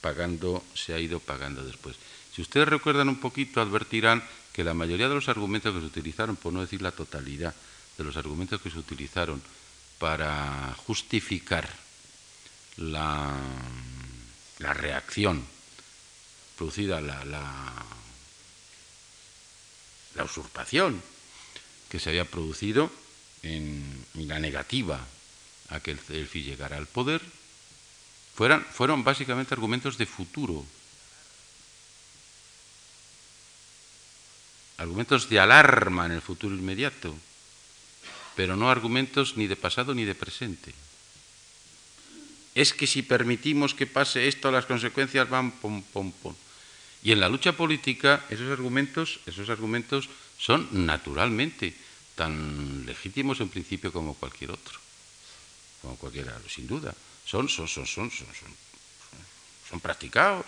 pagando, 0.01 0.63
se 0.73 0.93
ha 0.93 0.99
ido 0.99 1.19
pagando 1.19 1.63
después. 1.63 1.95
Si 2.33 2.41
ustedes 2.41 2.67
recuerdan 2.67 3.09
un 3.09 3.19
poquito, 3.19 3.61
advertirán 3.61 4.23
que 4.53 4.63
la 4.63 4.73
mayoría 4.73 5.09
de 5.09 5.15
los 5.15 5.29
argumentos 5.29 5.73
que 5.73 5.81
se 5.81 5.85
utilizaron, 5.85 6.35
por 6.35 6.53
no 6.53 6.61
decir 6.61 6.81
la 6.81 6.91
totalidad 6.91 7.53
de 7.97 8.03
los 8.03 8.15
argumentos 8.15 8.61
que 8.61 8.69
se 8.69 8.79
utilizaron 8.79 9.41
para 9.97 10.73
justificar 10.85 11.67
la, 12.77 13.35
la 14.59 14.73
reacción 14.73 15.43
producida, 16.55 17.01
la 17.01 17.85
la 20.15 20.23
usurpación 20.23 21.01
que 21.89 21.99
se 21.99 22.09
había 22.09 22.25
producido 22.25 22.91
en, 23.43 24.05
la 24.13 24.39
negativa 24.39 24.99
a 25.69 25.79
que 25.79 25.91
el 25.91 26.29
llegara 26.29 26.77
al 26.77 26.87
poder, 26.87 27.21
fueron 28.35 29.03
básicamente 29.03 29.53
argumentos 29.53 29.97
de 29.97 30.05
futuro, 30.05 30.65
argumentos 34.77 35.29
de 35.29 35.39
alarma 35.39 36.05
en 36.05 36.13
el 36.13 36.21
futuro 36.21 36.55
inmediato, 36.55 37.13
pero 38.35 38.55
no 38.55 38.71
argumentos 38.71 39.35
ni 39.35 39.47
de 39.47 39.57
pasado 39.57 39.93
ni 39.93 40.05
de 40.05 40.15
presente. 40.15 40.73
Es 42.55 42.73
que 42.73 42.87
si 42.87 43.03
permitimos 43.03 43.73
que 43.73 43.87
pase 43.87 44.27
esto, 44.27 44.51
las 44.51 44.65
consecuencias 44.65 45.29
van 45.29 45.51
pom, 45.51 45.83
pom, 45.83 46.11
pom. 46.11 46.35
Y 47.03 47.11
en 47.11 47.19
la 47.19 47.29
lucha 47.29 47.53
política 47.53 48.25
esos 48.29 48.51
argumentos, 48.51 49.19
esos 49.25 49.49
argumentos 49.49 50.09
son 50.37 50.67
naturalmente 50.85 51.73
tan 52.15 52.85
legítimos 52.85 53.39
en 53.39 53.49
principio 53.49 53.93
como 53.93 54.15
cualquier 54.15 54.51
otro, 54.51 54.79
como 55.81 55.95
cualquiera, 55.95 56.37
sin 56.47 56.67
duda. 56.67 56.93
Son, 57.25 57.47
son, 57.47 57.67
son, 57.67 57.85
son, 57.85 58.11
son, 58.11 58.27
son, 58.27 58.53
son 59.69 59.79
practicados 59.79 60.45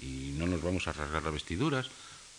y 0.00 0.32
no 0.36 0.46
nos 0.46 0.62
vamos 0.62 0.88
a 0.88 0.92
rasgar 0.92 1.22
las 1.22 1.32
vestiduras 1.32 1.88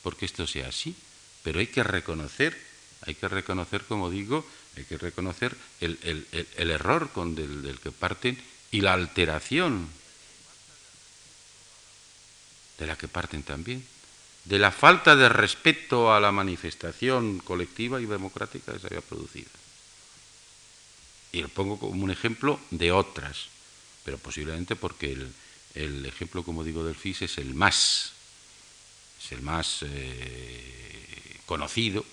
porque 0.02 0.26
esto 0.26 0.48
sea 0.48 0.70
así, 0.70 0.96
pero 1.44 1.60
hay 1.60 1.68
que 1.68 1.84
reconocer, 1.84 2.60
hay 3.02 3.16
que 3.16 3.28
reconocer, 3.28 3.84
como 3.84 4.10
digo, 4.10 4.46
hay 4.76 4.86
que 4.86 4.98
reconocer 4.98 5.56
el, 5.80 6.26
error 6.58 7.10
con 7.12 7.36
del 7.36 7.80
que 7.80 7.92
parten 7.92 8.38
y 8.72 8.82
la 8.82 8.94
alteración 8.94 9.88
de 12.78 12.88
la 12.88 12.98
que 12.98 13.08
parten 13.08 13.44
también, 13.44 13.86
de 14.46 14.60
la 14.60 14.72
falta 14.72 15.16
de 15.16 15.30
respeto 15.30 16.14
a 16.14 16.20
la 16.20 16.32
manifestación 16.32 17.40
colectiva 17.40 18.02
y 18.02 18.06
democrática 18.06 18.74
que 18.74 18.80
se 18.80 18.88
había 18.88 19.02
producido. 19.02 19.50
Y 21.32 21.42
lo 21.42 21.50
pongo 21.50 21.80
como 21.80 22.04
un 22.04 22.12
ejemplo 22.12 22.60
de 22.70 22.92
otras, 22.92 23.48
pero 24.04 24.18
posiblemente 24.18 24.76
porque 24.76 25.18
el, 25.76 26.06
ejemplo, 26.06 26.44
como 26.44 26.64
digo, 26.64 26.84
del 26.84 26.96
FIS 26.96 27.24
es 27.24 27.38
el 27.38 27.54
más, 27.54 28.12
es 29.24 29.32
el 29.32 29.42
más 29.42 29.80
eh, 29.82 31.40
conocido 31.46 32.06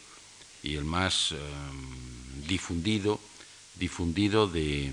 y 0.63 0.77
el 0.77 0.85
más 0.85 1.33
em, 1.33 2.47
difundido, 2.47 3.21
difundido 3.75 4.47
de, 4.47 4.91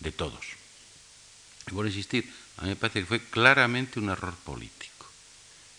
de 0.00 0.12
todos. 0.12 0.46
Y 1.66 1.72
por 1.72 1.86
insistir, 1.86 2.32
a 2.58 2.62
mí 2.62 2.68
me 2.70 2.76
parece 2.76 3.00
que 3.00 3.06
fue 3.06 3.20
claramente 3.20 3.98
un 3.98 4.10
error 4.10 4.34
político. 4.36 5.06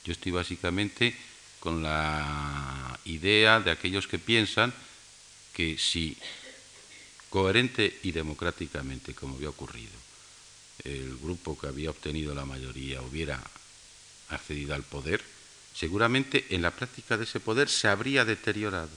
Yo 0.03 0.11
estoy 0.13 0.31
básicamente 0.31 1.15
con 1.59 1.81
la 1.81 2.97
idea 3.05 3.59
de 3.59 3.71
aquellos 3.71 4.07
que 4.07 4.19
piensan 4.19 4.73
que 5.53 5.77
si 5.77 6.15
coherente 7.29 7.99
y 8.03 8.11
democráticamente, 8.11 9.13
como 9.13 9.35
había 9.35 9.49
ocurrido, 9.49 9.91
el 10.83 11.17
grupo 11.17 11.57
que 11.57 11.67
había 11.67 11.89
obtenido 11.89 12.35
la 12.35 12.45
mayoría 12.45 13.01
hubiera 13.01 13.41
accedido 14.29 14.75
al 14.75 14.83
poder, 14.83 15.23
seguramente 15.73 16.45
en 16.49 16.61
la 16.61 16.71
práctica 16.71 17.17
de 17.17 17.23
ese 17.23 17.39
poder 17.39 17.69
se 17.69 17.87
habría 17.87 18.23
deteriorado 18.23 18.89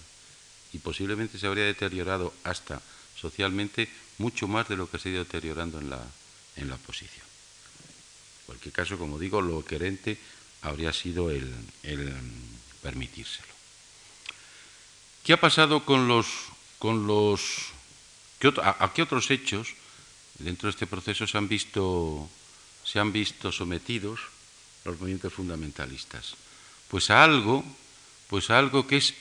y 0.72 0.78
posiblemente 0.78 1.38
se 1.38 1.46
habría 1.46 1.64
deteriorado 1.64 2.32
hasta 2.44 2.80
socialmente 3.18 3.88
mucho 4.18 4.46
más 4.46 4.68
de 4.68 4.76
lo 4.76 4.88
que 4.88 4.98
se 4.98 5.08
ha 5.08 5.12
ido 5.12 5.24
deteriorando 5.24 5.80
en 5.80 5.90
la, 5.90 6.04
en 6.56 6.68
la 6.68 6.76
oposición. 6.76 7.29
En 8.50 8.58
cualquier 8.58 8.74
caso, 8.74 8.98
como 8.98 9.16
digo, 9.16 9.40
lo 9.40 9.62
coherente 9.62 10.18
habría 10.62 10.92
sido 10.92 11.30
el, 11.30 11.46
permitírselo. 12.82 13.46
¿Qué 15.22 15.34
ha 15.34 15.40
pasado 15.40 15.84
con 15.84 16.08
los... 16.08 16.26
Con 16.80 17.06
los 17.06 17.70
¿A 18.64 18.90
qué 18.92 19.02
otros 19.02 19.30
hechos 19.30 19.74
dentro 20.40 20.66
de 20.66 20.70
este 20.70 20.88
proceso 20.88 21.28
se 21.28 21.38
han 21.38 21.46
visto, 21.46 22.28
se 22.82 22.98
han 22.98 23.12
visto 23.12 23.52
sometidos 23.52 24.18
los 24.84 24.98
movimientos 24.98 25.32
fundamentalistas? 25.32 26.34
Pues 26.88 27.10
a 27.10 27.22
algo, 27.22 27.62
pues 28.26 28.50
a 28.50 28.58
algo 28.58 28.88
que 28.88 28.96
es 28.96 29.14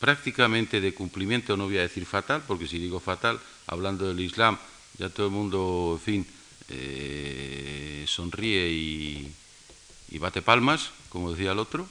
prácticamente 0.00 0.82
de 0.82 0.92
cumplimiento, 0.92 1.56
no 1.56 1.64
voy 1.64 1.78
a 1.78 1.88
decir 1.88 2.04
fatal, 2.04 2.42
porque 2.46 2.68
si 2.68 2.78
digo 2.78 3.00
fatal, 3.00 3.40
hablando 3.68 4.08
del 4.08 4.20
Islam, 4.20 4.58
ya 4.98 5.08
todo 5.08 5.28
el 5.28 5.32
mundo, 5.32 5.98
fin, 6.04 6.26
eh, 6.68 8.04
sonríe 8.08 8.68
y, 8.68 10.18
bate 10.18 10.40
palmas, 10.40 10.90
como 11.10 11.32
decía 11.32 11.52
el 11.52 11.58
otro, 11.58 11.86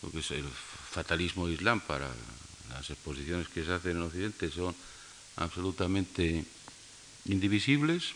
porque 0.00 0.20
es 0.20 0.30
el 0.30 0.46
fatalismo 0.90 1.48
islam 1.48 1.80
para 1.80 2.08
las 2.70 2.88
exposiciones 2.90 3.48
que 3.48 3.64
se 3.64 3.72
hacen 3.72 3.96
en 3.96 4.02
Occidente 4.02 4.50
son 4.50 4.74
absolutamente 5.36 6.44
indivisibles. 7.26 8.14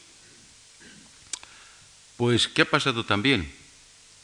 Pues, 2.17 2.47
¿qué 2.47 2.63
ha 2.63 2.71
pasado 2.71 3.05
también? 3.05 3.53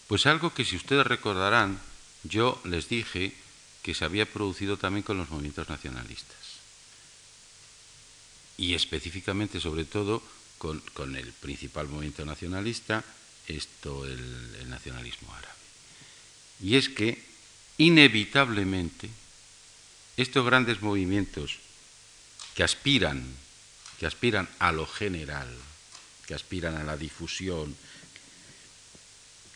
Pues 0.07 0.27
algo 0.27 0.55
que 0.55 0.65
si 0.65 0.77
ustedes 0.77 1.07
recordarán, 1.07 1.81
yo 2.23 2.61
les 2.65 2.89
dije 2.89 3.35
que 3.83 3.95
se 3.95 4.05
había 4.05 4.27
producido 4.27 4.77
también 4.77 5.03
con 5.03 5.19
los 5.19 5.31
movimientos 5.31 5.69
nacionalistas. 5.69 6.37
Y 8.57 8.75
específicamente, 8.75 9.61
sobre 9.61 9.85
todo, 9.85 10.23
con, 10.61 11.17
el 11.17 11.33
principal 11.33 11.89
movimiento 11.89 12.23
nacionalista, 12.27 13.03
esto 13.49 14.05
el, 14.05 14.69
nacionalismo 14.69 15.35
árabe. 15.35 15.57
Y 16.63 16.77
es 16.77 16.91
que 16.91 17.17
inevitablemente 17.79 19.09
estos 20.19 20.45
grandes 20.45 20.83
movimientos 20.83 21.59
que 22.55 22.63
aspiran, 22.63 23.25
que 23.99 24.05
aspiran 24.05 24.51
a 24.59 24.71
lo 24.71 24.87
general, 24.87 25.49
que 26.27 26.35
aspiran 26.35 26.77
a 26.77 26.85
la 26.85 26.99
difusión, 26.99 27.75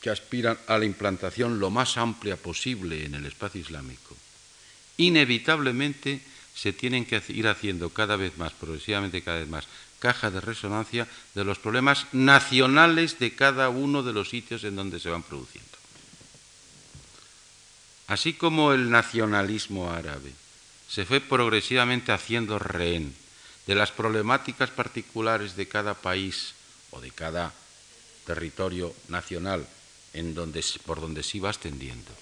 que 0.00 0.08
aspiran 0.08 0.58
a 0.68 0.78
la 0.78 0.86
implantación 0.86 1.60
lo 1.60 1.68
más 1.68 1.98
amplia 1.98 2.36
posible 2.36 3.04
en 3.04 3.14
el 3.14 3.26
espacio 3.26 3.60
islámico, 3.60 4.16
inevitablemente 4.96 6.22
se 6.54 6.72
tienen 6.72 7.04
que 7.04 7.22
ir 7.28 7.46
haciendo 7.46 7.90
cada 7.90 8.16
vez 8.16 8.38
más, 8.38 8.54
progresivamente 8.54 9.22
cada 9.22 9.40
vez 9.40 9.48
más, 9.48 9.66
caja 10.04 10.30
de 10.30 10.42
resonancia 10.42 11.08
de 11.34 11.44
los 11.44 11.58
problemas 11.58 12.04
nacionales 12.12 13.18
de 13.18 13.34
cada 13.34 13.70
uno 13.70 14.02
de 14.02 14.12
los 14.12 14.28
sitios 14.28 14.62
en 14.64 14.76
donde 14.76 15.00
se 15.00 15.08
van 15.08 15.22
produciendo. 15.22 15.78
Así 18.06 18.34
como 18.34 18.74
el 18.74 18.90
nacionalismo 18.90 19.90
árabe 19.90 20.30
se 20.90 21.06
fue 21.06 21.20
progresivamente 21.20 22.12
haciendo 22.12 22.58
rehén 22.58 23.16
de 23.66 23.74
las 23.74 23.92
problemáticas 23.92 24.68
particulares 24.68 25.56
de 25.56 25.68
cada 25.68 25.94
país 25.94 26.52
o 26.90 27.00
de 27.00 27.10
cada 27.10 27.54
territorio 28.26 28.92
nacional 29.08 29.66
en 30.12 30.34
donde, 30.34 30.62
por 30.84 31.00
donde 31.00 31.22
se 31.22 31.38
iba 31.38 31.48
extendiendo. 31.48 32.12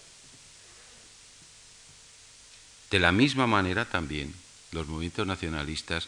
De 2.93 3.01
la 3.01 3.11
misma 3.11 3.49
manera 3.49 3.87
también 3.87 4.33
los 4.71 4.87
movimientos 4.87 5.27
nacionalistas 5.27 6.07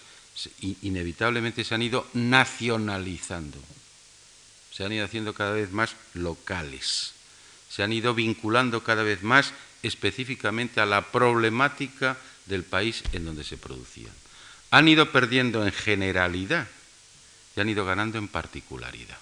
inevitablemente 0.83 1.65
se 1.65 1.75
han 1.75 1.83
ido 1.83 2.07
nacionalizando, 2.13 3.59
se 4.73 4.85
han 4.85 4.93
ido 4.93 5.05
haciendo 5.05 5.35
cada 5.35 5.53
vez 5.53 5.71
más 5.71 5.95
locales, 6.15 7.13
se 7.71 7.83
han 7.83 7.93
ido 7.93 8.15
vinculando 8.15 8.83
cada 8.83 9.03
vez 9.03 9.23
más 9.23 9.53
específicamente 9.83 10.81
a 10.81 10.87
la 10.87 11.03
problemática 11.13 12.17
del 12.47 12.65
país 12.65 13.03
en 13.13 13.25
donde 13.25 13.45
se 13.45 13.57
producían. 13.57 14.13
Han 14.71 14.89
ido 14.89 15.13
perdiendo 15.13 15.65
en 15.65 15.73
generalidad 15.73 16.67
y 17.57 17.61
han 17.61 17.69
ido 17.69 17.85
ganando 17.85 18.19
en 18.19 18.29
particularidad. 18.29 19.19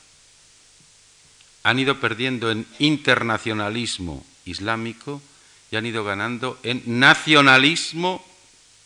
Han 1.65 1.79
ido 1.79 2.01
perdiendo 2.01 2.51
en 2.51 2.67
internacionalismo 2.79 4.27
islámico 4.45 5.23
y 5.71 5.77
han 5.77 5.87
ido 5.87 6.05
ganando 6.05 6.59
en 6.63 6.83
nacionalismo 6.87 8.25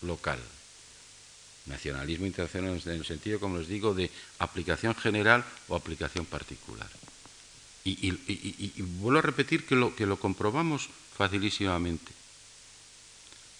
local. 0.02 0.38
Nacionalismo 1.66 2.26
internacional 2.26 2.80
en 2.84 2.92
el 2.92 3.04
sentido, 3.04 3.40
como 3.40 3.58
les 3.58 3.68
digo, 3.68 3.94
de 3.94 4.10
aplicación 4.38 4.94
general 4.94 5.44
o 5.68 5.76
aplicación 5.76 6.24
particular. 6.24 6.88
Y, 7.84 8.10
vuelvo 8.98 9.18
a 9.18 9.22
repetir 9.22 9.64
que 9.64 9.76
lo, 9.76 9.94
que 9.94 10.06
lo 10.06 10.18
comprobamos 10.18 10.88
facilísimamente. 11.16 12.12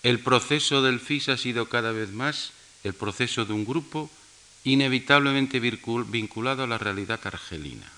El 0.03 0.21
proceso 0.21 0.83
del 0.83 1.01
FIS 1.01 1.29
ha 1.31 1.37
sido 1.37 1.69
cada 1.69 1.93
vez 1.93 2.11
más 2.11 2.53
el 2.85 2.95
proceso 2.95 3.45
de 3.45 3.53
un 3.53 3.65
grupo 3.65 4.11
inevitablemente 4.65 5.61
vinculado 5.61 6.65
a 6.65 6.67
la 6.67 6.79
realidad 6.79 7.21
argelina 7.25 7.91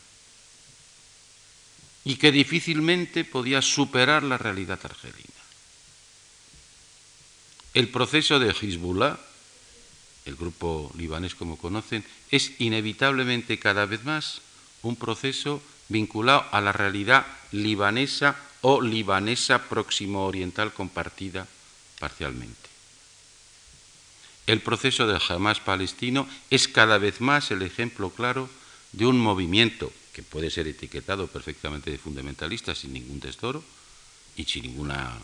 y 2.04 2.16
que 2.16 2.32
difícilmente 2.32 3.24
podía 3.24 3.61
superar 3.61 4.22
la 4.22 4.38
realidad 4.38 4.80
argelina. 4.82 5.28
El 7.74 7.88
proceso 7.88 8.38
de 8.38 8.50
Hezbollah 8.50 9.18
el 10.25 10.37
grupo 10.37 10.93
libanés 10.97 11.35
como 11.35 11.57
conocen, 11.57 12.05
es 12.31 12.61
inevitablemente 12.61 13.59
cada 13.59 13.87
vez 13.87 14.05
más 14.05 14.43
un 14.83 14.97
proceso 14.97 15.62
vinculado 15.89 16.45
a 16.53 16.61
la 16.61 16.73
realidad 16.73 17.27
libanesa 17.53 18.37
o 18.61 18.81
libanesa 18.81 19.69
próximo 19.69 20.27
oriental 20.27 20.73
compartida 20.73 21.47
parcialmente. 21.99 22.69
El 24.47 24.61
proceso 24.61 25.07
del 25.07 25.21
Hamas 25.29 25.61
palestino 25.61 26.27
es 26.49 26.69
cada 26.69 26.99
vez 26.99 27.21
más 27.21 27.51
el 27.51 27.62
ejemplo 27.62 28.11
claro 28.11 28.49
de 28.93 29.07
un 29.07 29.21
movimiento 29.21 29.93
que 30.12 30.23
puede 30.23 30.51
ser 30.51 30.66
etiquetado 30.66 31.27
perfectamente 31.27 31.91
de 31.91 31.99
fundamentalista 31.99 32.75
sin 32.75 32.95
ningún 32.95 33.21
tesoro 33.21 33.62
y 34.37 34.45
sin 34.45 34.62
ninguna 34.62 35.16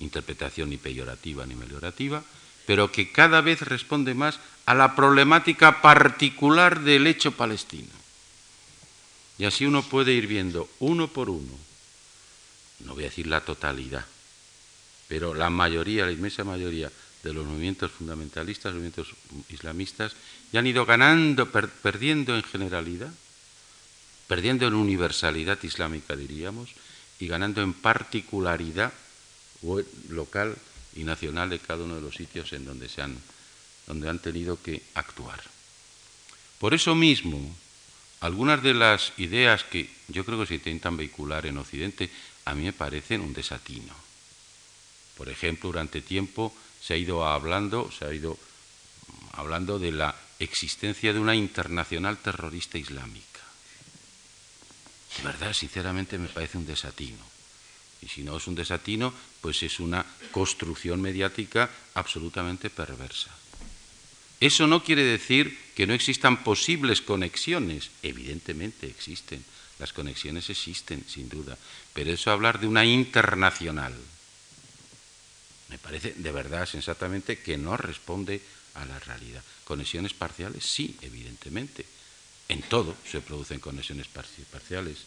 interpretación 0.00 0.70
ni 0.70 0.76
peyorativa 0.76 1.44
ni 1.44 1.54
meliorativa, 1.54 2.22
pero 2.66 2.92
que 2.92 3.10
cada 3.10 3.40
vez 3.40 3.62
responde 3.62 4.14
más 4.14 4.38
a 4.66 4.74
la 4.74 4.94
problemática 4.94 5.82
particular 5.82 6.80
del 6.80 7.06
hecho 7.06 7.32
palestino. 7.32 7.90
Y 9.38 9.44
así 9.44 9.66
uno 9.66 9.82
puede 9.82 10.12
ir 10.12 10.26
viendo 10.26 10.68
uno 10.78 11.08
por 11.08 11.30
uno, 11.30 11.52
no 12.80 12.94
voy 12.94 13.04
a 13.04 13.08
decir 13.08 13.26
la 13.26 13.40
totalidad, 13.40 14.04
pero 15.08 15.34
la 15.34 15.50
mayoría, 15.50 16.06
la 16.06 16.12
inmensa 16.12 16.44
mayoría 16.44 16.90
de 17.22 17.32
los 17.32 17.46
movimientos 17.46 17.90
fundamentalistas, 17.90 18.72
los 18.72 18.82
movimientos 18.82 19.14
islamistas, 19.48 20.14
y 20.52 20.56
han 20.56 20.66
ido 20.66 20.84
ganando, 20.84 21.50
perdiendo 21.50 22.36
en 22.36 22.42
generalidad, 22.42 23.12
perdiendo 24.26 24.66
en 24.66 24.74
universalidad 24.74 25.58
islámica, 25.62 26.16
diríamos, 26.16 26.70
y 27.18 27.26
ganando 27.26 27.62
en 27.62 27.72
particularidad 27.72 28.92
local 30.08 30.56
y 30.94 31.04
nacional 31.04 31.50
de 31.50 31.58
cada 31.58 31.84
uno 31.84 31.96
de 31.96 32.00
los 32.00 32.14
sitios 32.14 32.52
en 32.52 32.64
donde, 32.64 32.88
se 32.88 33.02
han, 33.02 33.16
donde 33.86 34.08
han 34.08 34.18
tenido 34.18 34.60
que 34.62 34.82
actuar. 34.94 35.40
Por 36.58 36.74
eso 36.74 36.94
mismo, 36.94 37.54
algunas 38.20 38.62
de 38.62 38.74
las 38.74 39.12
ideas 39.18 39.64
que 39.64 39.90
yo 40.08 40.24
creo 40.24 40.38
que 40.40 40.46
se 40.46 40.54
intentan 40.54 40.96
vehicular 40.96 41.46
en 41.46 41.58
Occidente 41.58 42.10
a 42.44 42.54
mí 42.54 42.64
me 42.64 42.72
parecen 42.72 43.20
un 43.20 43.32
desatino. 43.32 43.94
Por 45.16 45.28
ejemplo, 45.28 45.68
durante 45.68 46.00
tiempo 46.00 46.54
se 46.80 46.94
ha 46.94 46.96
ido 46.96 47.26
hablando, 47.26 47.90
se 47.90 48.04
ha 48.04 48.12
ido 48.12 48.38
hablando 49.32 49.78
de 49.78 49.92
la 49.92 50.14
existencia 50.38 51.12
de 51.12 51.20
una 51.20 51.34
internacional 51.34 52.18
terrorista 52.18 52.78
islámica. 52.78 53.40
De 55.18 55.22
verdad, 55.24 55.52
sinceramente, 55.52 56.18
me 56.18 56.28
parece 56.28 56.58
un 56.58 56.66
desatino. 56.66 57.22
Y 58.02 58.08
si 58.08 58.22
no 58.22 58.36
es 58.36 58.46
un 58.46 58.54
desatino, 58.54 59.12
pues 59.40 59.62
es 59.62 59.80
una 59.80 60.04
construcción 60.30 61.00
mediática 61.00 61.70
absolutamente 61.94 62.68
perversa. 62.70 63.30
Eso 64.40 64.66
no 64.66 64.82
quiere 64.82 65.04
decir 65.04 65.56
que 65.74 65.86
no 65.86 65.94
existan 65.94 66.42
posibles 66.42 67.00
conexiones. 67.00 67.90
Evidentemente 68.02 68.88
existen. 68.88 69.44
Las 69.78 69.92
conexiones 69.92 70.50
existen, 70.50 71.04
sin 71.08 71.28
duda. 71.28 71.56
Pero 71.92 72.10
eso 72.10 72.30
hablar 72.30 72.60
de 72.60 72.66
una 72.66 72.84
internacional 72.84 73.94
me 75.72 75.78
parece 75.78 76.12
de 76.12 76.32
verdad, 76.32 76.66
sensatamente, 76.66 77.38
que 77.38 77.56
no 77.56 77.78
responde 77.78 78.42
a 78.74 78.84
la 78.84 78.98
realidad. 78.98 79.42
Conexiones 79.64 80.12
parciales, 80.12 80.66
sí, 80.66 80.98
evidentemente. 81.00 81.86
En 82.48 82.60
todo 82.60 82.94
se 83.10 83.22
producen 83.22 83.58
conexiones 83.58 84.06
parciales. 84.06 84.98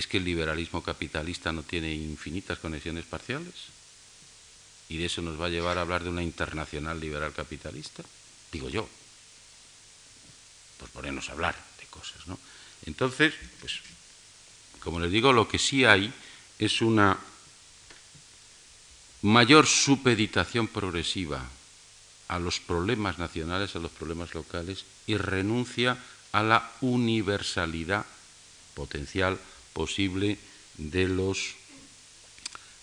¿Es 0.00 0.06
que 0.06 0.16
el 0.16 0.24
liberalismo 0.24 0.82
capitalista 0.82 1.52
no 1.52 1.62
tiene 1.62 1.92
infinitas 1.92 2.58
conexiones 2.58 3.04
parciales? 3.04 3.52
¿Y 4.88 4.96
de 4.96 5.04
eso 5.04 5.20
nos 5.20 5.38
va 5.38 5.44
a 5.44 5.50
llevar 5.50 5.76
a 5.76 5.82
hablar 5.82 6.02
de 6.02 6.08
una 6.08 6.22
internacional 6.22 6.98
liberal 6.98 7.34
capitalista? 7.34 8.02
Digo 8.50 8.70
yo. 8.70 8.88
Pues 10.78 10.90
ponernos 10.90 11.28
a 11.28 11.32
hablar 11.32 11.54
de 11.78 11.84
cosas, 11.88 12.26
¿no? 12.26 12.38
Entonces, 12.86 13.34
pues, 13.60 13.80
como 14.78 15.00
les 15.00 15.12
digo, 15.12 15.34
lo 15.34 15.46
que 15.46 15.58
sí 15.58 15.84
hay 15.84 16.10
es 16.58 16.80
una 16.80 17.18
mayor 19.20 19.66
supeditación 19.66 20.66
progresiva 20.66 21.46
a 22.28 22.38
los 22.38 22.58
problemas 22.58 23.18
nacionales, 23.18 23.76
a 23.76 23.80
los 23.80 23.92
problemas 23.92 24.32
locales 24.32 24.86
y 25.06 25.18
renuncia 25.18 25.98
a 26.32 26.42
la 26.42 26.72
universalidad 26.80 28.06
potencial 28.72 29.38
posible 29.72 30.38
de 30.78 31.08
los 31.08 31.54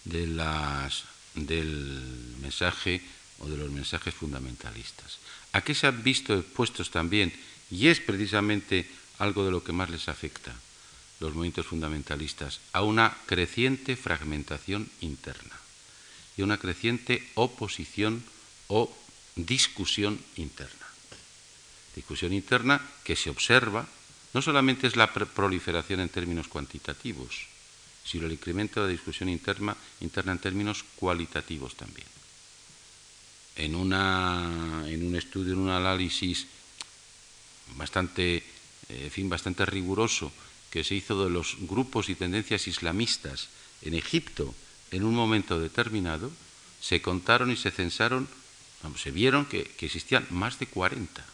de 0.05 0.27
las 0.27 1.03
del 1.35 2.35
mensaje 2.41 3.01
o 3.39 3.47
de 3.47 3.57
los 3.57 3.69
mensajes 3.69 4.13
fundamentalistas. 4.13 5.19
¿A 5.51 5.61
qué 5.61 5.75
se 5.75 5.87
han 5.87 6.01
visto 6.01 6.33
expuestos 6.33 6.89
también? 6.89 7.33
Y 7.69 7.87
es 7.87 7.99
precisamente 7.99 8.87
algo 9.19 9.45
de 9.45 9.51
lo 9.51 9.63
que 9.63 9.73
más 9.73 9.89
les 9.89 10.07
afecta 10.09 10.55
los 11.19 11.33
movimientos 11.33 11.65
fundamentalistas, 11.65 12.59
a 12.73 12.83
una 12.83 13.17
creciente 13.25 13.95
fragmentación 13.95 14.89
interna 15.01 15.57
y 16.37 16.43
una 16.43 16.57
creciente 16.57 17.27
oposición 17.33 18.23
o 18.67 18.93
discusión 19.35 20.19
interna. 20.35 20.85
Discusión 21.95 22.33
interna 22.33 22.81
que 23.03 23.15
se 23.15 23.31
observa 23.31 23.87
no 24.33 24.41
solamente 24.41 24.87
es 24.87 24.95
la 24.95 25.11
proliferación 25.13 25.99
en 25.99 26.09
términos 26.09 26.47
cuantitativos, 26.47 27.47
sino 28.03 28.25
el 28.25 28.33
incremento 28.33 28.81
de 28.81 28.87
la 28.87 28.91
discusión 28.91 29.29
interna, 29.29 29.75
en 29.99 30.39
términos 30.39 30.83
cualitativos 30.95 31.75
también. 31.75 32.07
En, 33.55 33.75
una, 33.75 34.83
en 34.87 35.05
un 35.05 35.15
estudio, 35.15 35.53
en 35.53 35.59
un 35.59 35.69
análisis 35.69 36.47
bastante, 37.75 38.43
eh, 38.89 39.09
fin, 39.11 39.29
bastante 39.29 39.65
riguroso 39.65 40.31
que 40.69 40.83
se 40.83 40.95
hizo 40.95 41.23
de 41.23 41.29
los 41.29 41.57
grupos 41.61 42.09
y 42.09 42.15
tendencias 42.15 42.67
islamistas 42.67 43.49
en 43.81 43.93
Egipto 43.93 44.53
en 44.91 45.03
un 45.03 45.15
momento 45.15 45.59
determinado, 45.59 46.31
se 46.81 47.01
contaron 47.01 47.51
y 47.51 47.57
se 47.57 47.71
censaron, 47.71 48.27
se 48.97 49.11
vieron 49.11 49.45
que, 49.45 49.71
existían 49.79 50.25
más 50.29 50.59
de 50.59 50.67
40, 50.67 51.25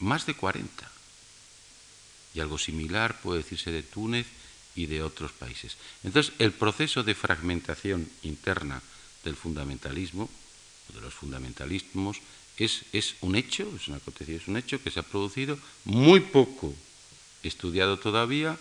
más 0.00 0.26
de 0.26 0.34
40. 0.34 0.89
Y 2.34 2.40
algo 2.40 2.58
similar 2.58 3.20
puede 3.20 3.42
decirse 3.42 3.70
de 3.70 3.82
Túnez 3.82 4.26
y 4.74 4.86
de 4.86 5.02
otros 5.02 5.32
países. 5.32 5.76
Entonces, 6.04 6.32
el 6.38 6.52
proceso 6.52 7.02
de 7.02 7.14
fragmentación 7.14 8.08
interna 8.22 8.82
del 9.24 9.36
fundamentalismo, 9.36 10.30
de 10.94 11.00
los 11.00 11.14
fundamentalismos, 11.14 12.18
es, 12.56 12.82
es 12.92 13.16
un 13.20 13.36
hecho, 13.36 13.70
es 13.74 13.88
una 13.88 14.00
es 14.28 14.48
un 14.48 14.56
hecho 14.56 14.82
que 14.82 14.90
se 14.90 15.00
ha 15.00 15.02
producido 15.02 15.58
muy 15.84 16.20
poco 16.20 16.74
estudiado 17.42 17.98
todavía, 17.98 18.58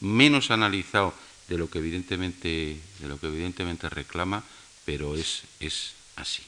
menos 0.00 0.50
analizado 0.50 1.14
de 1.48 1.58
lo 1.58 1.68
que 1.68 1.78
evidentemente, 1.78 2.78
de 3.00 3.08
lo 3.08 3.18
que 3.18 3.26
evidentemente 3.26 3.88
reclama, 3.88 4.44
pero 4.84 5.16
es, 5.16 5.42
es 5.58 5.92
así. 6.16 6.42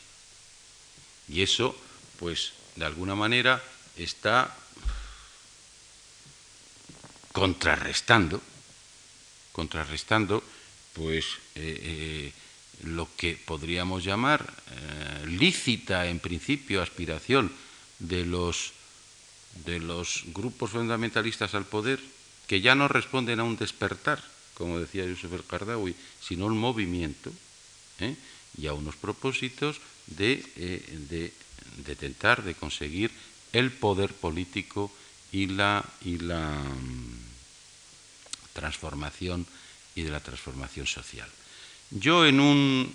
Y 1.29 1.43
eso, 1.43 1.77
pues, 2.19 2.53
de 2.77 2.85
alguna 2.85 3.15
manera 3.15 3.63
está 3.97 4.57
contrarrestando, 7.33 8.41
contrarrestando, 9.53 10.43
pues, 10.93 11.25
eh, 11.55 11.81
eh, 11.83 12.33
lo 12.85 13.09
que 13.17 13.37
podríamos 13.37 14.05
llamar 14.05 14.43
eh, 14.45 15.27
lícita, 15.27 16.07
en 16.07 16.19
principio, 16.19 16.83
aspiración 16.83 17.51
de 17.99 18.27
los, 18.27 18.73
de 19.65 19.81
los 19.81 20.25
grupos 20.27 20.71
fundamentalistas 20.71 21.55
al 21.55 21.65
poder, 21.65 22.01
que 22.47 22.61
ya 22.61 22.75
no 22.75 22.89
responden 22.89 23.41
a 23.41 23.45
un 23.45 23.57
despertar, 23.57 24.23
como 24.55 24.79
decía 24.79 25.07
Yusuf 25.07 25.33
el 25.33 25.45
Qardawi, 25.45 25.95
sino 26.21 26.47
un 26.47 26.59
movimiento 26.59 27.33
y 28.59 28.67
a 28.67 28.75
unos 28.75 28.97
propósitos 28.97 29.81
de, 30.09 30.43
de, 31.09 31.33
de, 31.87 31.97
tentar, 31.97 32.43
de 32.43 32.55
conseguir 32.55 33.11
el 33.53 33.71
poder 33.71 34.13
político 34.13 34.91
y 35.33 35.47
la, 35.47 35.85
y 36.03 36.19
la 36.19 36.49
mm, 36.49 37.19
transformación 38.53 39.47
y 39.95 40.03
de 40.03 40.11
la 40.11 40.21
transformación 40.21 40.87
social. 40.87 41.29
Yo 41.91 42.27
en 42.27 42.41
un, 42.41 42.95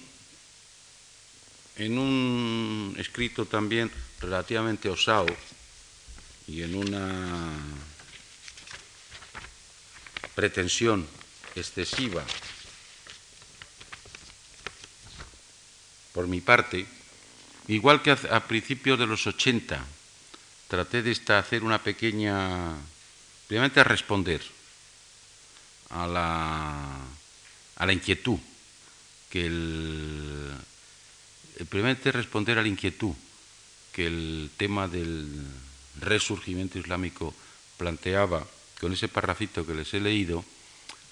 en 1.75 1.97
un 1.97 2.95
escrito 2.97 3.45
también 3.45 3.91
relativamente 4.21 4.89
osado 4.89 5.35
y 6.47 6.63
en 6.63 6.75
una 6.75 7.53
pretensión 10.33 11.05
excesiva 11.55 12.23
por 16.13 16.27
mi 16.27 16.41
parte, 16.41 16.85
igual 17.67 18.01
que 18.01 18.11
a, 18.11 18.47
principios 18.47 18.97
de 18.97 19.05
los 19.05 19.27
80 19.27 19.85
traté 20.67 21.01
de 21.01 21.17
hacer 21.33 21.63
una 21.63 21.81
pequeña, 21.81 22.75
primeramente 23.47 23.83
responder 23.83 24.41
a 25.89 26.07
la, 26.07 27.05
a 27.77 27.85
la 27.85 27.93
inquietud 27.93 28.39
que 29.29 29.45
el, 29.45 30.53
responder 32.11 32.57
a 32.57 32.61
la 32.61 32.67
inquietud 32.67 33.13
que 33.91 34.07
el 34.07 34.51
tema 34.57 34.87
del 34.87 35.43
resurgimiento 35.99 36.77
islámico 36.77 37.33
planteaba 37.77 38.45
con 38.79 38.93
ese 38.93 39.07
parrafito 39.07 39.65
que 39.65 39.73
les 39.73 39.93
he 39.93 39.99
leído, 39.99 40.45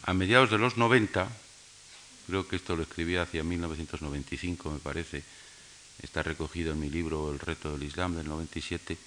a 0.04 0.14
mediados 0.14 0.52
de 0.52 0.60
los 0.60 0.78
90, 0.78 1.28
creo 2.28 2.48
que 2.48 2.58
esto 2.58 2.76
lo 2.76 2.84
escribí 2.84 3.16
hacia 3.16 3.44
1995, 3.44 4.70
me 4.70 4.80
parece, 4.80 5.24
está 6.04 6.22
recogido 6.22 6.74
en 6.74 6.80
mi 6.80 6.92
libro 6.92 7.32
El 7.32 7.40
reto 7.40 7.72
del 7.72 7.88
Islam 7.88 8.16
del 8.16 8.28
97, 8.28 8.98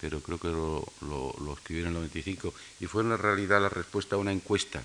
pero 0.00 0.20
creo 0.20 0.38
que 0.38 0.48
lo, 0.48 0.86
lo, 1.00 1.52
escribí 1.54 1.80
en 1.80 1.88
el 1.88 1.94
95, 1.94 2.54
y 2.80 2.86
fue 2.86 3.02
en 3.02 3.16
realidad 3.18 3.60
la 3.60 3.68
respuesta 3.68 4.16
a 4.16 4.18
una 4.18 4.32
encuesta 4.32 4.82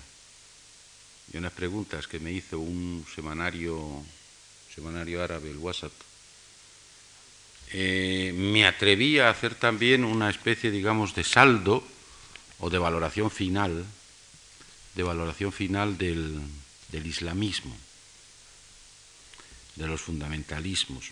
y 1.32 1.36
unas 1.36 1.52
preguntas 1.52 2.06
que 2.06 2.20
me 2.20 2.32
hizo 2.32 2.58
un 2.58 3.06
semanario, 3.14 4.02
semanario 4.74 5.22
árabe, 5.22 5.50
el 5.50 5.58
WhatsApp. 5.58 5.92
Eh, 7.72 8.32
me 8.36 8.66
atreví 8.66 9.18
a 9.18 9.30
hacer 9.30 9.54
también 9.54 10.04
una 10.04 10.28
especie, 10.28 10.70
digamos, 10.70 11.14
de 11.14 11.24
saldo 11.24 11.82
o 12.60 12.70
de 12.70 12.78
valoración 12.78 13.30
final 13.30 13.84
de 14.94 15.02
valoración 15.02 15.52
final 15.52 15.98
del, 15.98 16.40
islamismo. 16.92 17.76
de 19.74 19.86
los 19.88 20.00
fundamentalismos. 20.00 21.10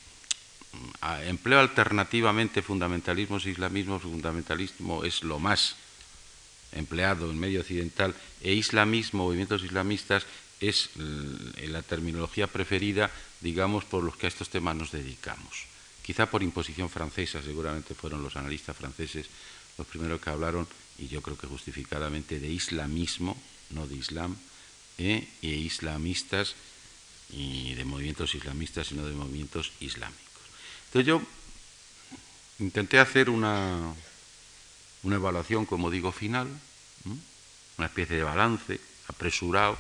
Empleo 1.27 1.61
alternativamente 1.61 2.63
fundamentalismos 2.63 3.47
islamismo. 3.47 3.99
Fundamentalismo 3.99 5.05
es 5.05 5.23
lo 5.23 5.39
más 5.39 5.77
empleado 6.73 7.31
en 7.31 7.39
medio 7.39 7.61
occidental 7.61 8.15
e 8.41 8.55
islamismo, 8.55 9.25
movimientos 9.25 9.63
islamistas, 9.63 10.25
es 10.61 10.91
la 10.97 11.83
terminología 11.83 12.47
preferida, 12.47 13.11
digamos, 13.41 13.85
por 13.85 14.05
los 14.05 14.17
que 14.17 14.27
a 14.27 14.33
estos 14.33 14.49
temas 14.49 14.77
nos 14.77 14.93
dedicamos. 14.93 15.67
Quizá 16.03 16.27
por 16.27 16.43
imposición 16.43 16.89
francesa, 16.89 17.43
seguramente 17.43 17.95
fueron 17.95 18.23
los 18.23 18.37
analistas 18.37 18.77
franceses 18.77 19.27
los 19.79 19.87
primeros 19.87 20.21
que 20.21 20.31
hablaron, 20.31 20.67
y 20.99 21.09
yo 21.09 21.23
creo 21.23 21.39
que 21.39 21.47
justificadamente, 21.47 22.39
de 22.39 22.49
islamismo, 22.49 23.41
no 23.71 23.87
de 23.87 23.97
islam, 23.97 24.37
e, 24.99 25.29
e 25.41 25.49
islamistas, 25.49 26.55
y 27.33 27.75
de 27.75 27.85
movimientos 27.85 28.35
islamistas, 28.35 28.89
sino 28.89 29.07
de 29.07 29.15
movimientos 29.15 29.73
islámicos. 29.81 30.32
Entonces 30.93 31.07
yo 31.07 31.23
intenté 32.59 32.99
hacer 32.99 33.31
una, 33.31 33.95
una 35.05 35.17
evaluación, 35.17 35.65
como 35.65 35.91
digo, 35.91 36.13
final, 36.13 36.49
una 37.79 37.87
especie 37.87 38.17
de 38.17 38.23
balance 38.23 38.79
apresurado, 39.09 39.79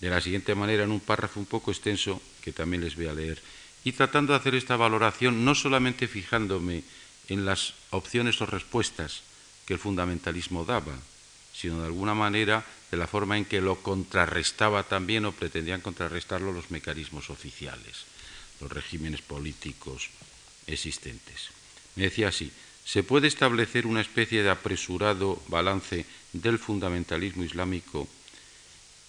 de 0.00 0.10
la 0.10 0.20
siguiente 0.20 0.56
manera, 0.56 0.82
en 0.82 0.90
un 0.90 0.98
párrafo 0.98 1.38
un 1.38 1.46
poco 1.46 1.70
extenso, 1.70 2.20
que 2.42 2.52
también 2.52 2.82
les 2.82 2.96
voy 2.96 3.06
a 3.06 3.14
leer, 3.14 3.40
y 3.84 3.92
tratando 3.92 4.32
de 4.32 4.40
hacer 4.40 4.56
esta 4.56 4.74
valoración 4.74 5.44
no 5.44 5.54
solamente 5.54 6.08
fijándome 6.08 6.82
en 7.28 7.46
las 7.46 7.74
opciones 7.90 8.42
o 8.42 8.46
respuestas 8.46 9.22
que 9.66 9.74
el 9.74 9.78
fundamentalismo 9.78 10.64
daba, 10.64 10.98
sino 11.54 11.78
de 11.78 11.86
alguna 11.86 12.14
manera 12.14 12.66
de 12.90 12.96
la 12.96 13.06
forma 13.06 13.38
en 13.38 13.44
que 13.44 13.60
lo 13.60 13.76
contrarrestaba 13.82 14.82
también 14.82 15.26
o 15.26 15.32
pretendían 15.32 15.80
contrarrestarlo 15.80 16.52
los 16.52 16.72
mecanismos 16.72 17.30
oficiales, 17.30 18.17
los 18.60 18.70
regímenes 18.70 19.22
políticos 19.22 20.10
existentes. 20.66 21.50
Me 21.96 22.04
decía 22.04 22.28
así, 22.28 22.52
se 22.84 23.02
puede 23.02 23.28
establecer 23.28 23.86
una 23.86 24.00
especie 24.00 24.42
de 24.42 24.50
apresurado 24.50 25.42
balance 25.48 26.06
del 26.32 26.58
fundamentalismo 26.58 27.44
islámico 27.44 28.08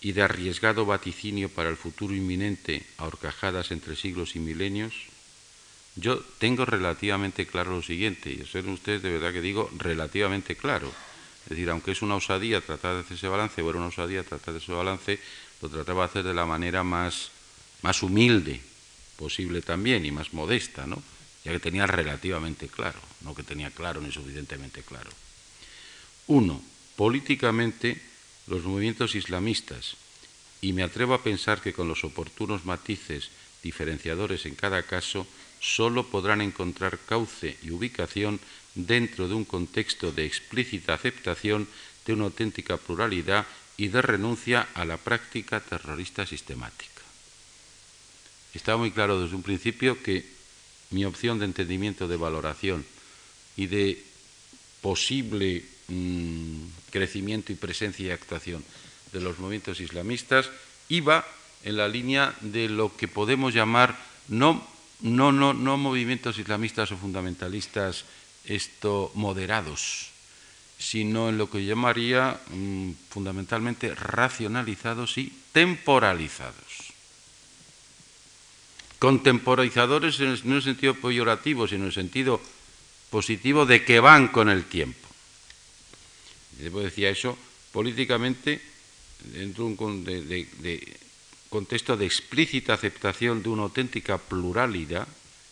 y 0.02 0.12
de 0.14 0.22
arriesgado 0.22 0.86
vaticinio 0.86 1.50
para 1.50 1.70
el 1.70 1.78
futuro 1.78 2.14
inminente 2.14 2.84
a 2.98 3.06
horcajadas 3.06 3.72
entre 3.72 3.96
siglos 3.96 4.36
y 4.36 4.40
milenios? 4.40 4.94
Yo 5.96 6.20
tengo 6.40 6.66
relativamente 6.66 7.46
claro 7.46 7.72
lo 7.72 7.82
siguiente, 7.82 8.32
y 8.32 8.46
ser 8.46 8.68
ustedes 8.68 9.02
de 9.02 9.12
verdad 9.12 9.34
que 9.34 9.42
digo 9.42 9.70
relativamente 9.78 10.56
claro. 10.56 10.92
Es 11.44 11.50
decir, 11.50 11.70
aunque 11.70 11.92
es 11.92 12.02
una 12.02 12.16
osadía 12.16 12.62
tratar 12.62 12.96
de 12.96 13.02
hacer 13.02 13.18
ese 13.18 13.28
balance, 13.28 13.62
o 13.62 13.70
era 13.70 13.80
una 13.80 13.88
osadía 13.88 14.24
tratar 14.24 14.54
de 14.54 14.60
ese 14.60 14.72
balance, 14.72 15.20
lo 15.62 15.70
trataba 15.70 16.04
de 16.04 16.10
hacer 16.10 16.24
de 16.24 16.34
la 16.34 16.46
manera 16.46 16.84
más, 16.84 17.32
más 17.82 18.04
humilde 18.04 18.62
posible 19.20 19.62
también 19.62 20.06
y 20.06 20.12
más 20.12 20.32
modesta, 20.32 20.88
¿no? 20.88 21.04
ya 21.44 21.52
que 21.52 21.60
tenía 21.60 21.86
relativamente 21.86 22.68
claro, 22.68 23.00
no 23.22 23.36
que 23.36 23.44
tenía 23.44 23.70
claro 23.70 24.00
ni 24.00 24.12
suficientemente 24.12 24.82
claro. 24.82 25.12
Uno, 26.28 26.64
políticamente 26.96 28.00
los 28.48 28.64
movimientos 28.64 29.16
islamistas, 29.16 29.96
y 30.62 30.72
me 30.72 30.84
atrevo 30.84 31.14
a 31.14 31.24
pensar 31.24 31.62
que 31.62 31.74
con 31.74 31.88
los 31.88 32.04
oportunos 32.04 32.66
matices 32.66 33.30
diferenciadores 33.64 34.46
en 34.46 34.56
cada 34.56 34.84
caso, 34.84 35.28
sólo 35.60 36.08
podrán 36.08 36.42
encontrar 36.42 37.00
cauce 37.00 37.58
y 37.64 37.72
ubicación 37.72 38.40
dentro 38.76 39.28
de 39.28 39.36
un 39.36 39.44
contexto 39.44 40.12
de 40.12 40.26
explícita 40.26 40.94
aceptación 40.94 41.68
de 42.06 42.14
una 42.14 42.26
auténtica 42.26 42.78
pluralidad 42.78 43.46
y 43.76 43.88
de 43.88 44.02
renuncia 44.02 44.68
a 44.74 44.86
la 44.86 44.98
práctica 44.98 45.60
terrorista 45.60 46.26
sistemática. 46.26 47.09
Estaba 48.54 48.78
muy 48.78 48.92
claro 48.92 49.22
desde 49.22 49.36
un 49.36 49.44
principio 49.44 50.02
que 50.02 50.26
mi 50.92 51.06
opción 51.06 51.40
de 51.40 51.46
entendimiento, 51.46 52.08
de 52.08 52.18
valoración 52.18 52.86
y 53.56 53.68
de 53.68 54.04
posible 54.82 55.64
mm, 55.88 56.90
crecimiento 56.92 57.52
y 57.52 57.56
presencia 57.56 58.08
y 58.08 58.12
actuación 58.12 58.64
de 59.12 59.22
los 59.22 59.40
movimientos 59.40 59.80
islamistas 59.80 60.50
iba 60.88 61.26
en 61.64 61.78
la 61.78 61.88
línea 61.88 62.34
de 62.42 62.70
lo 62.70 62.96
que 62.96 63.08
podemos 63.08 63.54
llamar 63.54 63.98
no, 64.28 64.66
no, 65.02 65.32
no, 65.32 65.54
no 65.54 65.78
movimientos 65.78 66.38
islamistas 66.38 66.92
o 66.92 66.98
fundamentalistas 66.98 68.06
esto, 68.46 69.12
moderados, 69.16 70.10
sino 70.78 71.30
en 71.30 71.38
lo 71.38 71.50
que 71.50 71.66
llamaría 71.66 72.40
mm, 72.50 72.92
fundamentalmente 73.10 73.94
racionalizados 73.94 75.18
y 75.18 75.34
temporalizados. 75.52 76.69
Contemporizadores 79.00 80.20
no 80.20 80.36
en 80.36 80.54
el 80.54 80.62
sentido 80.62 80.94
peyorativo, 80.94 81.68
sino 81.68 81.82
en 81.82 81.88
el 81.88 81.94
sentido 81.94 82.42
positivo 83.10 83.66
de 83.66 83.84
que 83.84 84.00
van 84.00 84.28
con 84.28 84.50
el 84.50 84.66
tiempo. 84.66 85.08
Debo 86.60 86.82
decía 86.82 87.10
eso 87.10 87.38
políticamente 87.72 88.62
dentro 89.32 89.64
de 89.66 89.70
un 89.70 90.04
de, 90.04 90.98
contexto 91.50 91.98
de 91.98 92.06
explícita 92.06 92.74
aceptación 92.74 93.42
de 93.42 93.50
una 93.50 93.64
auténtica 93.64 94.18
pluralidad, 94.18 95.08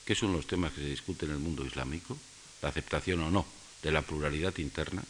que 0.05 0.15
de 0.15 0.33
los 0.33 0.47
temas 0.47 0.73
que 0.73 0.81
se 0.81 0.89
discute 0.89 1.25
en 1.25 1.31
el 1.31 1.39
mundo 1.39 1.65
islámico, 1.65 2.17
la 2.61 2.69
aceptación 2.69 3.21
o 3.21 3.31
no 3.31 3.45
de 3.81 3.91
la 3.91 4.01
pluralidad 4.01 4.57
interna, 4.57 5.03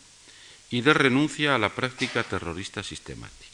y 0.69 0.81
de 0.81 0.93
renuncia 0.93 1.55
a 1.55 1.59
la 1.59 1.73
práctica 1.73 2.23
terrorista 2.23 2.83
sistemática. 2.83 3.46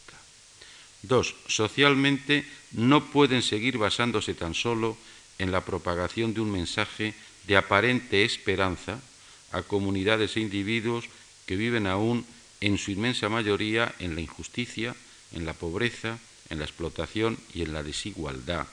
Dos, 1.03 1.35
socialmente 1.47 2.47
no 2.71 3.11
pueden 3.11 3.43
seguir 3.43 3.77
basándose 3.77 4.33
tan 4.33 4.55
solo 4.55 4.97
en 5.37 5.51
la 5.51 5.65
propagación 5.65 6.33
de 6.33 6.39
un 6.39 6.51
mensaje 6.51 7.13
de 7.45 7.57
aparente 7.57 8.23
esperanza 8.23 9.03
a 9.51 9.61
comunidades 9.63 10.39
e 10.39 10.39
individuos 10.39 11.11
que 11.45 11.59
viven 11.59 11.87
aún 11.87 12.25
en 12.63 12.79
su 12.79 12.95
inmensa 12.95 13.27
mayoría 13.27 13.93
en 13.99 14.15
la 14.15 14.23
injusticia, 14.23 14.95
en 15.35 15.45
la 15.45 15.51
pobreza, 15.51 16.17
en 16.49 16.59
la 16.59 16.65
explotación 16.65 17.37
y 17.53 17.61
en 17.61 17.73
la 17.73 17.83
desigualdad, 17.83 18.65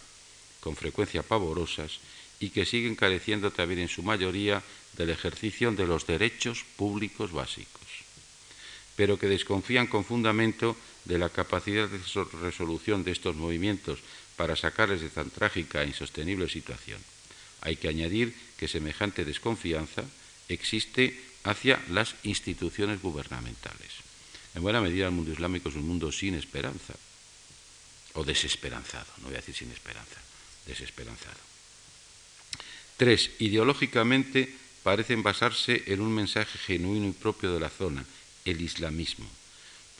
con 0.60 0.76
frecuencia 0.76 1.26
pavorosas, 1.26 1.98
y 2.38 2.50
que 2.50 2.64
siguen 2.64 2.94
careciendo 2.94 3.50
también 3.50 3.80
en 3.80 3.88
su 3.90 4.02
mayoría 4.02 4.62
del 4.96 5.10
ejercicio 5.10 5.72
de 5.72 5.86
los 5.86 6.06
derechos 6.06 6.64
públicos 6.76 7.32
básicos, 7.32 8.06
pero 8.94 9.18
que 9.18 9.26
desconfían 9.26 9.88
con 9.88 10.04
fundamento 10.04 10.76
de 11.04 11.18
la 11.18 11.28
capacidad 11.28 11.88
de 11.88 12.00
resolución 12.42 13.04
de 13.04 13.12
estos 13.12 13.36
movimientos 13.36 13.98
para 14.36 14.56
sacarles 14.56 15.00
de 15.00 15.10
tan 15.10 15.30
trágica 15.30 15.82
e 15.82 15.88
insostenible 15.88 16.48
situación. 16.48 17.00
Hay 17.60 17.76
que 17.76 17.88
añadir 17.88 18.34
que 18.56 18.68
semejante 18.68 19.24
desconfianza 19.24 20.04
existe 20.48 21.18
hacia 21.44 21.80
las 21.88 22.14
instituciones 22.22 23.00
gubernamentales. 23.00 23.90
En 24.54 24.62
buena 24.62 24.80
medida 24.80 25.06
el 25.06 25.12
mundo 25.12 25.32
islámico 25.32 25.68
es 25.68 25.76
un 25.76 25.86
mundo 25.86 26.10
sin 26.10 26.34
esperanza, 26.34 26.94
o 28.14 28.24
desesperanzado, 28.24 29.06
no 29.18 29.28
voy 29.28 29.34
a 29.34 29.44
decir 29.44 29.54
sin 29.54 29.70
esperanza, 29.70 30.20
desesperanzado. 30.66 31.38
Tres, 32.96 33.30
ideológicamente 33.38 34.52
parecen 34.82 35.22
basarse 35.22 35.84
en 35.86 36.00
un 36.00 36.12
mensaje 36.12 36.58
genuino 36.58 37.06
y 37.08 37.12
propio 37.12 37.54
de 37.54 37.60
la 37.60 37.70
zona, 37.70 38.04
el 38.44 38.60
islamismo, 38.60 39.28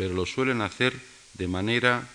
pero 0.00 0.14
lo 0.14 0.24
suelen 0.24 0.62
hacer 0.62 0.96
de 1.36 1.44
manera 1.44 2.08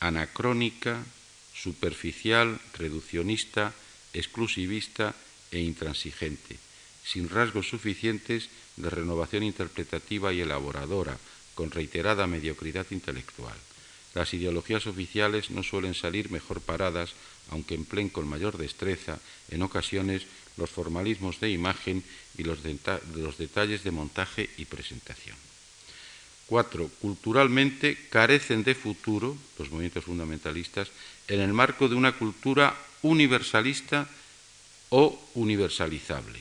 anacrónica, 0.00 1.04
superficial, 1.52 2.56
reduccionista, 2.72 3.76
exclusivista 4.16 5.12
e 5.52 5.60
intransigente 5.60 6.56
sin 7.04 7.28
rasgos 7.28 7.68
suficientes 7.68 8.48
de 8.76 8.88
renovación 8.88 9.42
interpretativa 9.42 10.32
y 10.32 10.40
elaboradora, 10.40 11.18
con 11.54 11.70
reiterada 11.70 12.26
mediocridad 12.26 12.86
intelectual. 12.92 13.56
Las 14.14 14.32
ideologías 14.32 14.86
oficiales 14.86 15.50
no 15.50 15.62
suelen 15.62 15.92
salir 15.92 16.30
mejor 16.30 16.60
paradas, 16.60 17.12
aunque 17.50 17.74
empleen 17.74 18.08
con 18.08 18.28
mayor 18.28 18.56
destreza, 18.56 19.20
en 19.50 19.60
ocasiones, 19.60 20.24
los 20.56 20.70
formalismos 20.70 21.40
de 21.40 21.50
imagen 21.50 22.04
y 22.36 22.44
los, 22.44 22.60
los 23.16 23.36
detalles 23.36 23.84
de 23.84 23.90
montaje 23.90 24.48
y 24.56 24.64
presentación. 24.64 25.47
Cuatro, 26.48 26.88
culturalmente 27.02 28.08
carecen 28.08 28.64
de 28.64 28.74
futuro, 28.74 29.36
los 29.58 29.68
movimientos 29.68 30.04
fundamentalistas, 30.04 30.88
en 31.28 31.40
el 31.40 31.52
marco 31.52 31.88
de 31.88 31.94
una 31.94 32.12
cultura 32.12 32.74
universalista 33.02 34.08
o 34.88 35.20
universalizable. 35.34 36.40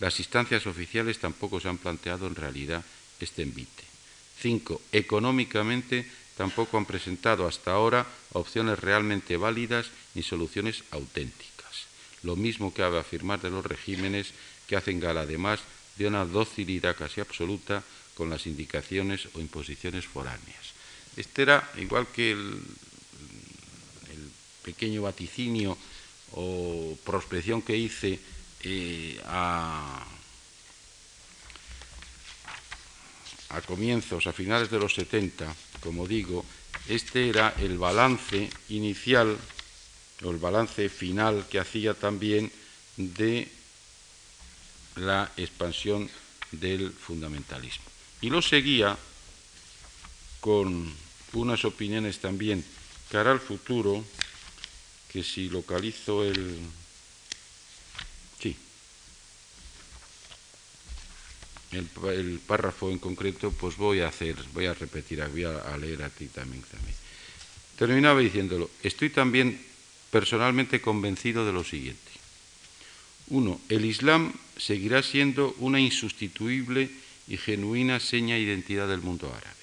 Las 0.00 0.18
instancias 0.18 0.66
oficiales 0.66 1.20
tampoco 1.20 1.60
se 1.60 1.68
han 1.68 1.78
planteado 1.78 2.26
en 2.26 2.34
realidad 2.34 2.84
este 3.20 3.42
envite. 3.42 3.84
Cinco, 4.40 4.82
económicamente 4.90 6.04
tampoco 6.36 6.76
han 6.76 6.84
presentado 6.86 7.46
hasta 7.46 7.70
ahora 7.70 8.04
opciones 8.32 8.80
realmente 8.80 9.36
válidas 9.36 9.86
ni 10.14 10.24
soluciones 10.24 10.82
auténticas. 10.90 11.86
Lo 12.24 12.34
mismo 12.34 12.74
cabe 12.74 12.98
afirmar 12.98 13.40
de 13.40 13.50
los 13.50 13.64
regímenes 13.64 14.34
que 14.66 14.74
hacen 14.74 14.98
gala 14.98 15.20
además 15.20 15.60
de 15.96 16.08
una 16.08 16.24
docilidad 16.24 16.96
casi 16.96 17.20
absoluta 17.20 17.84
con 18.14 18.30
las 18.30 18.46
indicaciones 18.46 19.28
o 19.34 19.40
imposiciones 19.40 20.06
foráneas. 20.06 20.72
Este 21.16 21.42
era, 21.42 21.70
igual 21.76 22.06
que 22.08 22.32
el, 22.32 22.62
pequeño 24.62 25.02
vaticinio 25.02 25.76
o 26.38 26.96
prospección 27.04 27.62
que 27.62 27.76
hice 27.76 28.18
eh, 28.62 29.20
a, 29.26 30.06
comienzos, 33.66 34.26
a 34.28 34.32
finales 34.32 34.70
de 34.70 34.78
los 34.78 34.94
70, 34.94 35.52
como 35.82 36.06
digo, 36.06 36.44
este 36.88 37.28
era 37.28 37.54
el 37.58 37.76
balance 37.76 38.48
inicial 38.68 39.36
o 40.22 40.30
el 40.30 40.38
balance 40.38 40.88
final 40.88 41.46
que 41.50 41.58
hacía 41.58 41.94
también 41.94 42.50
de 42.96 43.50
la 44.96 45.30
expansión 45.36 46.08
del 46.52 46.92
fundamentalismo. 46.92 47.91
Y 48.22 48.30
lo 48.30 48.40
seguía 48.40 48.96
con 50.40 50.92
unas 51.34 51.64
opiniones 51.64 52.18
también 52.20 52.64
cara 53.10 53.30
al 53.30 53.40
futuro, 53.40 54.02
que 55.12 55.22
si 55.22 55.50
localizo 55.50 56.24
el... 56.24 56.58
Sí. 58.40 58.56
El, 61.72 62.40
párrafo 62.46 62.90
en 62.90 62.98
concreto, 62.98 63.52
pues 63.52 63.76
voy 63.76 64.00
a 64.00 64.08
hacer, 64.08 64.36
voy 64.54 64.66
a 64.66 64.72
repetir, 64.72 65.22
voy 65.28 65.44
a, 65.44 65.76
leer 65.76 66.02
aquí 66.04 66.26
también, 66.26 66.62
también. 66.62 66.94
Terminaba 67.76 68.20
diciéndolo, 68.20 68.70
estoy 68.82 69.10
también 69.10 69.60
personalmente 70.10 70.80
convencido 70.80 71.44
de 71.44 71.52
lo 71.52 71.64
siguiente. 71.64 72.12
Uno, 73.28 73.60
el 73.68 73.84
Islam 73.84 74.32
seguirá 74.56 75.02
siendo 75.02 75.54
una 75.58 75.80
insustituible 75.80 76.90
y 77.28 77.36
genuina 77.36 78.00
seña 78.00 78.38
identidad 78.38 78.88
del 78.88 79.00
mundo 79.00 79.28
árabe. 79.28 79.56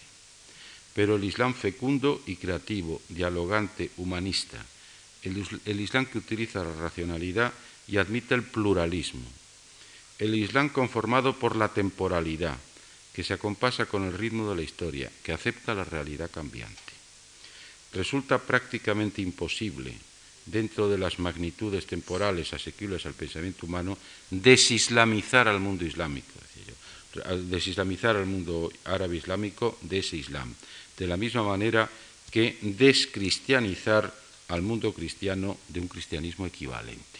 Pero 0.93 1.15
el 1.15 1.23
Islam 1.23 1.53
fecundo 1.53 2.21
y 2.25 2.35
creativo, 2.35 3.01
dialogante, 3.09 3.91
humanista, 3.97 4.63
el, 5.23 5.79
Islam 5.79 6.05
que 6.05 6.17
utiliza 6.17 6.63
la 6.63 6.73
racionalidad 6.73 7.53
y 7.87 7.97
admite 7.97 8.35
el 8.35 8.43
pluralismo, 8.43 9.25
el 10.17 10.35
Islam 10.35 10.69
conformado 10.69 11.37
por 11.37 11.55
la 11.55 11.69
temporalidad, 11.69 12.57
que 13.13 13.23
se 13.23 13.33
acompasa 13.33 13.85
con 13.85 14.03
el 14.03 14.13
ritmo 14.13 14.49
de 14.49 14.55
la 14.55 14.61
historia, 14.61 15.11
que 15.23 15.33
acepta 15.33 15.73
la 15.73 15.83
realidad 15.83 16.29
cambiante. 16.31 16.93
Resulta 17.93 18.37
prácticamente 18.37 19.21
imposible, 19.21 19.97
dentro 20.45 20.89
de 20.89 20.97
las 20.97 21.19
magnitudes 21.19 21.85
temporales 21.85 22.53
asequibles 22.53 23.05
al 23.05 23.13
pensamiento 23.13 23.65
humano, 23.65 23.97
desislamizar 24.29 25.47
al 25.47 25.59
mundo 25.59 25.85
islámico, 25.85 26.33
desislamizar 27.49 28.15
al 28.15 28.25
mundo 28.25 28.71
árabe 28.85 29.17
islámico 29.17 29.77
de 29.81 29.99
ese 29.99 30.17
Islam, 30.17 30.53
de 30.97 31.07
la 31.07 31.17
misma 31.17 31.43
manera 31.43 31.89
que 32.31 32.57
descristianizar 32.61 34.13
al 34.49 34.61
mundo 34.61 34.93
cristiano 34.93 35.57
de 35.67 35.79
un 35.79 35.87
cristianismo 35.87 36.45
equivalente. 36.45 37.19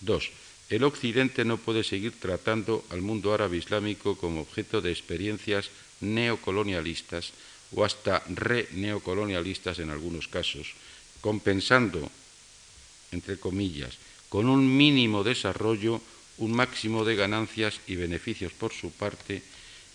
Dos, 0.00 0.30
el 0.68 0.84
Occidente 0.84 1.44
no 1.44 1.58
puede 1.58 1.84
seguir 1.84 2.18
tratando 2.18 2.84
al 2.90 3.02
mundo 3.02 3.34
árabe 3.34 3.58
islámico 3.58 4.16
como 4.16 4.40
objeto 4.40 4.80
de 4.80 4.90
experiencias 4.90 5.70
neocolonialistas 6.00 7.32
o 7.74 7.84
hasta 7.84 8.22
re-neocolonialistas 8.28 9.78
en 9.78 9.90
algunos 9.90 10.28
casos, 10.28 10.74
compensando, 11.20 12.10
entre 13.12 13.38
comillas, 13.38 13.98
con 14.28 14.48
un 14.48 14.64
mínimo 14.64 15.24
desarrollo, 15.24 16.00
un 16.38 16.52
máximo 16.52 17.04
de 17.04 17.16
ganancias 17.16 17.80
y 17.86 17.96
beneficios 17.96 18.52
por 18.52 18.72
su 18.72 18.90
parte 18.90 19.42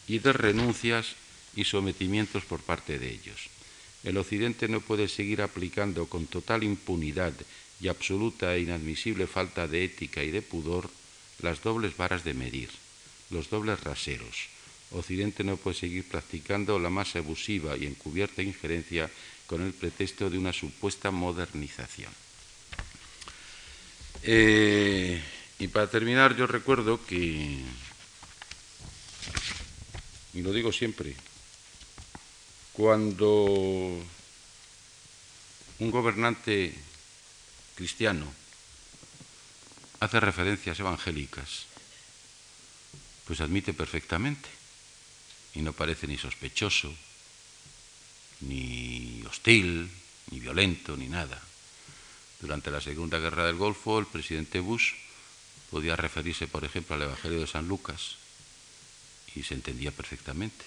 y 0.07 0.19
de 0.19 0.33
renuncias 0.33 1.15
y 1.55 1.65
sometimientos 1.65 2.45
por 2.45 2.61
parte 2.61 2.99
de 2.99 3.11
ellos. 3.11 3.49
El 4.03 4.17
Occidente 4.17 4.67
no 4.67 4.79
puede 4.79 5.07
seguir 5.07 5.41
aplicando 5.41 6.05
con 6.05 6.27
total 6.27 6.63
impunidad 6.63 7.33
y 7.81 7.87
absoluta 7.89 8.55
e 8.55 8.61
inadmisible 8.61 9.27
falta 9.27 9.67
de 9.67 9.83
ética 9.83 10.23
y 10.23 10.31
de 10.31 10.41
pudor 10.41 10.89
las 11.41 11.61
dobles 11.61 11.97
varas 11.97 12.23
de 12.23 12.33
medir, 12.33 12.69
los 13.29 13.49
dobles 13.49 13.83
raseros. 13.83 14.49
Occidente 14.91 15.43
no 15.43 15.57
puede 15.57 15.77
seguir 15.77 16.07
practicando 16.07 16.79
la 16.79 16.89
más 16.89 17.15
abusiva 17.15 17.75
y 17.75 17.85
encubierta 17.85 18.41
injerencia 18.41 19.09
con 19.45 19.61
el 19.61 19.73
pretexto 19.73 20.29
de 20.29 20.37
una 20.37 20.53
supuesta 20.53 21.11
modernización. 21.11 22.11
Eh, 24.23 25.21
y 25.59 25.67
para 25.67 25.89
terminar, 25.89 26.35
yo 26.35 26.45
recuerdo 26.45 27.03
que, 27.05 27.57
y 30.33 30.41
lo 30.41 30.53
digo 30.53 30.71
siempre, 30.71 31.15
cuando 32.73 34.05
un 35.79 35.91
gobernante 35.91 36.75
cristiano 37.73 38.31
hace 39.99 40.19
referencias 40.19 40.79
evangélicas, 40.79 41.65
pues 43.25 43.41
admite 43.41 43.73
perfectamente 43.73 44.47
y 45.55 45.61
no 45.61 45.73
parece 45.73 46.05
ni 46.05 46.19
sospechoso, 46.19 46.93
ni 48.41 49.23
hostil, 49.27 49.89
ni 50.29 50.39
violento, 50.39 50.95
ni 50.95 51.07
nada. 51.07 51.41
Durante 52.39 52.69
la 52.69 52.79
Segunda 52.79 53.17
Guerra 53.17 53.47
del 53.47 53.55
Golfo, 53.55 53.97
el 53.97 54.05
presidente 54.05 54.59
Bush 54.59 55.06
podía 55.69 55.95
referirse, 55.95 56.47
por 56.47 56.63
ejemplo, 56.63 56.95
al 56.95 57.03
Evangelio 57.03 57.39
de 57.39 57.47
San 57.47 57.67
Lucas 57.67 58.15
y 59.35 59.43
se 59.43 59.53
entendía 59.53 59.91
perfectamente 59.91 60.65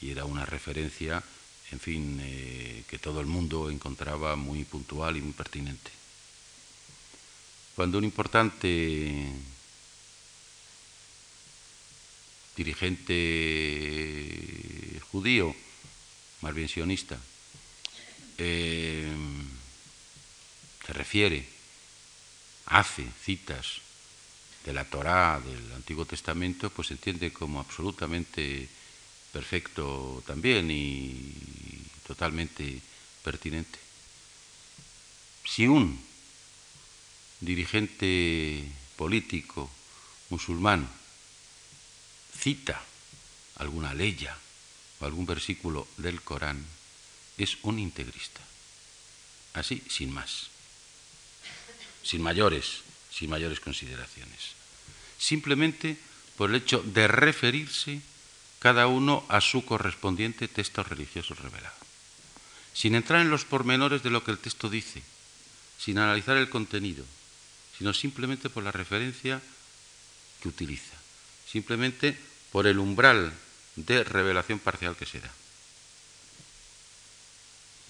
y 0.00 0.10
era 0.10 0.24
una 0.26 0.44
referencia, 0.44 1.22
en 1.70 1.80
fin, 1.80 2.20
eh, 2.22 2.84
que 2.88 2.98
todo 2.98 3.20
el 3.20 3.26
mundo 3.26 3.70
encontraba 3.70 4.36
muy 4.36 4.64
puntual 4.64 5.16
y 5.16 5.22
muy 5.22 5.32
pertinente. 5.32 5.90
Cuando 7.74 7.96
un 7.98 8.04
importante 8.04 9.32
dirigente 12.56 14.20
judío, 15.10 15.56
más 16.42 16.54
bien 16.54 16.68
sionista, 16.68 17.18
eh, 18.36 19.10
se 20.86 20.92
refiere, 20.92 21.48
hace 22.66 23.06
citas 23.22 23.80
de 24.64 24.72
la 24.72 24.84
Torá, 24.84 25.40
del 25.40 25.72
Antiguo 25.72 26.04
Testamento, 26.04 26.70
pues 26.70 26.88
se 26.88 26.94
entiende 26.94 27.32
como 27.32 27.60
absolutamente 27.60 28.68
perfecto 29.32 30.22
también 30.26 30.70
y 30.70 31.34
totalmente 32.06 32.80
pertinente. 33.22 33.78
Si 35.44 35.66
un 35.66 36.00
dirigente 37.40 38.64
político 38.96 39.70
musulmán 40.30 40.88
cita 42.38 42.82
alguna 43.56 43.92
ley 43.92 44.26
o 45.00 45.04
algún 45.04 45.26
versículo 45.26 45.86
del 45.98 46.22
Corán, 46.22 46.64
es 47.36 47.58
un 47.62 47.78
integrista. 47.78 48.40
Así, 49.52 49.82
sin 49.88 50.10
más. 50.12 50.48
Sin 52.02 52.22
mayores, 52.22 52.82
sin 53.14 53.30
mayores 53.30 53.60
consideraciones. 53.60 54.58
Simplemente 55.18 55.96
por 56.36 56.50
el 56.50 56.56
hecho 56.56 56.82
de 56.82 57.06
referirse 57.06 58.02
cada 58.58 58.88
uno 58.88 59.24
a 59.28 59.40
su 59.40 59.64
correspondiente 59.64 60.48
texto 60.48 60.82
religioso 60.82 61.34
revelado, 61.34 61.76
sin 62.72 62.94
entrar 62.94 63.20
en 63.20 63.30
los 63.30 63.44
pormenores 63.44 64.02
de 64.02 64.10
lo 64.10 64.24
que 64.24 64.32
el 64.32 64.38
texto 64.38 64.68
dice, 64.68 65.02
sin 65.78 65.98
analizar 65.98 66.36
el 66.36 66.50
contenido, 66.50 67.04
sino 67.78 67.92
simplemente 67.92 68.50
por 68.50 68.64
la 68.64 68.72
referencia 68.72 69.40
que 70.40 70.48
utiliza, 70.48 70.96
simplemente 71.46 72.18
por 72.50 72.66
el 72.66 72.78
umbral 72.78 73.32
de 73.76 74.02
revelación 74.02 74.58
parcial 74.58 74.96
que 74.96 75.06
se 75.06 75.20
da. 75.20 75.30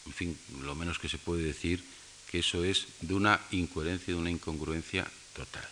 En 0.06 0.12
fin, 0.12 0.38
lo 0.60 0.74
menos 0.74 0.98
que 0.98 1.08
se 1.08 1.18
puede 1.18 1.44
decir 1.44 1.82
que 2.30 2.40
eso 2.40 2.64
es 2.64 2.86
de 3.00 3.14
una 3.14 3.40
incoherencia, 3.50 4.14
de 4.14 4.20
una 4.20 4.30
incongruencia 4.30 5.06
total 5.34 5.68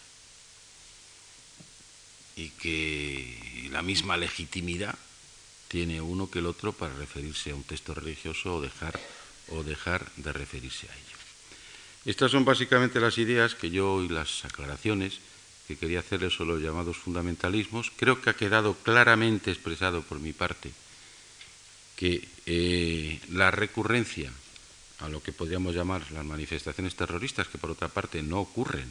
y 2.37 2.49
que 2.51 3.69
la 3.71 3.83
misma 3.83 4.17
legitimidad 4.17 4.97
tiene 5.69 6.01
uno 6.01 6.31
que 6.31 6.39
el 6.39 6.47
otro 6.47 6.73
para 6.73 6.95
referirse 6.95 7.51
a 7.51 7.55
un 7.55 7.65
texto 7.65 7.95
religioso 7.95 8.57
o 8.57 8.61
dejar, 8.61 8.99
o 9.49 9.63
dejar 9.63 10.11
de 10.17 10.33
referirse 10.33 10.87
a 10.89 10.95
ello. 10.95 11.17
Estas 12.05 12.31
son 12.31 12.45
básicamente 12.45 13.01
las 13.01 13.19
ideas 13.19 13.55
que 13.55 13.71
yo 13.71 14.03
y 14.03 14.09
las 14.09 14.45
aclaraciones 14.45 15.21
que 15.69 15.77
quería 15.77 16.01
hacerles 16.01 16.35
sobre 16.35 16.55
los 16.55 16.63
llamados 16.63 16.97
fundamentalismos. 16.97 17.93
Creo 17.97 18.21
que 18.21 18.31
ha 18.31 18.37
quedado 18.37 18.75
claramente 18.75 19.51
expresado 19.51 20.03
por 20.03 20.19
mi 20.19 20.33
parte 20.33 20.73
que 21.97 22.27
eh, 22.47 23.21
la 23.31 23.51
recurrencia 23.51 24.33
a 25.03 25.09
lo 25.09 25.23
que 25.23 25.33
podríamos 25.33 25.75
llamar 25.75 26.11
las 26.13 26.25
manifestaciones 26.25 26.95
terroristas, 26.95 27.49
que 27.49 27.59
por 27.59 27.71
otra 27.71 27.89
parte 27.89 28.23
no 28.23 28.41
ocurren 28.41 28.91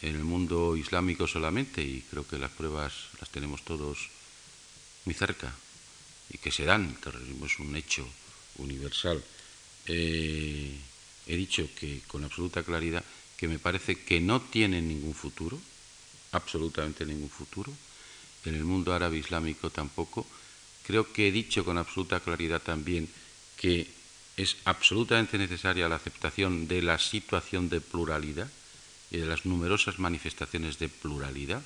en 0.00 0.14
el 0.14 0.24
mundo 0.24 0.76
islámico 0.76 1.26
solamente, 1.26 1.82
y 1.82 2.02
creo 2.10 2.26
que 2.26 2.38
las 2.38 2.50
pruebas 2.50 2.94
las 3.20 3.28
tenemos 3.30 3.64
todos 3.64 4.08
muy 5.04 5.14
cerca, 5.14 5.52
y 6.30 6.38
que 6.38 6.50
se 6.50 6.64
dan, 6.64 6.88
el 6.88 6.96
terrorismo 6.96 7.46
es 7.46 7.58
un 7.58 7.76
hecho 7.76 8.08
universal, 8.56 9.22
eh, 9.86 10.78
he 11.26 11.36
dicho 11.36 11.68
que 11.78 12.00
con 12.06 12.24
absoluta 12.24 12.62
claridad 12.62 13.04
que 13.36 13.48
me 13.48 13.58
parece 13.58 14.02
que 14.04 14.20
no 14.20 14.40
tienen 14.40 14.88
ningún 14.88 15.14
futuro, 15.14 15.60
absolutamente 16.32 17.04
ningún 17.04 17.30
futuro, 17.30 17.72
en 18.44 18.54
el 18.54 18.64
mundo 18.64 18.92
árabe 18.92 19.18
islámico 19.18 19.70
tampoco. 19.70 20.26
Creo 20.86 21.12
que 21.12 21.28
he 21.28 21.32
dicho 21.32 21.64
con 21.64 21.76
absoluta 21.76 22.20
claridad 22.20 22.62
también 22.62 23.08
que 23.56 23.97
es 24.38 24.56
absolutamente 24.64 25.36
necesaria 25.36 25.88
la 25.88 25.96
aceptación 25.96 26.68
de 26.68 26.80
la 26.80 26.98
situación 26.98 27.68
de 27.68 27.80
pluralidad 27.80 28.48
y 29.10 29.18
de 29.18 29.26
las 29.26 29.44
numerosas 29.44 29.98
manifestaciones 29.98 30.78
de 30.78 30.88
pluralidad. 30.88 31.60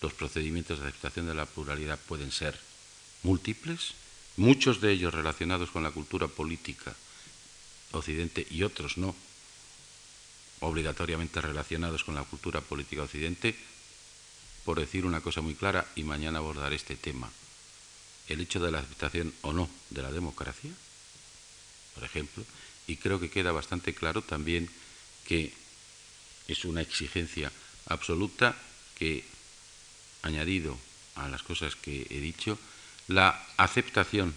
Los 0.00 0.12
procedimientos 0.14 0.78
de 0.78 0.86
aceptación 0.86 1.26
de 1.26 1.34
la 1.34 1.46
pluralidad 1.46 1.98
pueden 1.98 2.30
ser 2.30 2.58
múltiples, 3.24 3.94
muchos 4.36 4.80
de 4.80 4.92
ellos 4.92 5.12
relacionados 5.12 5.70
con 5.70 5.82
la 5.82 5.90
cultura 5.90 6.28
política 6.28 6.94
occidente 7.90 8.46
y 8.48 8.62
otros 8.62 8.96
no, 8.96 9.16
obligatoriamente 10.60 11.40
relacionados 11.40 12.04
con 12.04 12.14
la 12.14 12.22
cultura 12.22 12.60
política 12.60 13.02
occidente, 13.02 13.56
por 14.64 14.78
decir 14.78 15.04
una 15.04 15.22
cosa 15.22 15.40
muy 15.40 15.56
clara, 15.56 15.88
y 15.96 16.04
mañana 16.04 16.38
abordaré 16.38 16.76
este 16.76 16.94
tema, 16.94 17.28
el 18.28 18.40
hecho 18.40 18.60
de 18.60 18.70
la 18.70 18.78
aceptación 18.78 19.34
o 19.42 19.52
no 19.52 19.68
de 19.90 20.02
la 20.02 20.12
democracia, 20.12 20.70
por 21.98 22.06
ejemplo, 22.06 22.44
y 22.86 22.96
creo 22.96 23.18
que 23.18 23.28
queda 23.28 23.50
bastante 23.50 23.92
claro 23.92 24.22
también 24.22 24.70
que 25.26 25.52
es 26.46 26.64
una 26.64 26.80
exigencia 26.80 27.50
absoluta 27.86 28.54
que, 28.94 29.24
añadido 30.22 30.78
a 31.16 31.26
las 31.26 31.42
cosas 31.42 31.74
que 31.74 32.06
he 32.08 32.20
dicho, 32.20 32.56
la 33.08 33.34
aceptación 33.56 34.32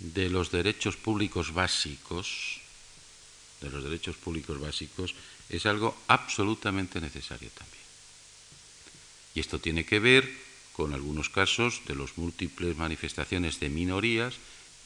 de 0.00 0.28
los 0.28 0.52
derechos 0.52 0.96
públicos 0.96 1.54
básicos, 1.54 2.60
de 3.62 3.70
los 3.70 3.82
derechos 3.82 4.16
públicos 4.16 4.60
básicos, 4.60 5.14
es 5.48 5.64
algo 5.64 5.96
absolutamente 6.08 7.00
necesario 7.00 7.48
también. 7.56 7.84
Y 9.34 9.40
esto 9.40 9.58
tiene 9.58 9.86
que 9.86 9.98
ver 9.98 10.30
con 10.74 10.92
algunos 10.92 11.30
casos 11.30 11.80
de 11.86 11.96
las 11.96 12.18
múltiples 12.18 12.76
manifestaciones 12.76 13.60
de 13.60 13.70
minorías, 13.70 14.34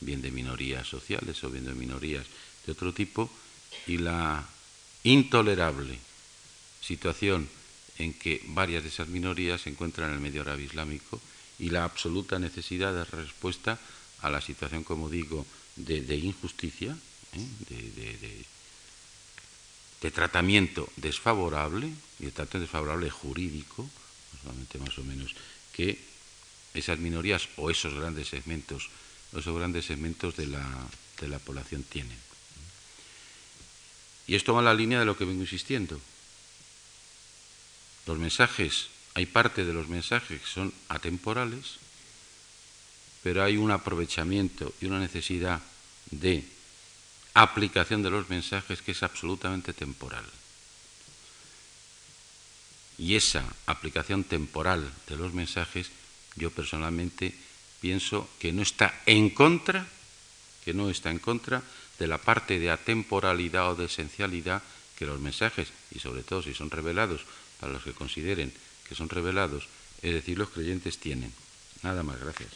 bien 0.01 0.23
de 0.23 0.31
minorías 0.31 0.87
sociales 0.87 1.43
o 1.45 1.51
bien 1.51 1.67
de 1.67 1.75
minorías 1.75 2.27
de 2.67 2.73
otro 2.73 2.93
tipo, 2.93 3.31
y 3.87 3.99
la 3.99 4.47
intolerable 5.05 5.99
situación 6.81 7.49
en 7.99 8.15
que 8.15 8.43
varias 8.47 8.83
de 8.83 8.89
esas 8.89 9.09
minorías 9.09 9.63
se 9.63 9.71
encuentran 9.71 10.09
en 10.11 10.15
el 10.15 10.21
medio 10.21 10.43
árabe 10.43 10.63
islámico 10.63 11.21
y 11.59 11.71
la 11.71 11.85
absoluta 11.85 12.39
necesidad 12.39 12.95
de 12.95 13.05
respuesta 13.05 13.79
a 14.23 14.31
la 14.31 14.41
situación, 14.41 14.85
como 14.85 15.09
digo, 15.11 15.47
de, 15.77 16.17
injusticia, 16.17 16.97
¿eh? 17.35 18.47
de, 20.01 20.11
tratamiento 20.11 20.89
desfavorable, 20.97 21.93
y 22.21 22.25
de 22.25 22.31
tratamiento 22.31 22.71
desfavorable 22.71 23.11
jurídico, 23.11 23.89
solamente 24.43 24.79
más 24.79 24.97
o 24.99 25.05
menos, 25.05 25.35
que 25.73 25.99
esas 26.75 26.99
minorías 26.99 27.49
o 27.57 27.71
esos 27.71 27.95
grandes 27.95 28.29
segmentos, 28.29 28.91
esos 29.37 29.57
grandes 29.57 29.87
segmentos 29.87 30.37
de 30.37 30.47
la, 30.47 30.65
de 31.21 31.29
la 31.29 31.39
población 31.39 31.83
tienen. 31.83 32.17
Y 34.27 34.35
esto 34.35 34.53
va 34.53 34.61
en 34.61 34.67
la 34.67 34.75
línea 34.75 34.99
de 34.99 35.07
lo 35.07 35.17
que 35.17 35.25
vengo 35.25 35.43
insistiendo. 35.43 36.01
Los 38.07 38.19
mensajes, 38.19 38.89
hay 39.15 39.27
parte 39.27 39.65
de 39.65 39.73
los 39.73 39.89
mensajes 39.89 40.41
que 40.41 40.47
son 40.47 40.73
atemporales, 40.89 41.79
pero 43.23 43.43
hay 43.43 43.57
un 43.57 43.71
aprovechamiento 43.71 44.75
y 44.81 44.87
una 44.87 45.01
necesidad 45.01 45.61
de 46.11 46.45
aplicación 47.35 48.03
de 48.03 48.11
los 48.11 48.29
mensajes 48.29 48.83
que 48.83 48.93
es 48.93 49.03
absolutamente 49.03 49.73
temporal. 49.73 50.25
Y 52.99 53.15
esa 53.15 53.45
aplicación 53.67 54.25
temporal 54.25 54.91
de 55.07 55.17
los 55.17 55.33
mensajes, 55.33 55.91
yo 56.37 56.51
personalmente 56.51 57.35
pienso 57.81 58.29
que 58.39 58.53
no 58.53 58.63
está 58.63 59.03
en 59.07 59.31
contra, 59.31 59.87
que 60.65 60.75
no 60.75 60.91
está 60.91 61.11
en 61.11 61.19
contra 61.19 61.63
de 61.99 62.07
la 62.07 62.19
parte 62.19 62.59
de 62.59 62.71
atemporalidad 62.71 63.71
o 63.71 63.75
de 63.75 63.87
esencialidad 63.87 64.63
que 64.97 65.07
los 65.07 65.21
mensajes, 65.21 65.69
y 65.95 65.99
sobre 65.99 66.23
todo 66.23 66.43
si 66.43 66.55
son 66.55 66.71
revelados 66.71 67.23
para 67.61 67.73
los 67.73 67.83
que 67.83 67.93
consideren 67.93 68.53
que 68.89 68.95
son 68.95 69.09
revelados, 69.09 69.69
es 70.03 70.15
decir, 70.15 70.39
los 70.39 70.49
creyentes 70.49 70.99
tienen. 70.99 71.33
Nada 71.83 72.03
más, 72.03 72.19
gracias. 72.19 72.51